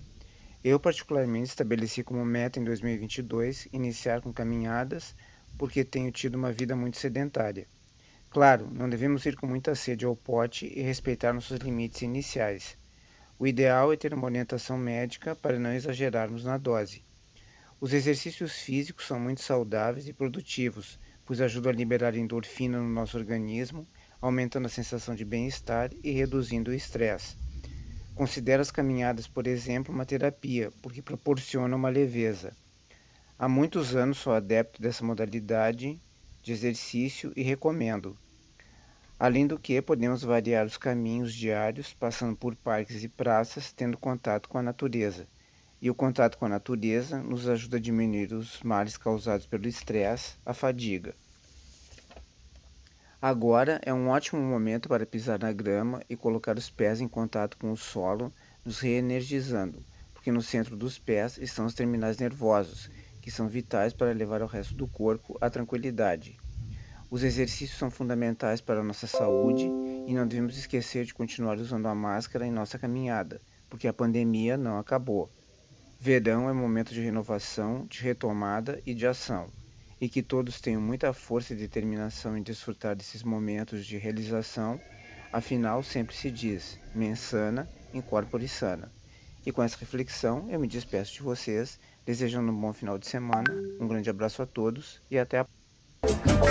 Eu, 0.63 0.79
particularmente, 0.79 1.49
estabeleci 1.49 2.03
como 2.03 2.25
meta 2.25 2.59
em 2.59 2.63
2022 2.63 3.67
iniciar 3.71 4.21
com 4.21 4.33
caminhadas, 4.33 5.15
porque 5.57 5.83
tenho 5.83 6.11
tido 6.11 6.35
uma 6.35 6.51
vida 6.51 6.75
muito 6.75 6.97
sedentária. 6.97 7.67
Claro, 8.31 8.69
não 8.71 8.89
devemos 8.89 9.25
ir 9.25 9.35
com 9.35 9.45
muita 9.45 9.75
sede 9.75 10.05
ao 10.05 10.15
pote 10.15 10.65
e 10.65 10.81
respeitar 10.81 11.33
nossos 11.33 11.59
limites 11.59 12.01
iniciais. 12.01 12.77
O 13.37 13.45
ideal 13.45 13.91
é 13.91 13.97
ter 13.97 14.13
uma 14.13 14.23
orientação 14.23 14.77
médica 14.77 15.35
para 15.35 15.59
não 15.59 15.73
exagerarmos 15.73 16.45
na 16.45 16.57
dose. 16.57 17.03
Os 17.81 17.91
exercícios 17.91 18.53
físicos 18.53 19.05
são 19.05 19.19
muito 19.19 19.41
saudáveis 19.41 20.07
e 20.07 20.13
produtivos, 20.13 20.97
pois 21.25 21.41
ajudam 21.41 21.73
a 21.73 21.75
liberar 21.75 22.15
endorfina 22.15 22.79
no 22.79 22.87
nosso 22.87 23.17
organismo, 23.17 23.85
aumentando 24.21 24.67
a 24.67 24.69
sensação 24.69 25.13
de 25.13 25.25
bem-estar 25.25 25.89
e 26.01 26.11
reduzindo 26.11 26.71
o 26.71 26.73
estresse. 26.73 27.35
Considero 28.15 28.61
as 28.61 28.71
caminhadas, 28.71 29.27
por 29.27 29.45
exemplo, 29.45 29.93
uma 29.93 30.05
terapia, 30.05 30.71
porque 30.81 31.01
proporciona 31.01 31.75
uma 31.75 31.89
leveza. 31.89 32.55
Há 33.37 33.49
muitos 33.49 33.93
anos 33.93 34.19
sou 34.19 34.31
adepto 34.31 34.81
dessa 34.81 35.03
modalidade 35.03 35.99
de 36.41 36.51
exercício 36.51 37.31
e 37.35 37.41
recomendo. 37.41 38.17
Além 39.19 39.45
do 39.45 39.59
que, 39.59 39.81
podemos 39.81 40.23
variar 40.23 40.65
os 40.65 40.77
caminhos 40.77 41.33
diários, 41.33 41.93
passando 41.93 42.35
por 42.35 42.55
parques 42.55 43.03
e 43.03 43.07
praças, 43.07 43.71
tendo 43.71 43.97
contato 43.97 44.49
com 44.49 44.57
a 44.57 44.63
natureza. 44.63 45.27
E 45.79 45.89
o 45.89 45.95
contato 45.95 46.37
com 46.37 46.45
a 46.45 46.49
natureza 46.49 47.21
nos 47.21 47.47
ajuda 47.47 47.77
a 47.77 47.79
diminuir 47.79 48.33
os 48.33 48.61
males 48.63 48.97
causados 48.97 49.45
pelo 49.45 49.67
estresse, 49.67 50.33
a 50.43 50.53
fadiga. 50.53 51.13
Agora 53.21 53.79
é 53.85 53.93
um 53.93 54.09
ótimo 54.09 54.41
momento 54.41 54.89
para 54.89 55.05
pisar 55.05 55.37
na 55.37 55.51
grama 55.51 56.01
e 56.09 56.15
colocar 56.15 56.57
os 56.57 56.71
pés 56.71 56.99
em 56.99 57.07
contato 57.07 57.55
com 57.57 57.71
o 57.71 57.77
solo, 57.77 58.33
nos 58.65 58.79
reenergizando, 58.79 59.77
porque 60.15 60.31
no 60.31 60.41
centro 60.41 60.75
dos 60.75 60.97
pés 60.97 61.37
estão 61.37 61.67
os 61.67 61.75
terminais 61.75 62.17
nervosos, 62.17 62.89
que 63.21 63.31
são 63.31 63.47
vitais 63.47 63.93
para 63.93 64.11
levar 64.11 64.41
ao 64.41 64.47
resto 64.47 64.75
do 64.75 64.87
corpo 64.87 65.37
a 65.39 65.49
tranquilidade. 65.49 66.37
Os 67.09 67.23
exercícios 67.23 67.77
são 67.77 67.91
fundamentais 67.91 68.61
para 68.61 68.79
a 68.79 68.83
nossa 68.83 69.05
saúde 69.05 69.69
e 70.07 70.13
não 70.13 70.27
devemos 70.27 70.57
esquecer 70.57 71.05
de 71.05 71.13
continuar 71.13 71.57
usando 71.57 71.87
a 71.87 71.95
máscara 71.95 72.45
em 72.45 72.51
nossa 72.51 72.79
caminhada, 72.79 73.39
porque 73.69 73.87
a 73.87 73.93
pandemia 73.93 74.57
não 74.57 74.79
acabou. 74.79 75.29
Verão 75.99 76.49
é 76.49 76.53
momento 76.53 76.93
de 76.93 77.01
renovação, 77.01 77.85
de 77.87 78.01
retomada 78.01 78.81
e 78.85 78.93
de 78.93 79.05
ação 79.05 79.49
e 80.01 80.09
que 80.09 80.23
todos 80.23 80.59
tenham 80.59 80.81
muita 80.81 81.13
força 81.13 81.53
e 81.53 81.55
determinação 81.55 82.35
em 82.35 82.41
desfrutar 82.41 82.95
desses 82.95 83.21
momentos 83.21 83.85
de 83.85 83.99
realização, 83.99 84.81
afinal 85.31 85.83
sempre 85.83 86.15
se 86.15 86.31
diz, 86.31 86.79
mens 86.95 87.19
sana 87.19 87.69
in 87.93 88.01
corpore 88.01 88.47
sana. 88.47 88.91
E 89.45 89.51
com 89.51 89.61
essa 89.61 89.77
reflexão, 89.77 90.49
eu 90.49 90.59
me 90.59 90.67
despeço 90.67 91.13
de 91.13 91.21
vocês, 91.21 91.79
desejando 92.05 92.51
um 92.51 92.59
bom 92.59 92.73
final 92.73 92.97
de 92.97 93.07
semana. 93.07 93.45
Um 93.79 93.87
grande 93.87 94.09
abraço 94.09 94.41
a 94.41 94.45
todos 94.45 95.01
e 95.09 95.17
até 95.17 95.39
a 95.39 95.45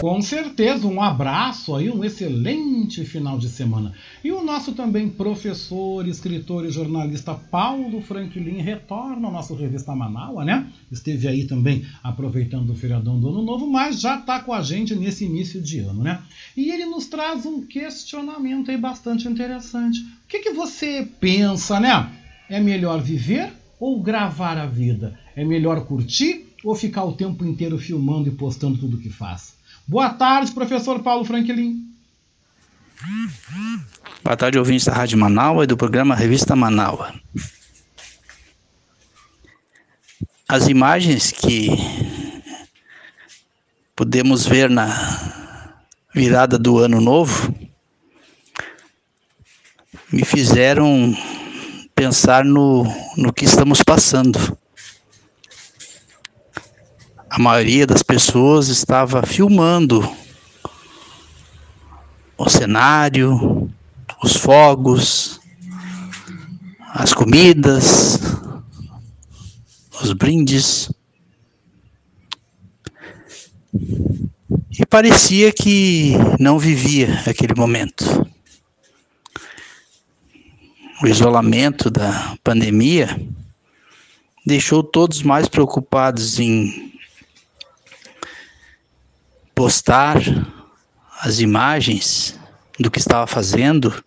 com 0.01 0.23
certeza, 0.23 0.87
um 0.87 1.03
abraço 1.03 1.75
aí, 1.75 1.91
um 1.91 2.05
excelente 2.05 3.05
final 3.05 3.37
de 3.37 3.49
semana. 3.49 3.93
E 4.23 4.31
o 4.31 4.43
nosso 4.43 4.73
também 4.73 5.11
professor, 5.11 6.07
escritor 6.07 6.65
e 6.65 6.71
jornalista 6.71 7.35
Paulo 7.35 8.01
Franklin 8.01 8.63
retorna 8.63 9.27
ao 9.27 9.33
nosso 9.33 9.55
Revista 9.55 9.95
Manaus, 9.95 10.47
né? 10.47 10.67
Esteve 10.91 11.29
aí 11.29 11.47
também 11.47 11.85
aproveitando 12.03 12.71
o 12.71 12.75
feriadão 12.75 13.21
do 13.21 13.29
Ano 13.29 13.43
Novo, 13.43 13.67
mas 13.67 14.01
já 14.01 14.19
está 14.19 14.41
com 14.41 14.55
a 14.55 14.63
gente 14.63 14.95
nesse 14.95 15.25
início 15.25 15.61
de 15.61 15.81
ano, 15.81 16.03
né? 16.03 16.23
E 16.57 16.71
ele 16.71 16.87
nos 16.87 17.07
traz 17.07 17.45
um 17.45 17.67
questionamento 17.67 18.71
aí 18.71 18.79
bastante 18.79 19.29
interessante. 19.29 20.01
O 20.01 20.29
que, 20.29 20.39
que 20.39 20.53
você 20.53 21.07
pensa, 21.21 21.79
né? 21.79 22.11
É 22.49 22.59
melhor 22.59 23.03
viver 23.03 23.60
ou 23.81 24.03
gravar 24.03 24.59
a 24.59 24.67
vida? 24.67 25.19
É 25.35 25.43
melhor 25.43 25.87
curtir 25.87 26.47
ou 26.63 26.75
ficar 26.75 27.05
o 27.05 27.15
tempo 27.15 27.45
inteiro 27.45 27.79
filmando 27.79 28.29
e 28.29 28.33
postando 28.33 28.79
tudo 28.79 28.99
que 28.99 29.09
faz? 29.09 29.55
Boa 29.89 30.11
tarde, 30.11 30.53
professor 30.53 31.01
Paulo 31.03 31.25
Franklin. 31.25 31.89
Boa 34.23 34.37
tarde, 34.37 34.59
ouvintes 34.59 34.85
da 34.85 34.93
Rádio 34.93 35.19
Manaus 35.19 35.65
e 35.65 35.67
do 35.67 35.77
programa 35.77 36.15
Revista 36.15 36.55
Manaus. 36.55 37.19
As 40.47 40.69
imagens 40.69 41.33
que 41.33 41.71
podemos 43.97 44.47
ver 44.47 44.69
na 44.69 44.89
virada 46.15 46.59
do 46.59 46.79
ano 46.79 47.01
novo 47.01 47.55
me 50.13 50.25
fizeram 50.25 51.15
pensar 52.01 52.47
no, 52.47 52.85
no 53.15 53.31
que 53.31 53.45
estamos 53.45 53.83
passando 53.83 54.57
a 57.29 57.39
maioria 57.39 57.87
das 57.87 58.03
pessoas 58.03 58.69
estava 58.69 59.23
filmando 59.23 60.11
o 62.39 62.49
cenário, 62.49 63.71
os 64.23 64.35
fogos, 64.35 65.43
as 66.89 67.13
comidas, 67.13 68.19
os 70.01 70.15
brindes. 70.15 70.91
E 73.75 74.87
parecia 74.89 75.53
que 75.53 76.15
não 76.39 76.59
vivia 76.59 77.23
aquele 77.27 77.55
momento. 77.55 78.30
O 81.03 81.07
isolamento 81.07 81.91
da 81.91 82.37
pandemia 82.45 83.09
deixou 84.45 84.83
todos 84.83 85.23
mais 85.23 85.49
preocupados 85.49 86.39
em 86.39 86.93
postar 89.55 90.19
as 91.23 91.41
imagens 91.41 92.39
do 92.79 92.91
que 92.91 92.99
estava 92.99 93.27
fazendo 93.27 94.05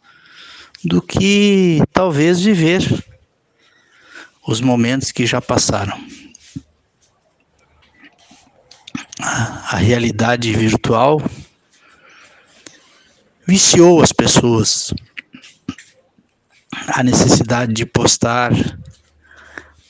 do 0.83 1.01
que 1.01 1.81
talvez 1.91 2.41
viver 2.41 2.83
os 4.47 4.61
momentos 4.61 5.11
que 5.11 5.25
já 5.25 5.41
passaram. 5.41 5.97
A 9.19 9.77
realidade 9.77 10.53
virtual 10.53 11.19
viciou 13.47 14.01
as 14.01 14.11
pessoas. 14.11 14.93
A 16.87 17.03
necessidade 17.03 17.73
de 17.73 17.85
postar 17.85 18.51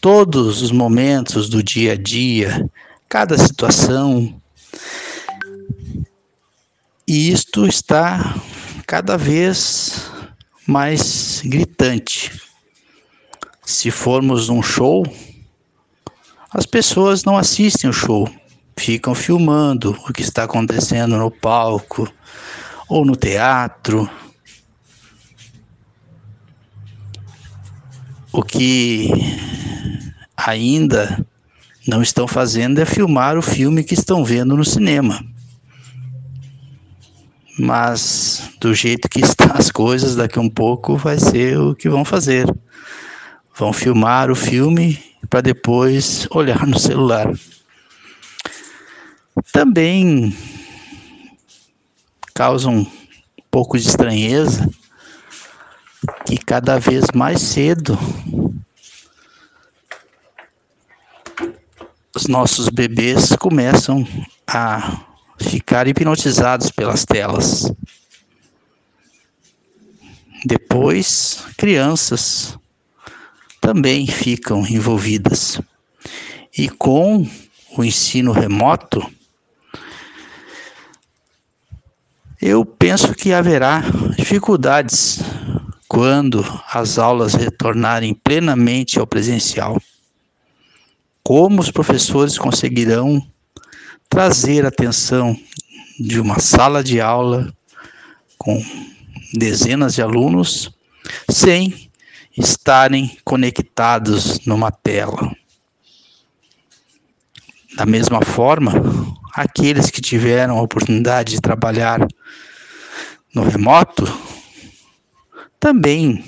todos 0.01 0.61
os 0.61 0.71
momentos 0.71 1.47
do 1.47 1.63
dia 1.63 1.93
a 1.93 1.95
dia, 1.95 2.69
cada 3.07 3.37
situação, 3.37 4.41
e 7.07 7.31
isto 7.31 7.65
está 7.65 8.35
cada 8.87 9.17
vez 9.17 10.11
mais 10.65 11.41
gritante. 11.45 12.31
Se 13.65 13.91
formos 13.91 14.49
num 14.49 14.61
show, 14.61 15.05
as 16.51 16.65
pessoas 16.65 17.23
não 17.23 17.37
assistem 17.37 17.89
o 17.89 17.93
show, 17.93 18.29
ficam 18.77 19.13
filmando 19.13 19.97
o 20.07 20.13
que 20.13 20.21
está 20.21 20.43
acontecendo 20.43 21.17
no 21.17 21.31
palco 21.31 22.11
ou 22.87 23.05
no 23.05 23.15
teatro. 23.15 24.09
O 28.33 28.41
que 28.41 29.11
ainda 30.35 31.23
não 31.87 32.01
estão 32.01 32.27
fazendo 32.27 32.79
é 32.79 32.85
filmar 32.85 33.37
o 33.37 33.43
filme 33.43 33.83
que 33.83 33.93
estão 33.93 34.25
vendo 34.25 34.57
no 34.57 34.65
cinema. 34.65 35.23
Mas 37.59 38.49
do 38.59 38.73
jeito 38.73 39.07
que 39.07 39.19
estão 39.23 39.51
as 39.53 39.69
coisas, 39.69 40.15
daqui 40.15 40.39
a 40.39 40.41
um 40.41 40.49
pouco 40.49 40.97
vai 40.97 41.19
ser 41.19 41.59
o 41.59 41.75
que 41.75 41.87
vão 41.87 42.03
fazer. 42.03 42.51
Vão 43.55 43.71
filmar 43.71 44.31
o 44.31 44.35
filme 44.35 44.99
para 45.29 45.41
depois 45.41 46.27
olhar 46.33 46.65
no 46.65 46.79
celular. 46.79 47.31
Também 49.51 50.35
causa 52.33 52.67
um 52.67 52.83
pouco 53.51 53.77
de 53.77 53.87
estranheza 53.87 54.67
que 56.25 56.37
cada 56.37 56.79
vez 56.79 57.05
mais 57.13 57.41
cedo 57.41 57.97
os 62.15 62.27
nossos 62.27 62.69
bebês 62.69 63.35
começam 63.35 64.07
a 64.47 65.05
ficar 65.39 65.87
hipnotizados 65.87 66.69
pelas 66.69 67.05
telas. 67.05 67.71
Depois, 70.45 71.43
crianças 71.57 72.57
também 73.59 74.05
ficam 74.05 74.67
envolvidas. 74.67 75.59
E 76.55 76.69
com 76.69 77.27
o 77.75 77.83
ensino 77.83 78.31
remoto, 78.31 79.01
eu 82.39 82.63
penso 82.65 83.15
que 83.15 83.33
haverá 83.33 83.81
dificuldades 84.17 85.19
quando 85.93 86.43
as 86.71 86.97
aulas 86.97 87.35
retornarem 87.35 88.15
plenamente 88.15 88.97
ao 88.97 89.05
presencial. 89.05 89.79
Como 91.23 91.61
os 91.61 91.69
professores 91.69 92.35
conseguirão 92.35 93.21
trazer 94.09 94.65
a 94.65 94.69
atenção 94.69 95.37
de 95.99 96.19
uma 96.19 96.39
sala 96.39 96.83
de 96.83 96.99
aula 96.99 97.53
com 98.39 98.59
dezenas 99.35 99.93
de 99.93 100.01
alunos 100.01 100.71
sem 101.29 101.91
estarem 102.35 103.15
conectados 103.23 104.43
numa 104.47 104.71
tela. 104.71 105.31
Da 107.75 107.85
mesma 107.85 108.23
forma, 108.23 108.71
aqueles 109.31 109.91
que 109.91 110.01
tiveram 110.01 110.57
a 110.57 110.61
oportunidade 110.63 111.35
de 111.35 111.41
trabalhar 111.41 111.99
no 113.31 113.43
remoto 113.43 114.32
também 115.63 116.21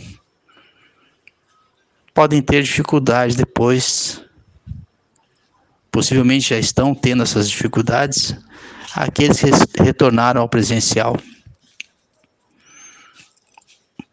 podem 2.14 2.42
ter 2.42 2.64
dificuldade 2.64 3.36
depois 3.36 4.24
possivelmente 5.92 6.52
já 6.52 6.58
estão 6.58 6.96
tendo 6.96 7.24
essas 7.24 7.50
dificuldades, 7.50 8.34
aqueles 8.96 9.42
que 9.42 9.84
retornaram 9.84 10.40
ao 10.40 10.48
presencial. 10.48 11.18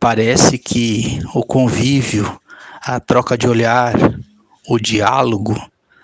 Parece 0.00 0.58
que 0.58 1.20
o 1.32 1.44
convívio, 1.44 2.40
a 2.80 2.98
troca 2.98 3.38
de 3.38 3.46
olhar, 3.46 3.94
o 4.68 4.76
diálogo, 4.76 5.54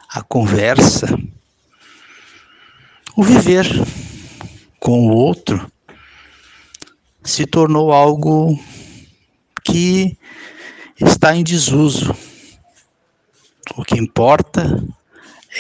a 0.09 0.23
conversa, 0.23 1.09
o 3.17 3.25
viver 3.25 3.67
com 4.79 5.09
o 5.09 5.11
outro 5.11 5.69
se 7.25 7.45
tornou 7.47 7.93
algo 7.93 8.57
que 9.71 10.17
está 10.99 11.37
em 11.37 11.45
desuso. 11.45 12.15
O 13.77 13.85
que 13.85 13.99
importa 13.99 14.83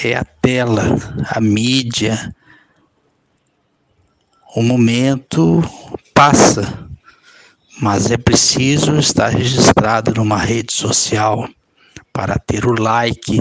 é 0.02 0.14
a 0.14 0.24
tela, 0.24 0.82
a 1.30 1.40
mídia. 1.40 2.34
O 4.56 4.62
momento 4.62 5.62
passa, 6.14 6.88
mas 7.80 8.10
é 8.10 8.16
preciso 8.16 8.96
estar 8.96 9.28
registrado 9.28 10.14
numa 10.14 10.38
rede 10.38 10.72
social 10.72 11.48
para 12.12 12.38
ter 12.38 12.66
o 12.66 12.72
like, 12.72 13.40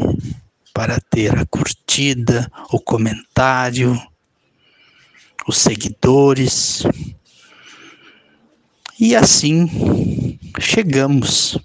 para 0.74 0.99
ter 1.09 1.36
a 1.39 1.45
curtida, 1.45 2.51
o 2.72 2.80
comentário, 2.80 3.99
os 5.47 5.57
seguidores. 5.57 6.84
E 9.00 9.16
assim 9.16 10.39
chegamos 10.60 11.56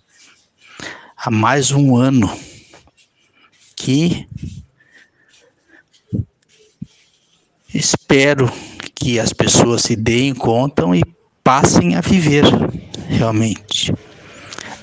há 1.16 1.30
mais 1.30 1.70
um 1.70 1.96
ano 1.96 2.30
que 3.74 4.28
espero 7.72 8.52
que 8.94 9.18
as 9.18 9.32
pessoas 9.32 9.80
se 9.80 9.96
deem 9.96 10.34
conta 10.34 10.84
e 10.94 11.02
passem 11.42 11.94
a 11.94 12.02
viver 12.02 12.44
realmente 13.08 13.94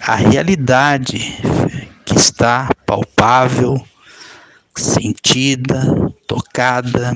a 0.02 0.16
realidade 0.16 1.20
que 2.04 2.16
está 2.16 2.72
palpável, 2.84 3.80
sentida, 4.76 5.86
tocada, 6.26 7.16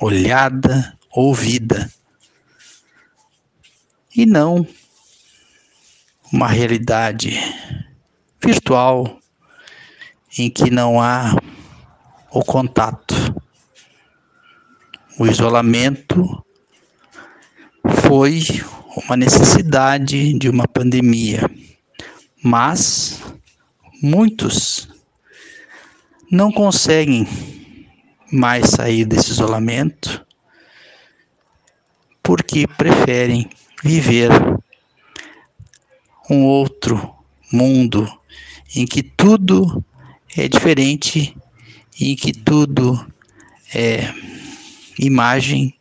olhada, 0.00 0.96
ouvida. 1.10 1.90
E 4.14 4.24
não 4.24 4.66
uma 6.32 6.48
realidade 6.48 7.38
virtual 8.42 9.18
em 10.38 10.50
que 10.50 10.70
não 10.70 11.00
há 11.00 11.36
o 12.30 12.42
contato. 12.42 13.14
O 15.18 15.26
isolamento 15.26 16.44
foi 18.06 18.42
uma 19.04 19.16
necessidade 19.16 20.32
de 20.38 20.48
uma 20.48 20.66
pandemia, 20.66 21.42
mas 22.42 23.22
muitos 24.02 24.88
não 26.30 26.52
conseguem 26.52 27.26
mais 28.30 28.70
sair 28.70 29.04
desse 29.04 29.30
isolamento 29.30 30.24
porque 32.22 32.66
preferem 32.66 33.48
viver 33.82 34.30
um 36.30 36.44
outro 36.44 37.14
mundo 37.52 38.06
em 38.74 38.86
que 38.86 39.02
tudo 39.02 39.84
é 40.36 40.46
diferente, 40.46 41.36
em 42.00 42.14
que 42.14 42.32
tudo 42.32 43.06
é 43.74 44.12
imagem 44.98 45.74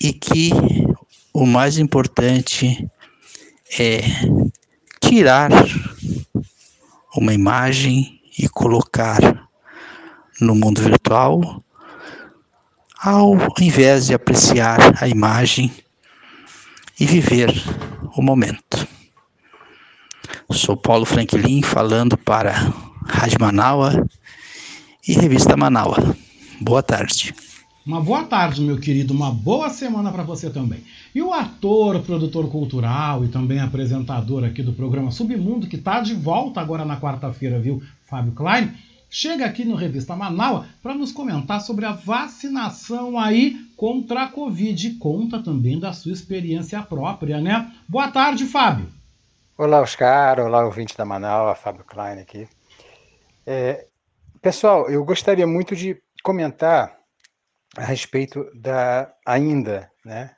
e 0.00 0.12
que 0.12 0.50
o 1.32 1.46
mais 1.46 1.78
importante 1.78 2.88
é 3.78 4.00
tirar 5.00 5.50
uma 7.14 7.32
imagem 7.34 8.20
e 8.38 8.48
colocar 8.48 9.48
no 10.40 10.54
mundo 10.54 10.82
virtual, 10.82 11.64
ao 12.98 13.36
invés 13.60 14.06
de 14.06 14.14
apreciar 14.14 15.02
a 15.02 15.08
imagem 15.08 15.72
e 16.98 17.06
viver 17.06 17.52
o 18.16 18.22
momento. 18.22 18.86
Sou 20.50 20.76
Paulo 20.76 21.04
Franklin 21.04 21.62
falando 21.62 22.16
para 22.16 22.52
Rádio 23.06 23.40
Manaua 23.40 24.06
e 25.06 25.12
Revista 25.12 25.56
Manaua. 25.56 26.16
Boa 26.60 26.82
tarde. 26.82 27.34
Uma 27.86 28.00
boa 28.00 28.24
tarde, 28.24 28.62
meu 28.62 28.80
querido. 28.80 29.14
Uma 29.14 29.30
boa 29.30 29.70
semana 29.70 30.10
para 30.10 30.24
você 30.24 30.50
também. 30.50 30.80
E 31.14 31.22
o 31.22 31.32
ator, 31.32 32.00
produtor 32.00 32.48
cultural 32.50 33.24
e 33.24 33.28
também 33.28 33.60
apresentador 33.60 34.42
aqui 34.42 34.62
do 34.62 34.72
programa 34.72 35.12
Submundo, 35.12 35.68
que 35.68 35.76
está 35.76 36.00
de 36.00 36.14
volta 36.14 36.60
agora 36.60 36.84
na 36.84 36.98
quarta-feira, 36.98 37.60
viu? 37.60 37.80
Fábio 38.06 38.32
Klein, 38.32 38.72
chega 39.08 39.46
aqui 39.46 39.64
no 39.64 39.74
Revista 39.74 40.14
Manaus 40.16 40.66
para 40.82 40.94
nos 40.94 41.12
comentar 41.12 41.60
sobre 41.60 41.84
a 41.84 41.92
vacinação 41.92 43.18
aí 43.18 43.56
contra 43.76 44.24
a 44.24 44.28
Covid. 44.28 44.94
Conta 44.94 45.42
também 45.42 45.78
da 45.78 45.92
sua 45.92 46.12
experiência 46.12 46.82
própria, 46.82 47.40
né? 47.40 47.72
Boa 47.88 48.10
tarde, 48.10 48.44
Fábio. 48.46 48.88
Olá, 49.58 49.80
Oscar. 49.80 50.40
Olá, 50.40 50.64
ouvinte 50.64 50.96
da 50.96 51.04
Manaus, 51.04 51.58
Fábio 51.58 51.84
Klein 51.84 52.20
aqui. 52.20 52.46
É, 53.46 53.86
pessoal, 54.42 54.90
eu 54.90 55.04
gostaria 55.04 55.46
muito 55.46 55.74
de 55.74 55.96
comentar 56.22 56.98
a 57.76 57.84
respeito 57.84 58.50
da 58.54 59.12
ainda, 59.24 59.90
né, 60.04 60.34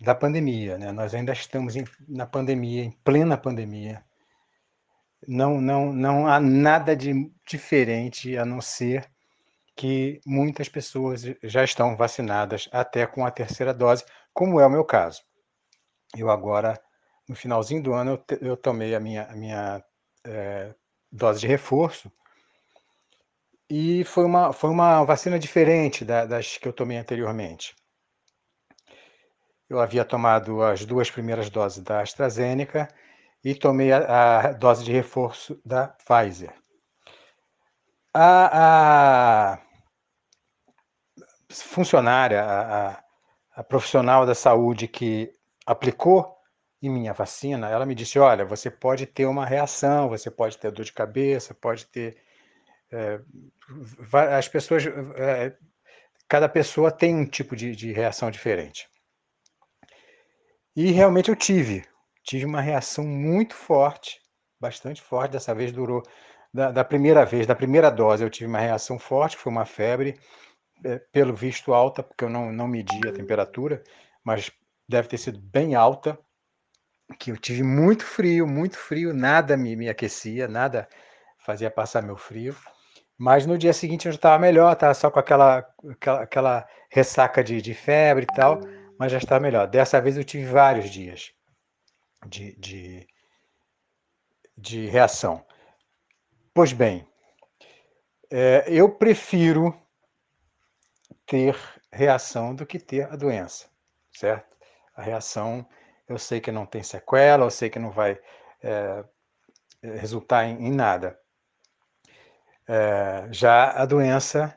da 0.00 0.14
pandemia, 0.14 0.78
né? 0.78 0.92
Nós 0.92 1.14
ainda 1.14 1.32
estamos 1.32 1.74
em, 1.76 1.84
na 2.08 2.26
pandemia, 2.26 2.84
em 2.84 2.90
plena 3.04 3.36
pandemia. 3.36 4.02
Não, 5.26 5.60
não, 5.60 5.92
não 5.92 6.26
há 6.26 6.38
nada 6.40 6.94
de 6.96 7.30
diferente 7.46 8.36
a 8.36 8.44
não 8.44 8.60
ser 8.60 9.08
que 9.76 10.20
muitas 10.24 10.68
pessoas 10.68 11.22
já 11.42 11.64
estão 11.64 11.96
vacinadas 11.96 12.68
até 12.72 13.06
com 13.06 13.26
a 13.26 13.30
terceira 13.30 13.74
dose, 13.74 14.04
como 14.32 14.60
é 14.60 14.66
o 14.66 14.70
meu 14.70 14.84
caso. 14.84 15.22
Eu 16.16 16.30
agora, 16.30 16.80
no 17.28 17.34
finalzinho 17.34 17.82
do 17.82 17.92
ano, 17.92 18.22
eu, 18.40 18.56
tomei 18.56 18.94
a 18.94 19.00
minha, 19.00 19.24
a 19.24 19.34
minha 19.34 19.84
é, 20.24 20.74
dose 21.10 21.40
de 21.40 21.46
reforço 21.46 22.10
e 23.68 24.04
foi 24.04 24.24
uma, 24.24 24.52
foi 24.52 24.70
uma 24.70 25.02
vacina 25.04 25.38
diferente 25.38 26.04
da, 26.04 26.24
das 26.24 26.58
que 26.58 26.68
eu 26.68 26.72
tomei 26.72 26.96
anteriormente. 26.96 27.74
Eu 29.68 29.80
havia 29.80 30.04
tomado 30.04 30.62
as 30.62 30.84
duas 30.84 31.10
primeiras 31.10 31.50
doses 31.50 31.82
da 31.82 32.00
AstraZeneca 32.00 32.88
e 33.44 33.54
tomei 33.54 33.92
a, 33.92 34.40
a 34.40 34.52
dose 34.52 34.84
de 34.84 34.90
reforço 34.90 35.60
da 35.64 35.88
Pfizer. 35.88 36.54
A, 38.14 39.52
a 39.52 39.58
funcionária, 41.50 42.42
a, 42.42 43.04
a, 43.56 43.64
profissional 43.64 44.24
da 44.24 44.34
saúde 44.34 44.88
que 44.88 45.30
aplicou 45.66 46.34
em 46.80 46.88
minha 46.88 47.12
vacina, 47.12 47.68
ela 47.68 47.84
me 47.84 47.94
disse: 47.94 48.18
olha, 48.18 48.44
você 48.44 48.70
pode 48.70 49.06
ter 49.06 49.26
uma 49.26 49.44
reação, 49.44 50.08
você 50.08 50.30
pode 50.30 50.56
ter 50.58 50.70
dor 50.70 50.84
de 50.84 50.92
cabeça, 50.92 51.54
pode 51.54 51.86
ter 51.86 52.16
é, 52.90 53.20
as 54.36 54.48
pessoas, 54.48 54.86
é, 54.86 55.56
cada 56.28 56.48
pessoa 56.48 56.92
tem 56.92 57.14
um 57.14 57.26
tipo 57.26 57.56
de, 57.56 57.74
de, 57.74 57.92
reação 57.92 58.30
diferente. 58.30 58.88
E 60.76 60.90
realmente 60.90 61.28
eu 61.28 61.36
tive, 61.36 61.84
tive 62.24 62.46
uma 62.46 62.60
reação 62.60 63.04
muito 63.04 63.54
forte, 63.54 64.20
bastante 64.58 65.00
forte. 65.00 65.32
Dessa 65.32 65.54
vez 65.54 65.70
durou 65.70 66.02
da, 66.52 66.72
da 66.72 66.84
primeira 66.84 67.24
vez, 67.24 67.46
da 67.46 67.54
primeira 67.54 67.90
dose, 67.90 68.24
eu 68.24 68.30
tive 68.30 68.48
uma 68.48 68.58
reação 68.58 68.98
forte, 68.98 69.36
foi 69.36 69.52
uma 69.52 69.66
febre, 69.66 70.18
é, 70.84 70.98
pelo 71.12 71.34
visto 71.34 71.74
alta, 71.74 72.02
porque 72.02 72.24
eu 72.24 72.30
não, 72.30 72.52
não 72.52 72.66
medi 72.66 73.06
a 73.06 73.12
temperatura, 73.12 73.82
mas 74.24 74.50
deve 74.88 75.08
ter 75.08 75.18
sido 75.18 75.38
bem 75.38 75.74
alta. 75.74 76.18
Que 77.18 77.30
eu 77.30 77.36
tive 77.36 77.62
muito 77.62 78.04
frio, 78.04 78.46
muito 78.46 78.78
frio, 78.78 79.12
nada 79.12 79.56
me, 79.56 79.76
me 79.76 79.90
aquecia, 79.90 80.48
nada 80.48 80.88
fazia 81.38 81.70
passar 81.70 82.02
meu 82.02 82.16
frio. 82.16 82.56
Mas 83.18 83.46
no 83.46 83.58
dia 83.58 83.72
seguinte 83.72 84.06
eu 84.06 84.12
já 84.12 84.16
estava 84.16 84.38
melhor, 84.38 84.72
estava 84.72 84.94
só 84.94 85.10
com 85.10 85.18
aquela, 85.18 85.58
aquela, 85.90 86.22
aquela 86.22 86.68
ressaca 86.90 87.44
de, 87.44 87.60
de, 87.60 87.74
febre 87.74 88.24
e 88.24 88.34
tal, 88.34 88.60
mas 88.98 89.12
já 89.12 89.18
estava 89.18 89.40
melhor. 89.40 89.66
Dessa 89.68 90.00
vez 90.00 90.16
eu 90.16 90.24
tive 90.24 90.46
vários 90.46 90.88
dias 90.90 91.34
de, 92.26 92.54
de, 92.56 93.06
de 94.56 94.86
reação. 94.86 95.44
Pois 96.52 96.72
bem, 96.72 97.06
é, 98.30 98.64
eu 98.68 98.90
prefiro 98.90 99.76
ter 101.26 101.56
reação 101.92 102.54
do 102.54 102.66
que 102.66 102.78
ter 102.78 103.10
a 103.10 103.16
doença, 103.16 103.68
certo? 104.12 104.56
A 104.94 105.02
reação 105.02 105.66
eu 106.08 106.18
sei 106.18 106.40
que 106.40 106.52
não 106.52 106.66
tem 106.66 106.82
sequela, 106.82 107.46
eu 107.46 107.50
sei 107.50 107.70
que 107.70 107.78
não 107.78 107.90
vai 107.90 108.20
é, 108.62 109.04
resultar 109.82 110.44
em, 110.44 110.66
em 110.66 110.70
nada 110.70 111.18
é, 112.66 113.28
já 113.30 113.70
a 113.70 113.84
doença, 113.84 114.54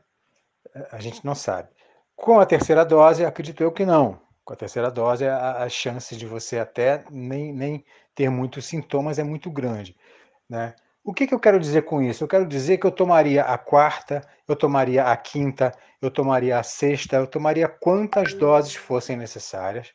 a 0.91 0.99
gente 0.99 1.25
não 1.25 1.35
sabe. 1.35 1.69
Com 2.15 2.39
a 2.39 2.45
terceira 2.45 2.85
dose, 2.85 3.25
acredito 3.25 3.61
eu 3.61 3.71
que 3.71 3.85
não. 3.85 4.19
Com 4.47 4.53
a 4.53 4.55
terceira 4.55 4.89
dose, 4.89 5.27
a, 5.27 5.63
a 5.63 5.67
chance 5.67 6.15
de 6.15 6.25
você 6.25 6.57
até 6.57 7.03
nem, 7.11 7.51
nem 7.51 7.83
ter 8.15 8.29
muitos 8.29 8.65
sintomas 8.65 9.19
é 9.19 9.23
muito 9.23 9.51
grande. 9.51 9.93
Né? 10.49 10.73
O 11.03 11.13
que, 11.13 11.27
que 11.27 11.33
eu 11.33 11.39
quero 11.39 11.59
dizer 11.59 11.81
com 11.81 12.01
isso? 12.01 12.23
Eu 12.23 12.29
quero 12.29 12.47
dizer 12.47 12.77
que 12.77 12.87
eu 12.87 12.91
tomaria 12.91 13.43
a 13.43 13.57
quarta, 13.57 14.25
eu 14.47 14.55
tomaria 14.55 15.03
a 15.03 15.17
quinta, 15.17 15.77
eu 16.01 16.09
tomaria 16.09 16.57
a 16.57 16.63
sexta, 16.63 17.17
eu 17.17 17.27
tomaria 17.27 17.67
quantas 17.67 18.33
doses 18.33 18.73
fossem 18.73 19.17
necessárias, 19.17 19.93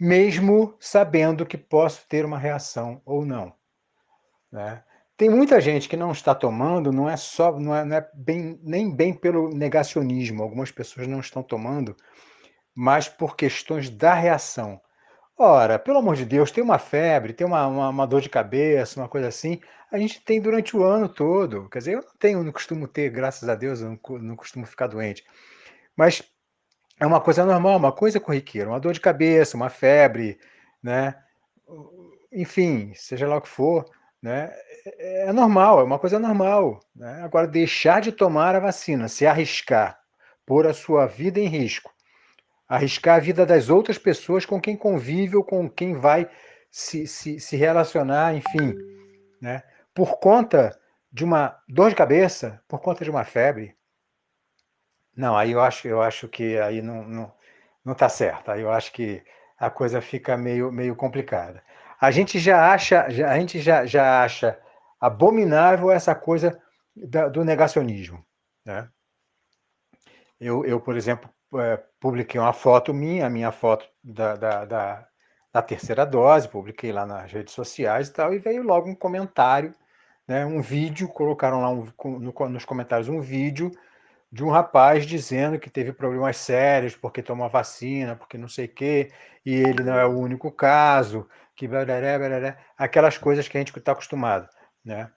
mesmo 0.00 0.74
sabendo 0.80 1.46
que 1.46 1.56
posso 1.56 2.08
ter 2.08 2.24
uma 2.24 2.40
reação 2.40 3.00
ou 3.04 3.24
não. 3.24 3.54
Né? 4.50 4.82
Tem 5.16 5.30
muita 5.30 5.60
gente 5.60 5.88
que 5.88 5.96
não 5.96 6.10
está 6.10 6.34
tomando, 6.34 6.90
não 6.90 7.08
é 7.08 7.16
só, 7.16 7.56
não 7.56 7.72
é, 7.72 7.84
não 7.84 7.96
é 7.98 8.10
bem, 8.12 8.58
nem 8.64 8.92
bem 8.92 9.14
pelo 9.14 9.48
negacionismo. 9.48 10.42
Algumas 10.42 10.72
pessoas 10.72 11.06
não 11.06 11.20
estão 11.20 11.40
tomando, 11.40 11.96
mas 12.78 13.08
por 13.08 13.34
questões 13.34 13.90
da 13.90 14.14
reação. 14.14 14.80
Ora, 15.36 15.80
pelo 15.80 15.98
amor 15.98 16.14
de 16.14 16.24
Deus, 16.24 16.52
tem 16.52 16.62
uma 16.62 16.78
febre, 16.78 17.32
tem 17.32 17.44
uma, 17.44 17.66
uma, 17.66 17.88
uma, 17.88 18.06
dor 18.06 18.20
de 18.20 18.28
cabeça, 18.28 19.00
uma 19.00 19.08
coisa 19.08 19.26
assim, 19.26 19.60
a 19.90 19.98
gente 19.98 20.20
tem 20.20 20.40
durante 20.40 20.76
o 20.76 20.84
ano 20.84 21.08
todo. 21.08 21.68
Quer 21.70 21.78
dizer, 21.80 21.94
eu 21.94 22.02
não 22.02 22.14
tenho, 22.20 22.44
não 22.44 22.52
costumo 22.52 22.86
ter, 22.86 23.10
graças 23.10 23.48
a 23.48 23.56
Deus, 23.56 23.80
eu 23.80 23.90
não, 23.90 24.18
não 24.20 24.36
costumo 24.36 24.64
ficar 24.64 24.86
doente. 24.86 25.24
Mas 25.96 26.22
é 27.00 27.04
uma 27.04 27.20
coisa 27.20 27.44
normal, 27.44 27.76
uma 27.78 27.90
coisa 27.90 28.20
corriqueira, 28.20 28.70
uma 28.70 28.78
dor 28.78 28.92
de 28.92 29.00
cabeça, 29.00 29.56
uma 29.56 29.70
febre, 29.70 30.38
né? 30.80 31.16
enfim, 32.30 32.92
seja 32.94 33.26
lá 33.26 33.38
o 33.38 33.42
que 33.42 33.48
for, 33.48 33.86
né? 34.22 34.52
É, 34.86 35.26
é 35.26 35.32
normal, 35.32 35.80
é 35.80 35.82
uma 35.82 35.98
coisa 35.98 36.20
normal. 36.20 36.78
Né? 36.94 37.22
Agora, 37.24 37.48
deixar 37.48 38.00
de 38.00 38.12
tomar 38.12 38.54
a 38.54 38.60
vacina, 38.60 39.08
se 39.08 39.26
arriscar, 39.26 39.98
pôr 40.46 40.64
a 40.64 40.72
sua 40.72 41.06
vida 41.06 41.40
em 41.40 41.48
risco, 41.48 41.92
arriscar 42.68 43.16
a 43.16 43.20
vida 43.20 43.46
das 43.46 43.70
outras 43.70 43.96
pessoas 43.96 44.44
com 44.44 44.60
quem 44.60 44.76
convive 44.76 45.36
ou 45.36 45.44
com 45.44 45.68
quem 45.68 45.94
vai 45.94 46.28
se, 46.70 47.06
se, 47.06 47.40
se 47.40 47.56
relacionar, 47.56 48.34
enfim, 48.34 48.74
né? 49.40 49.62
por 49.94 50.18
conta 50.18 50.78
de 51.10 51.24
uma 51.24 51.58
dor 51.66 51.88
de 51.88 51.96
cabeça, 51.96 52.62
por 52.68 52.80
conta 52.80 53.02
de 53.04 53.10
uma 53.10 53.24
febre. 53.24 53.76
Não, 55.16 55.36
aí 55.36 55.52
eu 55.52 55.60
acho, 55.60 55.88
eu 55.88 56.02
acho 56.02 56.28
que 56.28 56.58
aí 56.58 56.82
não, 56.82 57.02
não, 57.04 57.34
não 57.84 57.94
tá 57.94 58.08
certo. 58.08 58.50
Aí 58.50 58.60
eu 58.60 58.70
acho 58.70 58.92
que 58.92 59.24
a 59.58 59.70
coisa 59.70 60.00
fica 60.00 60.36
meio, 60.36 60.70
meio 60.70 60.94
complicada. 60.94 61.62
A 62.00 62.10
gente 62.10 62.38
já 62.38 62.72
acha, 62.72 63.08
já, 63.10 63.32
a 63.32 63.38
gente 63.40 63.60
já, 63.60 63.84
já 63.84 64.22
acha 64.22 64.56
abominável 65.00 65.90
essa 65.90 66.14
coisa 66.14 66.60
da, 66.94 67.28
do 67.28 67.44
negacionismo. 67.44 68.24
Né? 68.64 68.88
Eu, 70.38 70.64
eu, 70.64 70.80
por 70.80 70.96
exemplo, 70.96 71.28
é, 71.54 71.78
publiquei 72.00 72.40
uma 72.40 72.52
foto 72.52 72.92
minha, 72.92 73.26
a 73.26 73.30
minha 73.30 73.50
foto 73.52 73.88
da, 74.02 74.36
da, 74.36 74.64
da, 74.64 75.08
da, 75.52 75.62
terceira 75.62 76.04
dose, 76.04 76.48
publiquei 76.48 76.92
lá 76.92 77.06
nas 77.06 77.32
redes 77.32 77.54
sociais 77.54 78.08
e 78.08 78.12
tal, 78.12 78.34
e 78.34 78.38
veio 78.38 78.62
logo 78.62 78.88
um 78.88 78.94
comentário, 78.94 79.74
né, 80.26 80.44
um 80.44 80.60
vídeo, 80.60 81.08
colocaram 81.08 81.60
lá 81.60 81.70
um, 81.70 81.86
no, 82.18 82.48
nos 82.48 82.64
comentários 82.64 83.08
um 83.08 83.20
vídeo 83.20 83.70
de 84.30 84.44
um 84.44 84.50
rapaz 84.50 85.06
dizendo 85.06 85.58
que 85.58 85.70
teve 85.70 85.92
problemas 85.92 86.36
sérios 86.36 86.94
porque 86.94 87.22
tomou 87.22 87.48
vacina, 87.48 88.14
porque 88.14 88.36
não 88.36 88.48
sei 88.48 88.66
o 88.66 88.68
quê, 88.68 89.10
e 89.44 89.54
ele 89.54 89.82
não 89.82 89.98
é 89.98 90.04
o 90.06 90.18
único 90.18 90.52
caso, 90.52 91.26
que 91.56 91.66
bararé, 91.66 92.18
bararé, 92.18 92.58
aquelas 92.76 93.16
coisas 93.16 93.48
que 93.48 93.56
a 93.56 93.60
gente 93.60 93.76
está 93.76 93.92
acostumado, 93.92 94.48
né? 94.84 95.10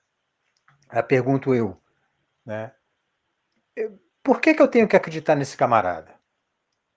Aí 0.90 1.04
pergunto 1.04 1.54
eu, 1.54 1.78
né? 2.46 2.72
Por 4.24 4.40
que, 4.40 4.54
que 4.54 4.62
eu 4.62 4.68
tenho 4.68 4.88
que 4.88 4.96
acreditar 4.96 5.36
nesse 5.36 5.58
camarada? 5.58 6.21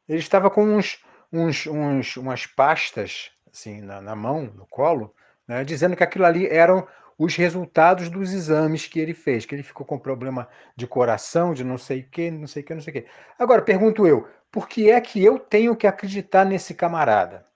Ele 0.09 0.19
estava 0.19 0.51
com 0.51 0.65
uns, 0.65 1.03
uns, 1.33 1.67
uns 1.67 2.17
umas 2.17 2.47
pastas 2.47 3.31
assim 3.55 3.81
na, 3.81 4.01
na 4.01 4.17
mão, 4.17 4.43
no 4.55 4.67
colo, 4.67 5.15
né, 5.47 5.65
dizendo 5.65 5.97
que 5.97 6.03
aquilo 6.03 6.25
ali 6.25 6.47
eram 6.49 6.87
os 7.17 7.37
resultados 7.37 8.11
dos 8.11 8.33
exames 8.33 8.89
que 8.89 8.99
ele 8.99 9.15
fez, 9.15 9.47
que 9.47 9.55
ele 9.55 9.63
ficou 9.63 9.87
com 9.87 9.97
problema 9.97 10.49
de 10.77 10.87
coração, 10.87 11.55
de 11.55 11.63
não 11.63 11.79
sei 11.79 12.01
o 12.01 12.11
que, 12.11 12.31
não 12.31 12.49
sei 12.49 12.63
o 12.63 12.67
que, 12.67 12.75
não 12.75 12.83
sei 12.83 12.91
o 12.91 12.95
que. 12.95 13.09
Agora, 13.39 13.63
pergunto 13.63 14.05
eu, 14.07 14.29
por 14.51 14.69
que 14.69 14.91
é 14.91 15.01
que 15.01 15.23
eu 15.25 15.39
tenho 15.39 15.77
que 15.77 15.87
acreditar 15.87 16.45
nesse 16.45 16.75
camarada? 16.75 17.47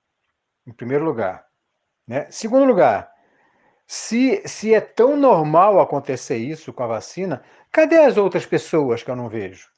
Em 0.64 0.72
primeiro 0.72 1.04
lugar. 1.04 1.44
Né? 2.06 2.26
Segundo 2.30 2.64
lugar, 2.64 3.10
se, 3.86 4.42
se 4.46 4.72
é 4.72 4.80
tão 4.80 5.16
normal 5.16 5.80
acontecer 5.80 6.36
isso 6.36 6.72
com 6.72 6.84
a 6.84 6.86
vacina, 6.86 7.42
cadê 7.72 7.98
as 7.98 8.16
outras 8.16 8.46
pessoas 8.46 9.02
que 9.02 9.10
eu 9.10 9.16
não 9.16 9.28
vejo? 9.28 9.68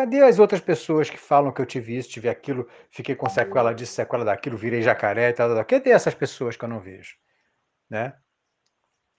Cadê 0.00 0.22
as 0.22 0.38
outras 0.38 0.62
pessoas 0.62 1.10
que 1.10 1.18
falam 1.18 1.52
que 1.52 1.60
eu 1.60 1.66
tive 1.66 1.94
isso, 1.94 2.08
tive 2.08 2.26
aquilo, 2.26 2.66
fiquei 2.90 3.14
com 3.14 3.28
sequela 3.28 3.74
disso, 3.74 3.92
sequela 3.92 4.24
daquilo, 4.24 4.56
virei 4.56 4.80
jacaré 4.80 5.28
e 5.28 5.32
tal, 5.34 5.48
tal, 5.48 5.56
tal. 5.56 5.64
Cadê 5.66 5.90
essas 5.90 6.14
pessoas 6.14 6.56
que 6.56 6.64
eu 6.64 6.70
não 6.70 6.80
vejo? 6.80 7.16
Né? 7.90 8.14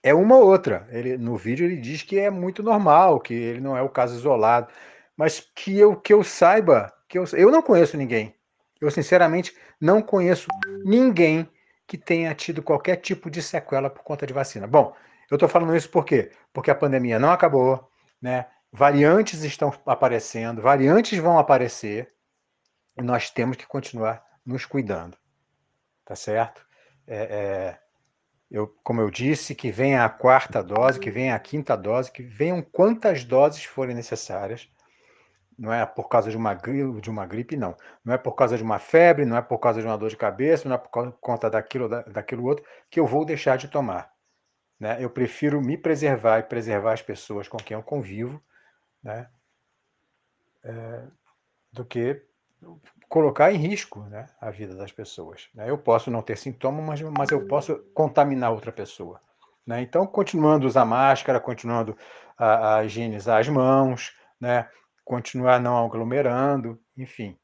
É 0.02 0.12
uma 0.12 0.36
ou 0.36 0.44
outra. 0.44 0.88
Ele, 0.90 1.16
no 1.16 1.36
vídeo 1.36 1.66
ele 1.66 1.76
diz 1.76 2.02
que 2.02 2.18
é 2.18 2.28
muito 2.30 2.64
normal, 2.64 3.20
que 3.20 3.32
ele 3.32 3.60
não 3.60 3.76
é 3.76 3.82
o 3.82 3.88
caso 3.88 4.16
isolado, 4.16 4.72
mas 5.16 5.38
que 5.54 5.78
eu, 5.78 5.94
que 5.94 6.12
eu 6.12 6.24
saiba, 6.24 6.92
que 7.08 7.16
eu, 7.16 7.22
eu 7.34 7.52
não 7.52 7.62
conheço 7.62 7.96
ninguém. 7.96 8.34
Eu, 8.80 8.90
sinceramente, 8.90 9.56
não 9.80 10.02
conheço 10.02 10.48
ninguém 10.84 11.48
que 11.86 11.96
tenha 11.96 12.34
tido 12.34 12.60
qualquer 12.60 12.96
tipo 12.96 13.30
de 13.30 13.40
sequela 13.40 13.88
por 13.88 14.02
conta 14.02 14.26
de 14.26 14.32
vacina. 14.32 14.66
Bom, 14.66 14.92
eu 15.30 15.36
estou 15.36 15.48
falando 15.48 15.76
isso 15.76 15.88
por 15.88 16.04
quê? 16.04 16.32
Porque 16.52 16.72
a 16.72 16.74
pandemia 16.74 17.20
não 17.20 17.30
acabou, 17.30 17.88
né? 18.20 18.46
Variantes 18.72 19.42
estão 19.42 19.72
aparecendo, 19.84 20.62
variantes 20.62 21.18
vão 21.18 21.38
aparecer, 21.38 22.08
e 22.96 23.02
nós 23.02 23.30
temos 23.30 23.56
que 23.56 23.66
continuar 23.66 24.24
nos 24.44 24.64
cuidando. 24.64 25.16
Tá 26.04 26.16
certo? 26.16 26.64
É, 27.06 27.16
é, 27.16 27.78
eu, 28.50 28.68
como 28.82 29.00
eu 29.00 29.10
disse, 29.10 29.54
que 29.54 29.70
venha 29.70 30.04
a 30.04 30.08
quarta 30.08 30.62
dose, 30.62 30.98
que 30.98 31.10
venha 31.10 31.34
a 31.34 31.38
quinta 31.38 31.76
dose, 31.76 32.10
que 32.10 32.22
venham 32.22 32.62
quantas 32.62 33.24
doses 33.24 33.64
forem 33.64 33.94
necessárias. 33.94 34.68
Não 35.58 35.72
é 35.72 35.84
por 35.86 36.08
causa 36.08 36.30
de 36.30 36.36
uma, 36.36 36.54
de 36.54 37.10
uma 37.10 37.26
gripe, 37.26 37.56
não. 37.56 37.76
Não 38.04 38.14
é 38.14 38.18
por 38.18 38.32
causa 38.32 38.56
de 38.56 38.62
uma 38.62 38.78
febre, 38.78 39.24
não 39.24 39.36
é 39.36 39.42
por 39.42 39.58
causa 39.58 39.80
de 39.80 39.86
uma 39.86 39.96
dor 39.98 40.10
de 40.10 40.16
cabeça, 40.16 40.68
não 40.68 40.76
é 40.76 40.78
por 40.78 41.12
conta 41.20 41.48
daquilo, 41.48 41.88
daquilo 41.88 42.44
outro, 42.44 42.64
que 42.90 42.98
eu 42.98 43.06
vou 43.06 43.24
deixar 43.24 43.56
de 43.56 43.68
tomar. 43.68 44.10
Né? 44.80 44.96
Eu 44.98 45.10
prefiro 45.10 45.60
me 45.60 45.76
preservar 45.76 46.40
e 46.40 46.42
preservar 46.42 46.94
as 46.94 47.02
pessoas 47.02 47.48
com 47.48 47.58
quem 47.58 47.76
eu 47.76 47.82
convivo, 47.82 48.42
né? 49.02 49.28
É, 50.64 51.04
do 51.72 51.84
que 51.84 52.22
colocar 53.08 53.52
em 53.52 53.56
risco 53.56 54.00
né, 54.04 54.26
a 54.40 54.50
vida 54.50 54.74
das 54.74 54.92
pessoas. 54.92 55.48
Né? 55.54 55.68
Eu 55.68 55.76
posso 55.76 56.10
não 56.10 56.22
ter 56.22 56.38
sintomas, 56.38 56.84
mas, 56.84 57.00
mas 57.02 57.30
eu 57.30 57.46
posso 57.46 57.76
contaminar 57.94 58.52
outra 58.52 58.72
pessoa. 58.72 59.20
Né? 59.66 59.82
Então, 59.82 60.06
continuando 60.06 60.66
a 60.66 60.68
usar 60.68 60.84
máscara, 60.84 61.40
continuando 61.40 61.96
a, 62.38 62.76
a 62.76 62.84
higienizar 62.84 63.40
as 63.40 63.48
mãos, 63.48 64.14
né? 64.40 64.68
continuar 65.04 65.60
não 65.60 65.84
aglomerando, 65.84 66.80
enfim. 66.96 67.36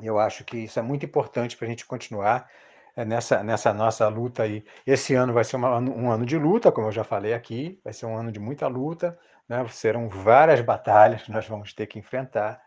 Eu 0.00 0.18
acho 0.18 0.44
que 0.44 0.56
isso 0.58 0.78
é 0.78 0.82
muito 0.82 1.04
importante 1.04 1.56
para 1.56 1.66
a 1.66 1.70
gente 1.70 1.84
continuar 1.84 2.48
é, 2.96 3.04
nessa, 3.04 3.42
nessa 3.42 3.72
nossa 3.74 4.08
luta 4.08 4.44
aí. 4.44 4.64
Esse 4.86 5.14
ano 5.14 5.32
vai 5.32 5.44
ser 5.44 5.56
uma, 5.56 5.78
um 5.78 6.10
ano 6.10 6.24
de 6.24 6.38
luta, 6.38 6.72
como 6.72 6.88
eu 6.88 6.92
já 6.92 7.04
falei 7.04 7.34
aqui, 7.34 7.78
vai 7.84 7.92
ser 7.92 8.06
um 8.06 8.16
ano 8.16 8.32
de 8.32 8.40
muita 8.40 8.66
luta, 8.66 9.18
né? 9.50 9.66
serão 9.68 10.08
várias 10.08 10.60
batalhas 10.60 11.22
que 11.22 11.32
nós 11.32 11.46
vamos 11.48 11.74
ter 11.74 11.88
que 11.88 11.98
enfrentar 11.98 12.62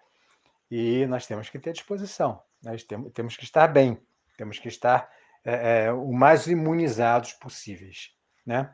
e 0.69 1.05
nós 1.05 1.25
temos 1.25 1.49
que 1.49 1.57
ter 1.57 1.71
disposição, 1.71 2.41
nós 2.61 2.83
temos, 2.83 3.11
temos 3.13 3.37
que 3.37 3.45
estar 3.45 3.67
bem, 3.67 3.97
temos 4.37 4.59
que 4.59 4.67
estar 4.67 5.09
é, 5.45 5.85
é, 5.85 5.93
o 5.93 6.11
mais 6.11 6.47
imunizados 6.47 7.31
possíveis. 7.33 8.09
Né? 8.45 8.69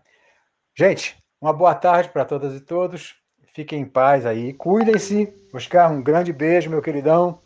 Gente, 0.76 1.22
uma 1.40 1.54
boa 1.54 1.76
tarde 1.76 2.10
para 2.10 2.26
todas 2.26 2.56
e 2.56 2.62
todos. 2.62 3.16
Fiquem 3.54 3.82
em 3.82 3.86
paz 3.86 4.26
aí. 4.26 4.54
Cuidem-se. 4.54 5.34
Oscar, 5.54 5.92
um 5.92 6.02
grande 6.02 6.32
beijo, 6.32 6.70
meu 6.70 6.82
queridão. 6.82 7.42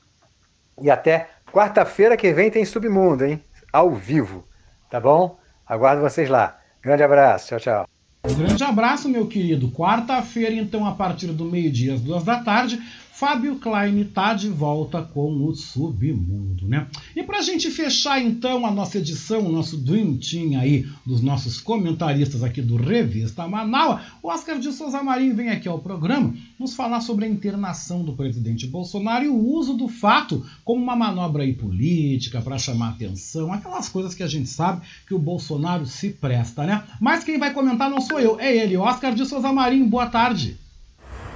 E 0.82 0.92
até 0.92 1.30
quarta-feira 1.52 2.16
que 2.16 2.32
vem 2.34 2.52
tem 2.52 2.66
Submundo, 2.66 3.26
hein? 3.26 3.44
Ao 3.72 3.92
vivo. 3.92 4.48
Tá 4.90 5.00
bom? 5.00 5.40
Aguardo 5.66 6.02
vocês 6.02 6.30
lá. 6.30 6.60
Grande 6.82 7.04
abraço. 7.04 7.48
Tchau, 7.48 7.60
tchau. 7.60 7.93
Um 8.26 8.36
grande 8.36 8.64
abraço, 8.64 9.10
meu 9.10 9.28
querido. 9.28 9.70
Quarta-feira, 9.70 10.56
então, 10.56 10.86
a 10.86 10.94
partir 10.94 11.28
do 11.28 11.44
meio-dia 11.44 11.96
às 11.96 12.00
duas 12.00 12.24
da 12.24 12.42
tarde, 12.42 12.82
Fábio 13.24 13.58
Klein 13.58 14.02
está 14.02 14.34
de 14.34 14.50
volta 14.50 15.02
com 15.02 15.46
o 15.46 15.56
Submundo, 15.56 16.68
né? 16.68 16.88
E 17.16 17.22
para 17.22 17.38
a 17.38 17.42
gente 17.42 17.70
fechar 17.70 18.20
então 18.20 18.66
a 18.66 18.72
nossa 18.72 18.98
edição, 18.98 19.46
o 19.46 19.52
nosso 19.52 19.78
Dream 19.78 20.18
Team 20.18 20.60
aí 20.60 20.86
dos 21.06 21.22
nossos 21.22 21.62
comentaristas 21.62 22.44
aqui 22.44 22.60
do 22.60 22.76
Revista 22.76 23.48
Manaus, 23.48 24.02
o 24.22 24.30
Oscar 24.30 24.58
de 24.58 24.74
Souza 24.74 25.04
Marinho 25.04 25.36
vem 25.36 25.50
aqui 25.50 25.70
ao 25.70 25.78
programa 25.78 26.34
nos 26.60 26.76
falar 26.76 27.02
sobre 27.02 27.26
a 27.26 27.30
internação 27.30 28.04
do 28.04 28.14
presidente 28.14 28.66
Bolsonaro 28.66 29.24
e 29.24 29.30
o 29.30 29.38
uso 29.38 29.76
do 29.76 29.88
fato 29.88 30.44
como 30.66 30.82
uma 30.82 30.96
manobra 30.96 31.44
aí 31.44 31.54
política 31.54 32.42
para 32.42 32.58
chamar 32.58 32.90
atenção, 32.90 33.54
aquelas 33.54 33.88
coisas 33.88 34.16
que 34.16 34.24
a 34.24 34.28
gente 34.28 34.50
sabe 34.50 34.82
que 35.08 35.14
o 35.14 35.20
Bolsonaro 35.20 35.86
se 35.86 36.10
presta, 36.10 36.66
né? 36.66 36.84
Mas 37.00 37.24
quem 37.24 37.38
vai 37.38 37.54
comentar 37.54 37.92
não 37.92 38.02
sou 38.02 38.13
eu, 38.20 38.40
é 38.40 38.56
ele, 38.56 38.78
Oscar 38.78 39.14
de 39.14 39.26
Souza 39.26 39.52
Marinho. 39.52 39.88
Boa 39.88 40.08
tarde. 40.08 40.60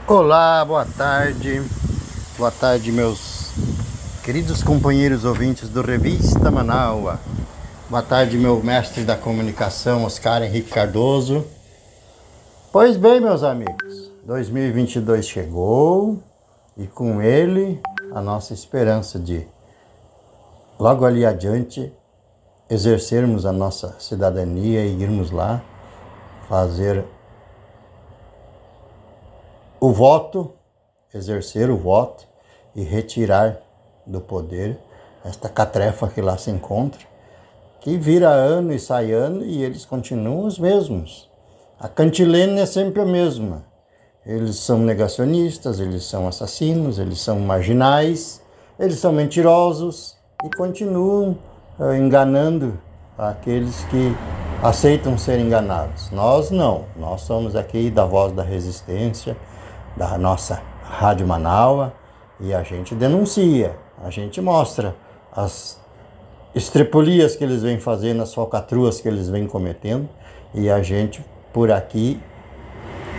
Olá, 0.08 0.64
boa 0.64 0.86
tarde. 0.86 1.62
Boa 2.38 2.52
tarde, 2.52 2.92
meus 2.92 3.52
queridos 4.24 4.62
companheiros 4.62 5.26
ouvintes 5.26 5.70
do 5.70 5.82
Revista 5.82 6.52
Manaua. 6.52 7.20
Boa 7.90 8.02
tarde, 8.02 8.38
meu 8.38 8.62
mestre 8.62 9.04
da 9.04 9.16
comunicação, 9.16 10.04
Oscar 10.04 10.44
Henrique 10.44 10.70
Cardoso. 10.70 11.46
Pois 12.72 12.98
bem, 12.98 13.20
meus 13.20 13.44
amigos, 13.44 14.12
2022 14.26 15.28
chegou 15.28 16.22
e 16.78 16.86
com 16.86 17.22
ele 17.22 17.82
a 18.14 18.22
nossa 18.22 18.54
esperança 18.54 19.18
de 19.18 19.48
logo 20.80 21.06
ali 21.06 21.26
adiante 21.26 21.92
exercermos 22.70 23.46
a 23.46 23.52
nossa 23.52 23.96
cidadania 24.00 24.86
e 24.86 25.02
irmos 25.02 25.32
lá 25.32 25.64
fazer 26.48 27.04
o 29.80 29.92
voto, 29.92 30.54
exercer 31.14 31.70
o 31.70 31.78
voto 31.78 32.26
e 32.76 32.84
retirar 32.84 33.60
do 34.06 34.22
poder 34.22 34.80
esta 35.24 35.50
catrefa 35.50 36.08
que 36.08 36.22
lá 36.22 36.38
se 36.38 36.50
encontra, 36.50 37.02
que 37.82 37.98
vira 37.98 38.30
ano 38.30 38.74
e 38.74 38.80
sai 38.80 39.12
ano 39.12 39.44
e 39.44 39.64
eles 39.64 39.86
continuam 39.86 40.46
os 40.46 40.58
mesmos. 40.58 41.30
A 41.80 41.88
cantilena 41.88 42.62
é 42.62 42.66
sempre 42.66 43.02
a 43.02 43.06
mesma. 43.06 43.66
Eles 44.26 44.58
são 44.58 44.80
negacionistas, 44.80 45.80
eles 45.80 46.04
são 46.04 46.28
assassinos, 46.28 46.98
eles 46.98 47.20
são 47.20 47.40
marginais, 47.40 48.42
eles 48.80 49.00
são 49.00 49.12
mentirosos 49.12 50.18
e 50.44 50.56
continuam 50.56 51.38
uh, 51.80 51.94
enganando 51.94 52.80
aqueles 53.18 53.84
que 53.86 54.16
aceitam 54.62 55.18
ser 55.18 55.40
enganados. 55.40 56.10
Nós 56.12 56.50
não, 56.50 56.86
nós 56.96 57.22
somos 57.22 57.56
aqui 57.56 57.90
da 57.90 58.06
Voz 58.06 58.32
da 58.32 58.44
Resistência, 58.44 59.38
da 59.96 60.18
nossa 60.18 60.62
Rádio 60.84 61.28
Manaua, 61.28 61.94
e 62.40 62.54
a 62.54 62.64
gente 62.64 62.96
denuncia, 62.96 63.76
a 64.04 64.10
gente 64.10 64.42
mostra 64.42 64.96
as 65.32 65.80
estrepolias 66.54 67.36
que 67.36 67.44
eles 67.44 67.62
vêm 67.62 67.80
fazendo, 67.80 68.22
as 68.24 68.34
falcatruas 68.34 69.00
que 69.00 69.08
eles 69.08 69.30
vêm 69.30 69.48
cometendo, 69.48 70.08
e 70.54 70.70
a 70.70 70.82
gente 70.82 71.24
por 71.54 71.72
aqui 71.72 72.20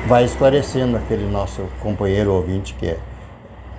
vai 0.06 0.24
esclarecendo 0.24 0.96
aquele 0.96 1.26
nosso 1.26 1.62
companheiro 1.80 2.32
ouvinte 2.32 2.74
que 2.74 2.86
é 2.86 2.98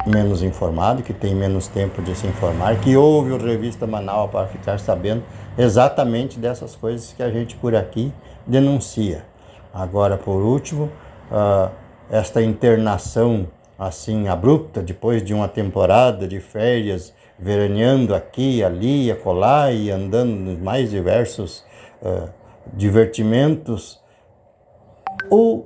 menos 0.05 0.41
informado, 0.43 1.03
que 1.03 1.13
tem 1.13 1.35
menos 1.35 1.67
tempo 1.67 2.01
de 2.01 2.15
se 2.15 2.27
informar, 2.27 2.75
que 2.77 2.95
ouve 2.95 3.31
o 3.31 3.37
Revista 3.37 3.85
Manaus 3.85 4.31
para 4.31 4.47
ficar 4.47 4.79
sabendo 4.79 5.23
exatamente 5.59 6.39
dessas 6.39 6.73
coisas 6.73 7.11
que 7.11 7.21
a 7.21 7.29
gente 7.29 7.57
por 7.57 7.75
aqui 7.75 8.13
denuncia. 8.47 9.25
Agora, 9.73 10.17
por 10.17 10.41
último, 10.41 10.85
uh, 11.29 11.69
esta 12.09 12.41
internação 12.41 13.47
assim 13.77 14.29
abrupta, 14.29 14.81
depois 14.81 15.23
de 15.23 15.33
uma 15.33 15.49
temporada 15.49 16.25
de 16.27 16.39
férias, 16.39 17.13
veraneando 17.37 18.15
aqui, 18.15 18.63
ali, 18.63 19.11
acolá 19.11 19.71
e 19.71 19.91
andando 19.91 20.31
nos 20.31 20.59
mais 20.59 20.91
diversos 20.91 21.65
uh, 22.01 22.29
divertimentos, 22.73 24.01
o 25.29 25.65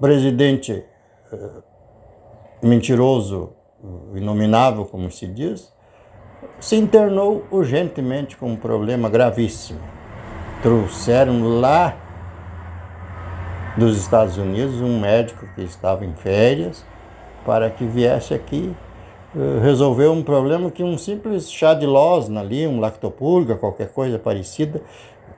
presidente 0.00 0.84
uh, 1.32 1.62
mentiroso, 2.62 3.52
inominável, 4.14 4.84
como 4.86 5.10
se 5.10 5.26
diz, 5.26 5.73
se 6.60 6.76
internou 6.76 7.44
urgentemente 7.50 8.36
com 8.36 8.52
um 8.52 8.56
problema 8.56 9.08
gravíssimo. 9.08 9.80
Trouxeram 10.62 11.60
lá 11.60 11.96
dos 13.76 13.98
Estados 13.98 14.38
Unidos 14.38 14.80
um 14.80 15.00
médico 15.00 15.46
que 15.54 15.62
estava 15.62 16.04
em 16.04 16.14
férias 16.14 16.84
para 17.44 17.68
que 17.68 17.84
viesse 17.84 18.32
aqui 18.32 18.74
eh, 19.36 19.60
resolver 19.62 20.08
um 20.08 20.22
problema 20.22 20.70
que 20.70 20.82
um 20.82 20.96
simples 20.96 21.50
chá 21.50 21.74
de 21.74 21.84
losna 21.86 22.40
ali, 22.40 22.66
um 22.66 22.80
lactopurga, 22.80 23.56
qualquer 23.56 23.88
coisa 23.88 24.18
parecida, 24.18 24.80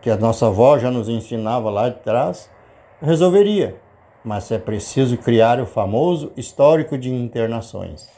que 0.01 0.11
a 0.11 0.17
nossa 0.17 0.47
avó 0.47 0.79
já 0.79 0.91
nos 0.91 1.09
ensinava 1.09 1.71
lá 1.71 1.89
de 1.89 1.99
trás, 2.01 2.49
resolveria 3.03 3.75
mas 4.27 4.51
é 4.51 4.59
preciso 4.59 5.17
criar 5.17 5.61
o 5.61 5.67
famoso 5.67 6.33
histórico 6.37 6.99
de 6.99 7.09
internações. 7.15 8.11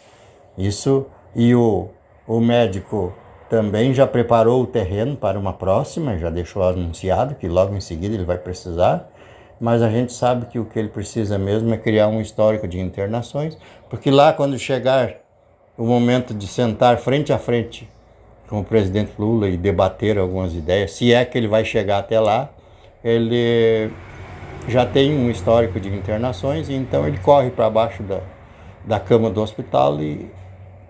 Isso 0.56 1.04
e 1.36 1.54
o, 1.54 1.90
o 2.28 2.40
médico 2.40 3.14
também 3.48 3.94
já 3.94 4.06
preparou 4.06 4.62
o 4.62 4.66
terreno 4.66 5.16
para 5.16 5.38
uma 5.38 5.54
próxima, 5.54 6.18
já 6.18 6.28
deixou 6.28 6.62
anunciado 6.62 7.34
que 7.34 7.48
logo 7.48 7.74
em 7.74 7.80
seguida 7.80 8.14
ele 8.14 8.24
vai 8.24 8.36
precisar, 8.36 9.10
mas 9.58 9.80
a 9.80 9.88
gente 9.88 10.12
sabe 10.12 10.44
que 10.44 10.58
o 10.58 10.66
que 10.66 10.78
ele 10.78 10.90
precisa 10.90 11.38
mesmo 11.38 11.72
é 11.72 11.78
criar 11.78 12.08
um 12.08 12.20
histórico 12.20 12.68
de 12.68 12.78
internações, 12.78 13.56
porque 13.88 14.10
lá 14.10 14.34
quando 14.34 14.58
chegar 14.58 15.14
o 15.76 15.86
momento 15.86 16.34
de 16.34 16.46
sentar 16.46 16.98
frente 16.98 17.32
a 17.32 17.38
frente 17.38 17.88
com 18.46 18.60
o 18.60 18.64
presidente 18.64 19.12
Lula 19.18 19.48
e 19.48 19.56
debater 19.56 20.18
algumas 20.18 20.54
ideias, 20.54 20.92
se 20.92 21.14
é 21.14 21.24
que 21.24 21.38
ele 21.38 21.48
vai 21.48 21.64
chegar 21.64 21.98
até 21.98 22.20
lá, 22.20 22.50
ele 23.02 23.90
já 24.68 24.84
tem 24.84 25.16
um 25.16 25.30
histórico 25.30 25.80
de 25.80 25.88
internações, 25.88 26.68
então 26.68 27.08
ele 27.08 27.16
corre 27.16 27.50
para 27.50 27.70
baixo 27.70 28.02
da, 28.02 28.20
da 28.84 29.00
cama 29.00 29.30
do 29.30 29.40
hospital 29.40 29.98
e 30.02 30.30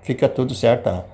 fica 0.02 0.28
tudo 0.28 0.52
certo. 0.52 1.04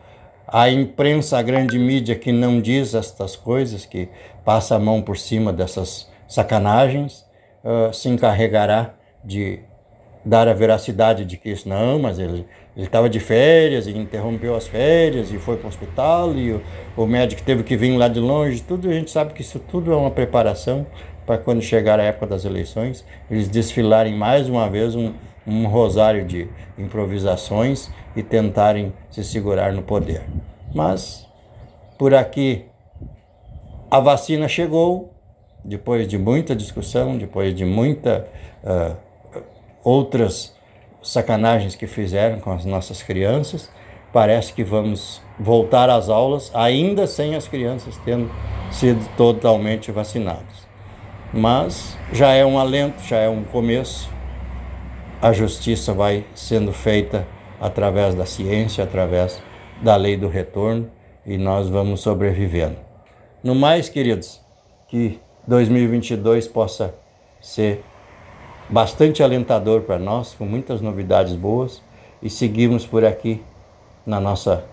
A 0.57 0.71
imprensa, 0.71 1.37
a 1.37 1.43
grande 1.43 1.77
mídia 1.77 2.15
que 2.15 2.31
não 2.31 2.61
diz 2.61 2.95
estas 2.95 3.35
coisas, 3.35 3.85
que 3.85 4.09
passa 4.45 4.77
a 4.77 4.79
mão 4.79 5.03
por 5.03 5.19
cima 5.19 5.53
dessas 5.53 6.09
sacanagens, 6.29 7.27
uh, 7.65 7.93
se 7.93 8.09
encarregará 8.09 8.95
de 9.25 9.59
dar 10.25 10.47
a 10.47 10.55
veracidade 10.55 11.25
de 11.25 11.37
que 11.37 11.51
isso 11.51 11.69
não, 11.69 11.99
mas 11.99 12.21
ele 12.21 12.47
estava 12.77 13.11
de 13.11 13.19
férias 13.19 13.89
e 13.89 13.99
interrompeu 13.99 14.55
as 14.55 14.69
férias 14.69 15.33
e 15.33 15.39
foi 15.39 15.57
para 15.57 15.67
o 15.67 15.69
hospital 15.71 16.33
e 16.37 16.53
o, 16.53 16.63
o 16.97 17.05
médico 17.05 17.43
teve 17.43 17.65
que 17.65 17.77
vir 17.77 17.97
lá 17.97 18.07
de 18.07 18.21
longe, 18.21 18.63
tudo 18.63 18.89
a 18.89 18.93
gente 18.93 19.11
sabe 19.11 19.35
que 19.35 19.43
isso 19.43 19.59
tudo 19.59 19.93
é 19.93 19.97
uma 19.97 20.13
preparação 20.13 20.87
para 21.27 21.37
quando 21.37 21.63
chegar 21.63 21.99
a 21.99 22.05
época 22.05 22.29
das 22.29 22.45
eleições, 22.45 23.05
eles 23.29 23.49
desfilarem 23.49 24.15
mais 24.15 24.49
uma 24.49 24.71
vez 24.71 24.95
um, 24.95 25.15
um 25.45 25.67
rosário 25.67 26.25
de 26.25 26.47
improvisações 26.79 27.91
e 28.17 28.23
tentarem 28.23 28.93
se 29.11 29.25
segurar 29.25 29.73
no 29.73 29.83
poder. 29.83 30.25
Mas, 30.75 31.27
por 31.99 32.15
aqui, 32.15 32.65
a 33.91 34.01
vacina 34.01 34.49
chegou, 34.49 35.13
depois 35.65 36.07
de 36.07 36.19
muita 36.19 36.55
discussão, 36.55 37.17
depois 37.17 37.55
de 37.55 37.65
muita 37.65 38.29
uh, 38.63 38.97
outras 39.83 40.55
sacanagens 41.03 41.75
que 41.75 41.87
fizeram 41.87 42.41
com 42.41 42.53
as 42.53 42.65
nossas 42.65 43.03
crianças, 43.03 43.71
parece 44.13 44.53
que 44.53 44.65
vamos 44.65 45.21
voltar 45.39 45.91
às 45.91 46.09
aulas, 46.09 46.51
ainda 46.55 47.07
sem 47.07 47.35
as 47.35 47.49
crianças 47.49 47.99
tendo 48.05 48.31
sido 48.71 49.05
totalmente 49.17 49.91
vacinadas 49.91 50.65
mas 51.35 51.99
já 52.13 52.33
é 52.33 52.47
um 52.47 52.59
alento, 52.59 53.03
já 53.03 53.19
é 53.19 53.29
um 53.29 53.43
começo. 53.43 54.09
A 55.21 55.33
justiça 55.33 55.93
vai 55.93 56.25
sendo 56.35 56.73
feita 56.73 57.27
através 57.65 58.15
da 58.15 58.27
ciência, 58.27 58.85
através 58.85 59.43
da 59.83 59.97
lei 59.97 60.19
do 60.19 60.29
retorno 60.29 60.91
e 61.25 61.39
nós 61.39 61.67
vamos 61.67 62.03
sobrevivendo. 62.03 62.77
No 63.43 63.55
mais, 63.55 63.89
queridos, 63.89 64.39
que 64.87 65.19
2022 65.47 66.47
possa 66.47 66.95
ser 67.41 67.83
bastante 68.69 69.23
alentador 69.23 69.81
para 69.81 69.99
nós, 69.99 70.35
com 70.35 70.45
muitas 70.45 70.83
novidades 70.83 71.35
boas 71.35 71.83
e 72.23 72.29
seguirmos 72.29 72.85
por 72.85 73.03
aqui 73.03 73.43
na 74.05 74.21
nossa 74.21 74.67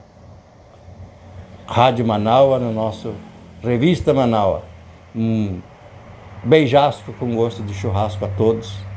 Rádio 1.66 2.06
Manaua, 2.06 2.60
no 2.60 2.74
nosso 2.74 3.14
Revista 3.64 4.14
Manaua. 4.14 4.64
Um 5.16 5.62
Beijasco 6.44 7.14
com 7.14 7.38
gosto 7.38 7.64
de 7.64 7.74
churrasco 7.74 8.26
a 8.26 8.28
todos. 8.28 8.91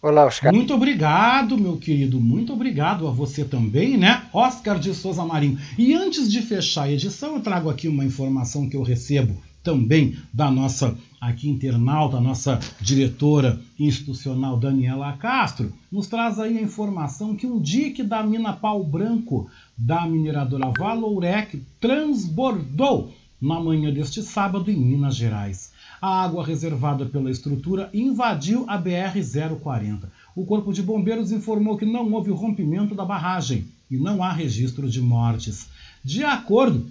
Olá, 0.00 0.26
Oscar. 0.26 0.54
Muito 0.54 0.72
obrigado, 0.72 1.58
meu 1.58 1.76
querido. 1.76 2.20
Muito 2.20 2.52
obrigado 2.52 3.08
a 3.08 3.10
você 3.10 3.44
também, 3.44 3.96
né? 3.96 4.28
Oscar 4.32 4.78
de 4.78 4.94
Souza 4.94 5.24
Marinho. 5.24 5.58
E 5.76 5.92
antes 5.92 6.30
de 6.30 6.40
fechar 6.40 6.84
a 6.84 6.92
edição, 6.92 7.34
eu 7.34 7.40
trago 7.40 7.68
aqui 7.68 7.88
uma 7.88 8.04
informação 8.04 8.68
que 8.68 8.76
eu 8.76 8.82
recebo 8.84 9.36
também 9.60 10.16
da 10.32 10.52
nossa 10.52 10.96
aqui 11.20 11.48
internauta, 11.48 12.20
nossa 12.20 12.60
diretora 12.80 13.60
institucional 13.76 14.56
Daniela 14.56 15.14
Castro, 15.14 15.72
nos 15.90 16.06
traz 16.06 16.38
aí 16.38 16.56
a 16.56 16.62
informação 16.62 17.34
que 17.34 17.44
um 17.44 17.60
dique 17.60 18.04
da 18.04 18.22
mina 18.22 18.52
Pau 18.52 18.84
Branco 18.84 19.50
da 19.76 20.06
mineradora 20.06 20.70
Valourec 20.78 21.60
transbordou 21.80 23.12
na 23.42 23.58
manhã 23.58 23.92
deste 23.92 24.22
sábado 24.22 24.70
em 24.70 24.76
Minas 24.76 25.16
Gerais 25.16 25.72
a 26.00 26.22
água 26.22 26.44
reservada 26.44 27.06
pela 27.06 27.30
estrutura 27.30 27.90
invadiu 27.92 28.64
a 28.68 28.80
BR-040. 28.80 30.04
O 30.34 30.44
Corpo 30.44 30.72
de 30.72 30.82
Bombeiros 30.82 31.32
informou 31.32 31.76
que 31.76 31.86
não 31.86 32.12
houve 32.12 32.30
rompimento 32.30 32.94
da 32.94 33.04
barragem 33.04 33.66
e 33.90 33.96
não 33.96 34.22
há 34.22 34.32
registro 34.32 34.88
de 34.88 35.00
mortes. 35.00 35.68
De 36.04 36.24
acordo 36.24 36.86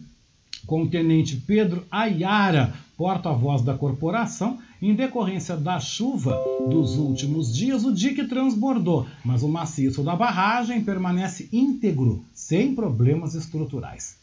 com 0.66 0.84
o 0.84 0.90
tenente 0.90 1.38
Pedro 1.38 1.86
Ayara, 1.90 2.74
porta-voz 2.98 3.62
da 3.62 3.74
corporação, 3.74 4.60
em 4.82 4.94
decorrência 4.94 5.56
da 5.56 5.80
chuva 5.80 6.38
dos 6.70 6.98
últimos 6.98 7.56
dias, 7.56 7.86
o 7.86 7.94
dique 7.94 8.28
transbordou, 8.28 9.08
mas 9.24 9.44
o 9.44 9.48
maciço 9.48 10.04
da 10.04 10.16
barragem 10.16 10.84
permanece 10.84 11.48
íntegro, 11.54 12.24
sem 12.34 12.76
problemas 12.76 13.34
estruturais. 13.34 14.18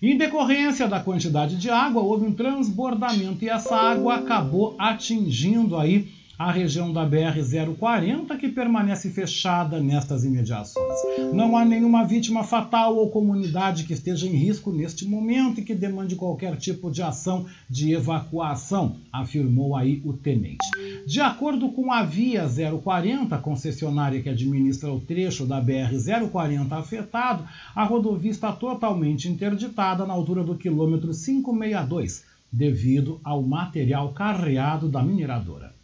Em 0.00 0.16
decorrência 0.16 0.86
da 0.86 1.00
quantidade 1.00 1.56
de 1.56 1.70
água, 1.70 2.02
houve 2.02 2.26
um 2.26 2.32
transbordamento 2.32 3.44
e 3.44 3.48
essa 3.48 3.74
água 3.74 4.16
acabou 4.16 4.74
atingindo 4.78 5.76
aí 5.76 6.08
a 6.38 6.52
região 6.52 6.92
da 6.92 7.08
BR-040 7.08 8.36
que 8.38 8.48
permanece 8.48 9.10
fechada 9.10 9.80
nestas 9.80 10.24
imediações. 10.24 10.94
Não 11.32 11.56
há 11.56 11.64
nenhuma 11.64 12.04
vítima 12.04 12.44
fatal 12.44 12.96
ou 12.96 13.10
comunidade 13.10 13.84
que 13.84 13.94
esteja 13.94 14.26
em 14.26 14.32
risco 14.32 14.70
neste 14.70 15.06
momento 15.06 15.60
e 15.60 15.64
que 15.64 15.74
demande 15.74 16.14
qualquer 16.14 16.56
tipo 16.56 16.90
de 16.90 17.02
ação 17.02 17.46
de 17.70 17.92
evacuação, 17.92 18.96
afirmou 19.10 19.74
aí 19.74 20.02
o 20.04 20.12
tenente. 20.12 20.66
De 21.06 21.20
acordo 21.20 21.70
com 21.70 21.90
a 21.90 22.02
Via 22.02 22.46
040, 22.46 23.38
concessionária 23.38 24.20
que 24.20 24.28
administra 24.28 24.92
o 24.92 25.00
trecho 25.00 25.46
da 25.46 25.62
BR-040 25.62 26.72
afetado, 26.72 27.44
a 27.74 27.84
rodovia 27.84 28.30
está 28.30 28.52
totalmente 28.52 29.28
interditada 29.28 30.04
na 30.04 30.12
altura 30.12 30.44
do 30.44 30.56
quilômetro 30.56 31.12
562, 31.12 32.24
devido 32.52 33.20
ao 33.24 33.42
material 33.42 34.12
carreado 34.12 34.88
da 34.88 35.02
mineradora. 35.02 35.75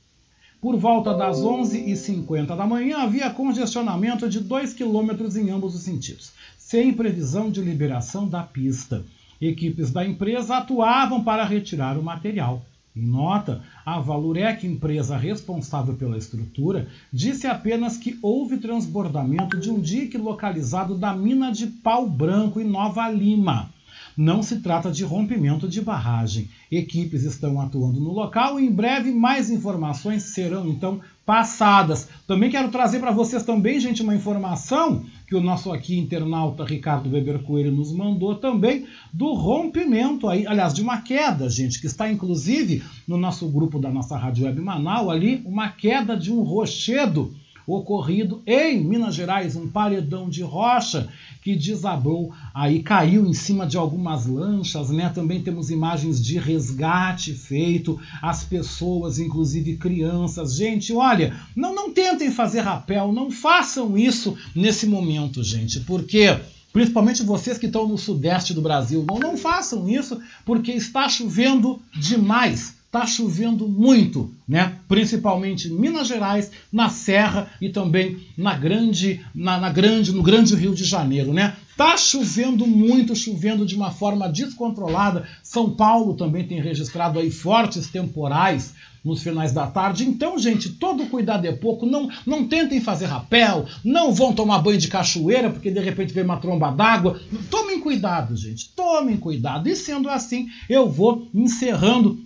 Por 0.62 0.76
volta 0.76 1.12
das 1.12 1.38
11h50 1.38 2.56
da 2.56 2.64
manhã, 2.64 2.98
havia 2.98 3.28
congestionamento 3.30 4.28
de 4.28 4.38
2 4.38 4.74
km 4.74 5.10
em 5.36 5.50
ambos 5.50 5.74
os 5.74 5.82
sentidos, 5.82 6.30
sem 6.56 6.94
previsão 6.94 7.50
de 7.50 7.60
liberação 7.60 8.28
da 8.28 8.44
pista. 8.44 9.04
Equipes 9.40 9.90
da 9.90 10.06
empresa 10.06 10.58
atuavam 10.58 11.24
para 11.24 11.42
retirar 11.44 11.98
o 11.98 12.02
material. 12.02 12.64
Em 12.94 13.04
nota, 13.04 13.64
a 13.84 13.98
Valurec, 13.98 14.64
empresa 14.64 15.16
responsável 15.16 15.94
pela 15.94 16.16
estrutura, 16.16 16.86
disse 17.12 17.48
apenas 17.48 17.96
que 17.96 18.16
houve 18.22 18.58
transbordamento 18.58 19.58
de 19.58 19.68
um 19.68 19.80
dique 19.80 20.16
localizado 20.16 20.96
da 20.96 21.12
mina 21.12 21.50
de 21.50 21.66
Pau 21.66 22.08
Branco 22.08 22.60
em 22.60 22.64
Nova 22.64 23.10
Lima. 23.10 23.68
Não 24.16 24.42
se 24.42 24.60
trata 24.60 24.90
de 24.90 25.04
rompimento 25.04 25.68
de 25.68 25.80
barragem. 25.80 26.48
Equipes 26.70 27.24
estão 27.24 27.60
atuando 27.60 28.00
no 28.00 28.12
local 28.12 28.60
e 28.60 28.66
em 28.66 28.70
breve 28.70 29.10
mais 29.10 29.50
informações 29.50 30.22
serão 30.24 30.68
então 30.68 31.00
passadas. 31.24 32.08
Também 32.26 32.50
quero 32.50 32.70
trazer 32.70 32.98
para 32.98 33.10
vocês 33.10 33.42
também, 33.42 33.78
gente, 33.78 34.02
uma 34.02 34.14
informação 34.14 35.04
que 35.26 35.34
o 35.34 35.40
nosso 35.40 35.72
aqui 35.72 35.98
internauta 35.98 36.64
Ricardo 36.64 37.10
Weber 37.10 37.38
Coelho 37.40 37.72
nos 37.72 37.92
mandou 37.92 38.34
também 38.34 38.86
do 39.12 39.32
rompimento 39.32 40.28
aí, 40.28 40.46
aliás, 40.46 40.74
de 40.74 40.82
uma 40.82 41.00
queda, 41.00 41.48
gente, 41.48 41.80
que 41.80 41.86
está 41.86 42.10
inclusive 42.10 42.82
no 43.06 43.16
nosso 43.16 43.48
grupo 43.48 43.78
da 43.78 43.90
nossa 43.90 44.16
Rádio 44.16 44.44
Web 44.44 44.60
Manaus 44.60 45.08
ali, 45.10 45.42
uma 45.46 45.68
queda 45.68 46.16
de 46.16 46.32
um 46.32 46.42
rochedo 46.42 47.34
ocorrido 47.66 48.42
em 48.46 48.82
Minas 48.84 49.14
Gerais, 49.14 49.56
um 49.56 49.68
paredão 49.68 50.28
de 50.28 50.42
rocha 50.42 51.08
que 51.42 51.56
desabou, 51.56 52.32
aí 52.54 52.82
caiu 52.82 53.26
em 53.26 53.34
cima 53.34 53.66
de 53.66 53.76
algumas 53.76 54.26
lanchas, 54.26 54.90
né? 54.90 55.10
Também 55.12 55.42
temos 55.42 55.70
imagens 55.70 56.24
de 56.24 56.38
resgate 56.38 57.34
feito, 57.34 58.00
as 58.22 58.44
pessoas, 58.44 59.18
inclusive 59.18 59.76
crianças. 59.76 60.54
Gente, 60.54 60.92
olha, 60.92 61.36
não 61.56 61.74
não 61.74 61.92
tentem 61.92 62.30
fazer 62.30 62.60
rapel, 62.60 63.12
não 63.12 63.30
façam 63.30 63.98
isso 63.98 64.36
nesse 64.54 64.86
momento, 64.86 65.42
gente, 65.42 65.80
porque 65.80 66.38
principalmente 66.72 67.24
vocês 67.24 67.58
que 67.58 67.66
estão 67.66 67.88
no 67.88 67.98
sudeste 67.98 68.54
do 68.54 68.62
Brasil, 68.62 69.04
não, 69.06 69.18
não 69.18 69.36
façam 69.36 69.88
isso 69.88 70.20
porque 70.44 70.70
está 70.70 71.08
chovendo 71.08 71.82
demais. 71.92 72.76
Está 72.92 73.06
chovendo 73.06 73.66
muito, 73.66 74.30
né? 74.46 74.74
principalmente 74.86 75.66
em 75.66 75.70
Minas 75.70 76.06
Gerais, 76.06 76.50
na 76.70 76.90
Serra 76.90 77.50
e 77.58 77.70
também 77.70 78.18
na 78.36 78.54
grande, 78.54 79.24
na, 79.34 79.56
na 79.58 79.70
grande, 79.70 80.12
no 80.12 80.22
grande 80.22 80.54
Rio 80.54 80.74
de 80.74 80.84
Janeiro. 80.84 81.32
Né? 81.32 81.56
Tá 81.74 81.96
chovendo 81.96 82.66
muito, 82.66 83.16
chovendo 83.16 83.64
de 83.64 83.74
uma 83.74 83.90
forma 83.90 84.28
descontrolada. 84.28 85.26
São 85.42 85.70
Paulo 85.70 86.12
também 86.12 86.46
tem 86.46 86.60
registrado 86.60 87.18
aí 87.18 87.30
fortes 87.30 87.88
temporais 87.88 88.74
nos 89.02 89.22
finais 89.22 89.52
da 89.52 89.66
tarde. 89.66 90.06
Então, 90.06 90.38
gente, 90.38 90.68
todo 90.68 91.06
cuidado 91.06 91.46
é 91.46 91.52
pouco. 91.52 91.86
Não, 91.86 92.10
não 92.26 92.46
tentem 92.46 92.78
fazer 92.78 93.06
rapel, 93.06 93.64
não 93.82 94.12
vão 94.12 94.34
tomar 94.34 94.58
banho 94.58 94.76
de 94.76 94.88
cachoeira 94.88 95.48
porque 95.48 95.70
de 95.70 95.80
repente 95.80 96.12
vem 96.12 96.24
uma 96.24 96.36
tromba 96.36 96.70
d'água. 96.70 97.18
Tomem 97.50 97.80
cuidado, 97.80 98.36
gente. 98.36 98.68
Tomem 98.76 99.16
cuidado. 99.16 99.66
E 99.66 99.74
sendo 99.74 100.10
assim, 100.10 100.50
eu 100.68 100.90
vou 100.90 101.26
encerrando 101.32 102.20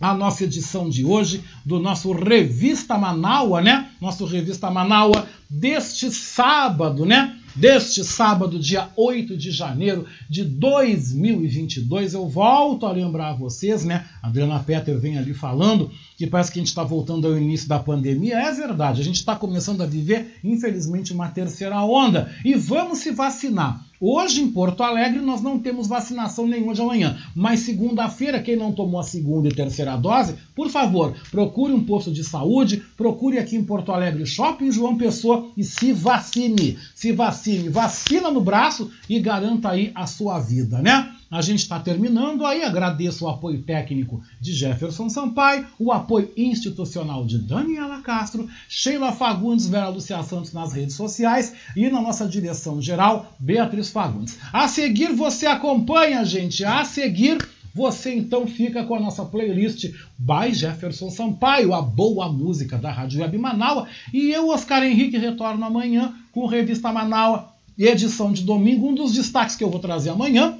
a 0.00 0.14
nossa 0.14 0.44
edição 0.44 0.88
de 0.88 1.04
hoje 1.04 1.44
do 1.64 1.78
nosso 1.78 2.10
Revista 2.12 2.96
Manaua, 2.96 3.60
né? 3.60 3.90
Nosso 4.00 4.24
Revista 4.24 4.70
Manaua 4.70 5.26
deste 5.48 6.10
sábado, 6.10 7.04
né? 7.04 7.36
Deste 7.54 8.02
sábado, 8.04 8.58
dia 8.58 8.88
8 8.96 9.36
de 9.36 9.50
janeiro 9.50 10.06
de 10.28 10.44
2022. 10.44 12.14
Eu 12.14 12.28
volto 12.28 12.86
a 12.86 12.92
lembrar 12.92 13.30
a 13.30 13.34
vocês, 13.34 13.84
né? 13.84 14.06
A 14.22 14.28
Adriana 14.28 14.60
Petter 14.60 14.98
vem 14.98 15.18
ali 15.18 15.34
falando 15.34 15.90
que 16.16 16.26
parece 16.26 16.52
que 16.52 16.58
a 16.58 16.62
gente 16.62 16.68
está 16.68 16.84
voltando 16.84 17.26
ao 17.26 17.36
início 17.36 17.68
da 17.68 17.78
pandemia. 17.78 18.38
É 18.38 18.52
verdade, 18.52 19.02
a 19.02 19.04
gente 19.04 19.16
está 19.16 19.34
começando 19.36 19.82
a 19.82 19.86
viver, 19.86 20.38
infelizmente, 20.42 21.12
uma 21.12 21.28
terceira 21.28 21.82
onda. 21.82 22.32
E 22.44 22.54
vamos 22.54 23.00
se 23.00 23.10
vacinar. 23.10 23.84
Hoje 24.02 24.40
em 24.40 24.50
Porto 24.50 24.82
Alegre 24.82 25.20
nós 25.20 25.42
não 25.42 25.58
temos 25.58 25.86
vacinação 25.86 26.46
nenhuma 26.46 26.72
de 26.72 26.80
amanhã, 26.80 27.18
mas 27.36 27.60
segunda-feira, 27.60 28.40
quem 28.40 28.56
não 28.56 28.72
tomou 28.72 28.98
a 28.98 29.02
segunda 29.02 29.46
e 29.46 29.54
terceira 29.54 29.94
dose, 29.94 30.36
por 30.56 30.70
favor, 30.70 31.14
procure 31.30 31.74
um 31.74 31.84
posto 31.84 32.10
de 32.10 32.24
saúde, 32.24 32.82
procure 32.96 33.38
aqui 33.38 33.56
em 33.56 33.62
Porto 33.62 33.92
Alegre 33.92 34.24
Shopping 34.24 34.72
João 34.72 34.96
Pessoa 34.96 35.50
e 35.54 35.62
se 35.62 35.92
vacine. 35.92 36.78
Se 36.94 37.12
vacine, 37.12 37.68
vacina 37.68 38.30
no 38.30 38.40
braço 38.40 38.90
e 39.06 39.20
garanta 39.20 39.68
aí 39.68 39.92
a 39.94 40.06
sua 40.06 40.40
vida, 40.40 40.80
né? 40.80 41.14
A 41.30 41.40
gente 41.42 41.60
está 41.60 41.78
terminando 41.78 42.44
aí, 42.44 42.64
agradeço 42.64 43.24
o 43.24 43.28
apoio 43.28 43.62
técnico 43.62 44.20
de 44.40 44.52
Jefferson 44.52 45.08
Sampaio, 45.08 45.64
o 45.78 45.92
apoio 45.92 46.32
institucional 46.36 47.24
de 47.24 47.38
Daniela 47.38 48.02
Castro, 48.02 48.48
Sheila 48.68 49.12
Fagundes, 49.12 49.68
Vera 49.68 49.90
Lucia 49.90 50.20
Santos 50.24 50.52
nas 50.52 50.72
redes 50.72 50.96
sociais 50.96 51.54
e 51.76 51.88
na 51.88 52.02
nossa 52.02 52.26
direção 52.26 52.82
geral, 52.82 53.32
Beatriz 53.38 53.90
Fagundes. 53.90 54.38
A 54.52 54.66
seguir 54.66 55.12
você 55.12 55.46
acompanha, 55.46 56.24
gente, 56.24 56.64
a 56.64 56.84
seguir 56.84 57.38
você 57.72 58.12
então 58.12 58.44
fica 58.48 58.82
com 58.82 58.96
a 58.96 59.00
nossa 59.00 59.24
playlist 59.24 59.84
by 60.18 60.52
Jefferson 60.52 61.10
Sampaio, 61.10 61.72
a 61.72 61.80
boa 61.80 62.28
música 62.28 62.76
da 62.76 62.90
Rádio 62.90 63.20
Web 63.20 63.38
Manaua, 63.38 63.86
e 64.12 64.32
eu, 64.32 64.48
Oscar 64.48 64.82
Henrique, 64.82 65.16
retorno 65.16 65.64
amanhã 65.64 66.12
com 66.32 66.46
Revista 66.46 66.92
Manaua, 66.92 67.50
edição 67.78 68.32
de 68.32 68.42
domingo. 68.42 68.88
Um 68.88 68.94
dos 68.96 69.12
destaques 69.12 69.54
que 69.54 69.62
eu 69.62 69.70
vou 69.70 69.78
trazer 69.78 70.10
amanhã 70.10 70.58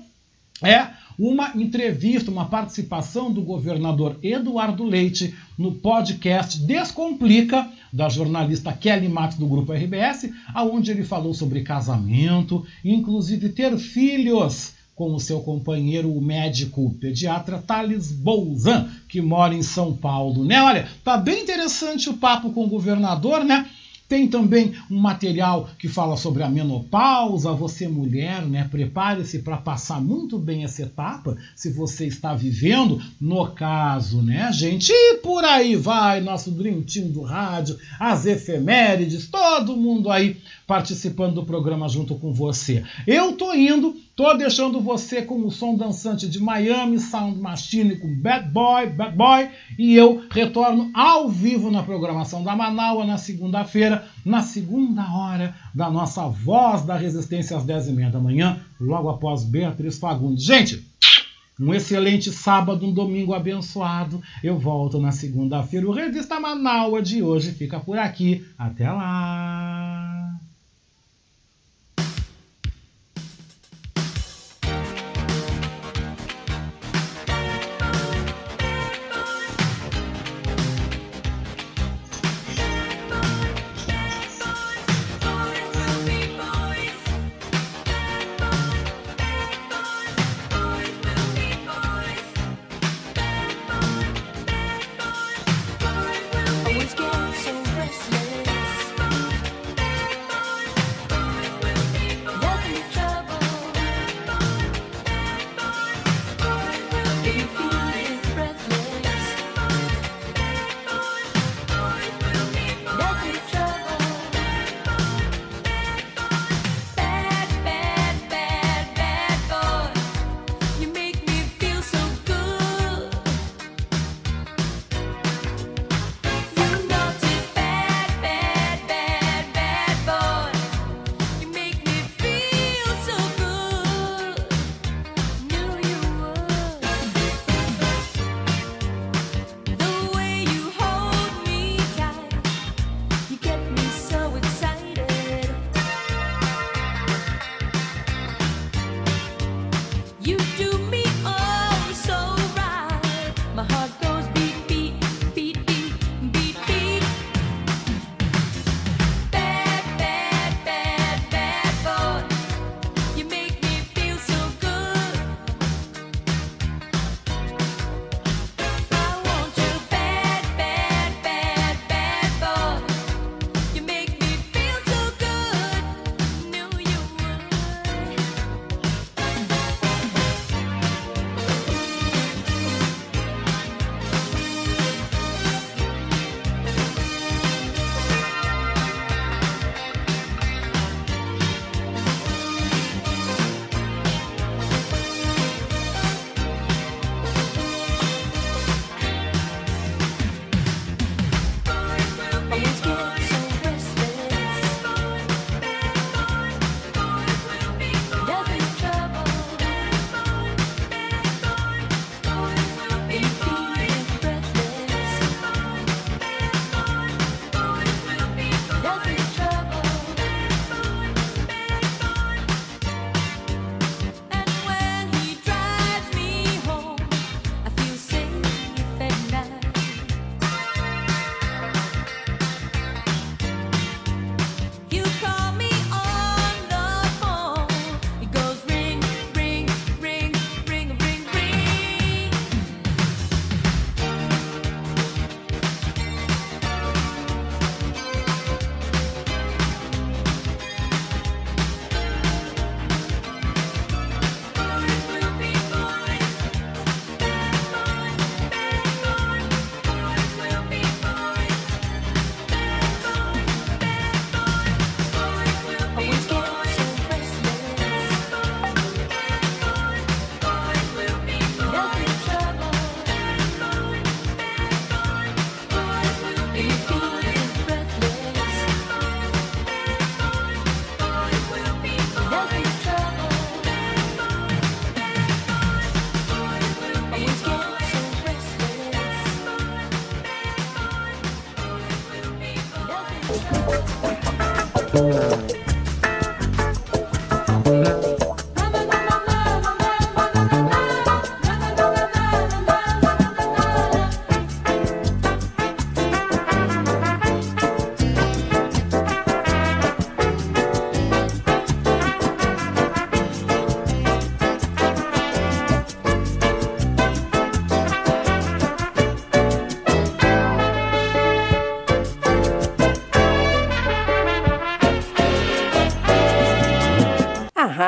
é 0.63 0.89
uma 1.19 1.53
entrevista, 1.55 2.31
uma 2.31 2.47
participação 2.47 3.31
do 3.31 3.43
governador 3.43 4.19
Eduardo 4.23 4.85
Leite 4.85 5.35
no 5.59 5.73
podcast 5.73 6.59
Descomplica, 6.61 7.69
da 7.93 8.09
jornalista 8.09 8.73
Kelly 8.73 9.09
Matos 9.09 9.37
do 9.37 9.47
Grupo 9.47 9.73
RBS, 9.73 10.31
aonde 10.55 10.91
ele 10.91 11.05
falou 11.05 11.35
sobre 11.35 11.63
casamento, 11.63 12.65
inclusive 12.83 13.51
ter 13.51 13.77
filhos 13.77 14.73
com 14.95 15.15
o 15.15 15.21
seu 15.21 15.41
companheiro, 15.41 16.15
o 16.15 16.21
médico 16.21 16.95
pediatra 17.01 17.59
Thales 17.59 18.13
Bolzan, 18.13 18.89
que 19.09 19.21
mora 19.21 19.55
em 19.55 19.63
São 19.63 19.97
Paulo, 19.97 20.45
né? 20.45 20.63
Olha, 20.63 20.89
tá 21.03 21.17
bem 21.17 21.43
interessante 21.43 22.11
o 22.11 22.19
papo 22.19 22.51
com 22.51 22.65
o 22.65 22.69
governador, 22.69 23.45
né? 23.45 23.67
Tem 24.11 24.27
também 24.27 24.75
um 24.91 24.99
material 24.99 25.71
que 25.79 25.87
fala 25.87 26.17
sobre 26.17 26.43
a 26.43 26.49
menopausa. 26.49 27.53
Você, 27.53 27.87
mulher, 27.87 28.45
né? 28.45 28.67
Prepare-se 28.69 29.39
para 29.39 29.57
passar 29.57 30.01
muito 30.01 30.37
bem 30.37 30.65
essa 30.65 30.83
etapa, 30.83 31.37
se 31.55 31.71
você 31.71 32.07
está 32.09 32.35
vivendo, 32.35 33.01
no 33.21 33.47
caso, 33.53 34.21
né, 34.21 34.51
gente? 34.53 34.91
E 34.93 35.19
por 35.19 35.45
aí 35.45 35.77
vai, 35.77 36.21
nosso 36.21 36.51
Team 36.51 37.13
do 37.13 37.23
rádio, 37.23 37.79
as 38.01 38.27
efemérides, 38.27 39.29
todo 39.29 39.77
mundo 39.77 40.11
aí 40.11 40.39
participando 40.67 41.35
do 41.35 41.45
programa 41.45 41.89
junto 41.89 42.17
com 42.17 42.33
você. 42.33 42.83
Eu 43.07 43.35
tô 43.35 43.55
indo, 43.55 43.95
tô 44.21 44.35
deixando 44.35 44.83
você 44.83 45.23
com 45.23 45.47
o 45.47 45.51
som 45.51 45.75
dançante 45.75 46.29
de 46.29 46.39
Miami 46.39 46.99
Sound 46.99 47.39
Machine 47.39 47.97
com 47.97 48.15
Bad 48.21 48.51
Boy, 48.51 48.89
Bad 48.89 49.17
Boy, 49.17 49.49
e 49.79 49.97
eu 49.97 50.23
retorno 50.31 50.91
ao 50.93 51.27
vivo 51.27 51.71
na 51.71 51.83
programação 51.83 52.45
da 52.45 52.55
Manaua 52.55 53.07
na 53.07 53.17
segunda-feira, 53.17 54.05
na 54.23 54.43
segunda 54.43 55.11
hora 55.11 55.55
da 55.75 55.91
nossa 55.91 56.29
Voz 56.29 56.83
da 56.83 56.99
Resistência 56.99 57.57
às 57.57 57.65
10h30 57.65 58.11
da 58.11 58.21
manhã, 58.21 58.61
logo 58.79 59.09
após 59.09 59.43
Beatriz 59.43 59.99
Fagundes. 59.99 60.45
Gente, 60.45 60.87
um 61.59 61.73
excelente 61.73 62.31
sábado, 62.31 62.87
um 62.87 62.93
domingo 62.93 63.33
abençoado. 63.33 64.21
Eu 64.45 64.59
volto 64.59 65.01
na 65.01 65.13
segunda-feira. 65.13 65.89
O 65.89 65.93
Revista 65.93 66.39
Manaua 66.39 67.01
de 67.01 67.23
hoje 67.23 67.53
fica 67.53 67.81
por 67.81 67.99
aqui. 67.99 68.45
Até 68.59 68.91
lá! 68.91 69.90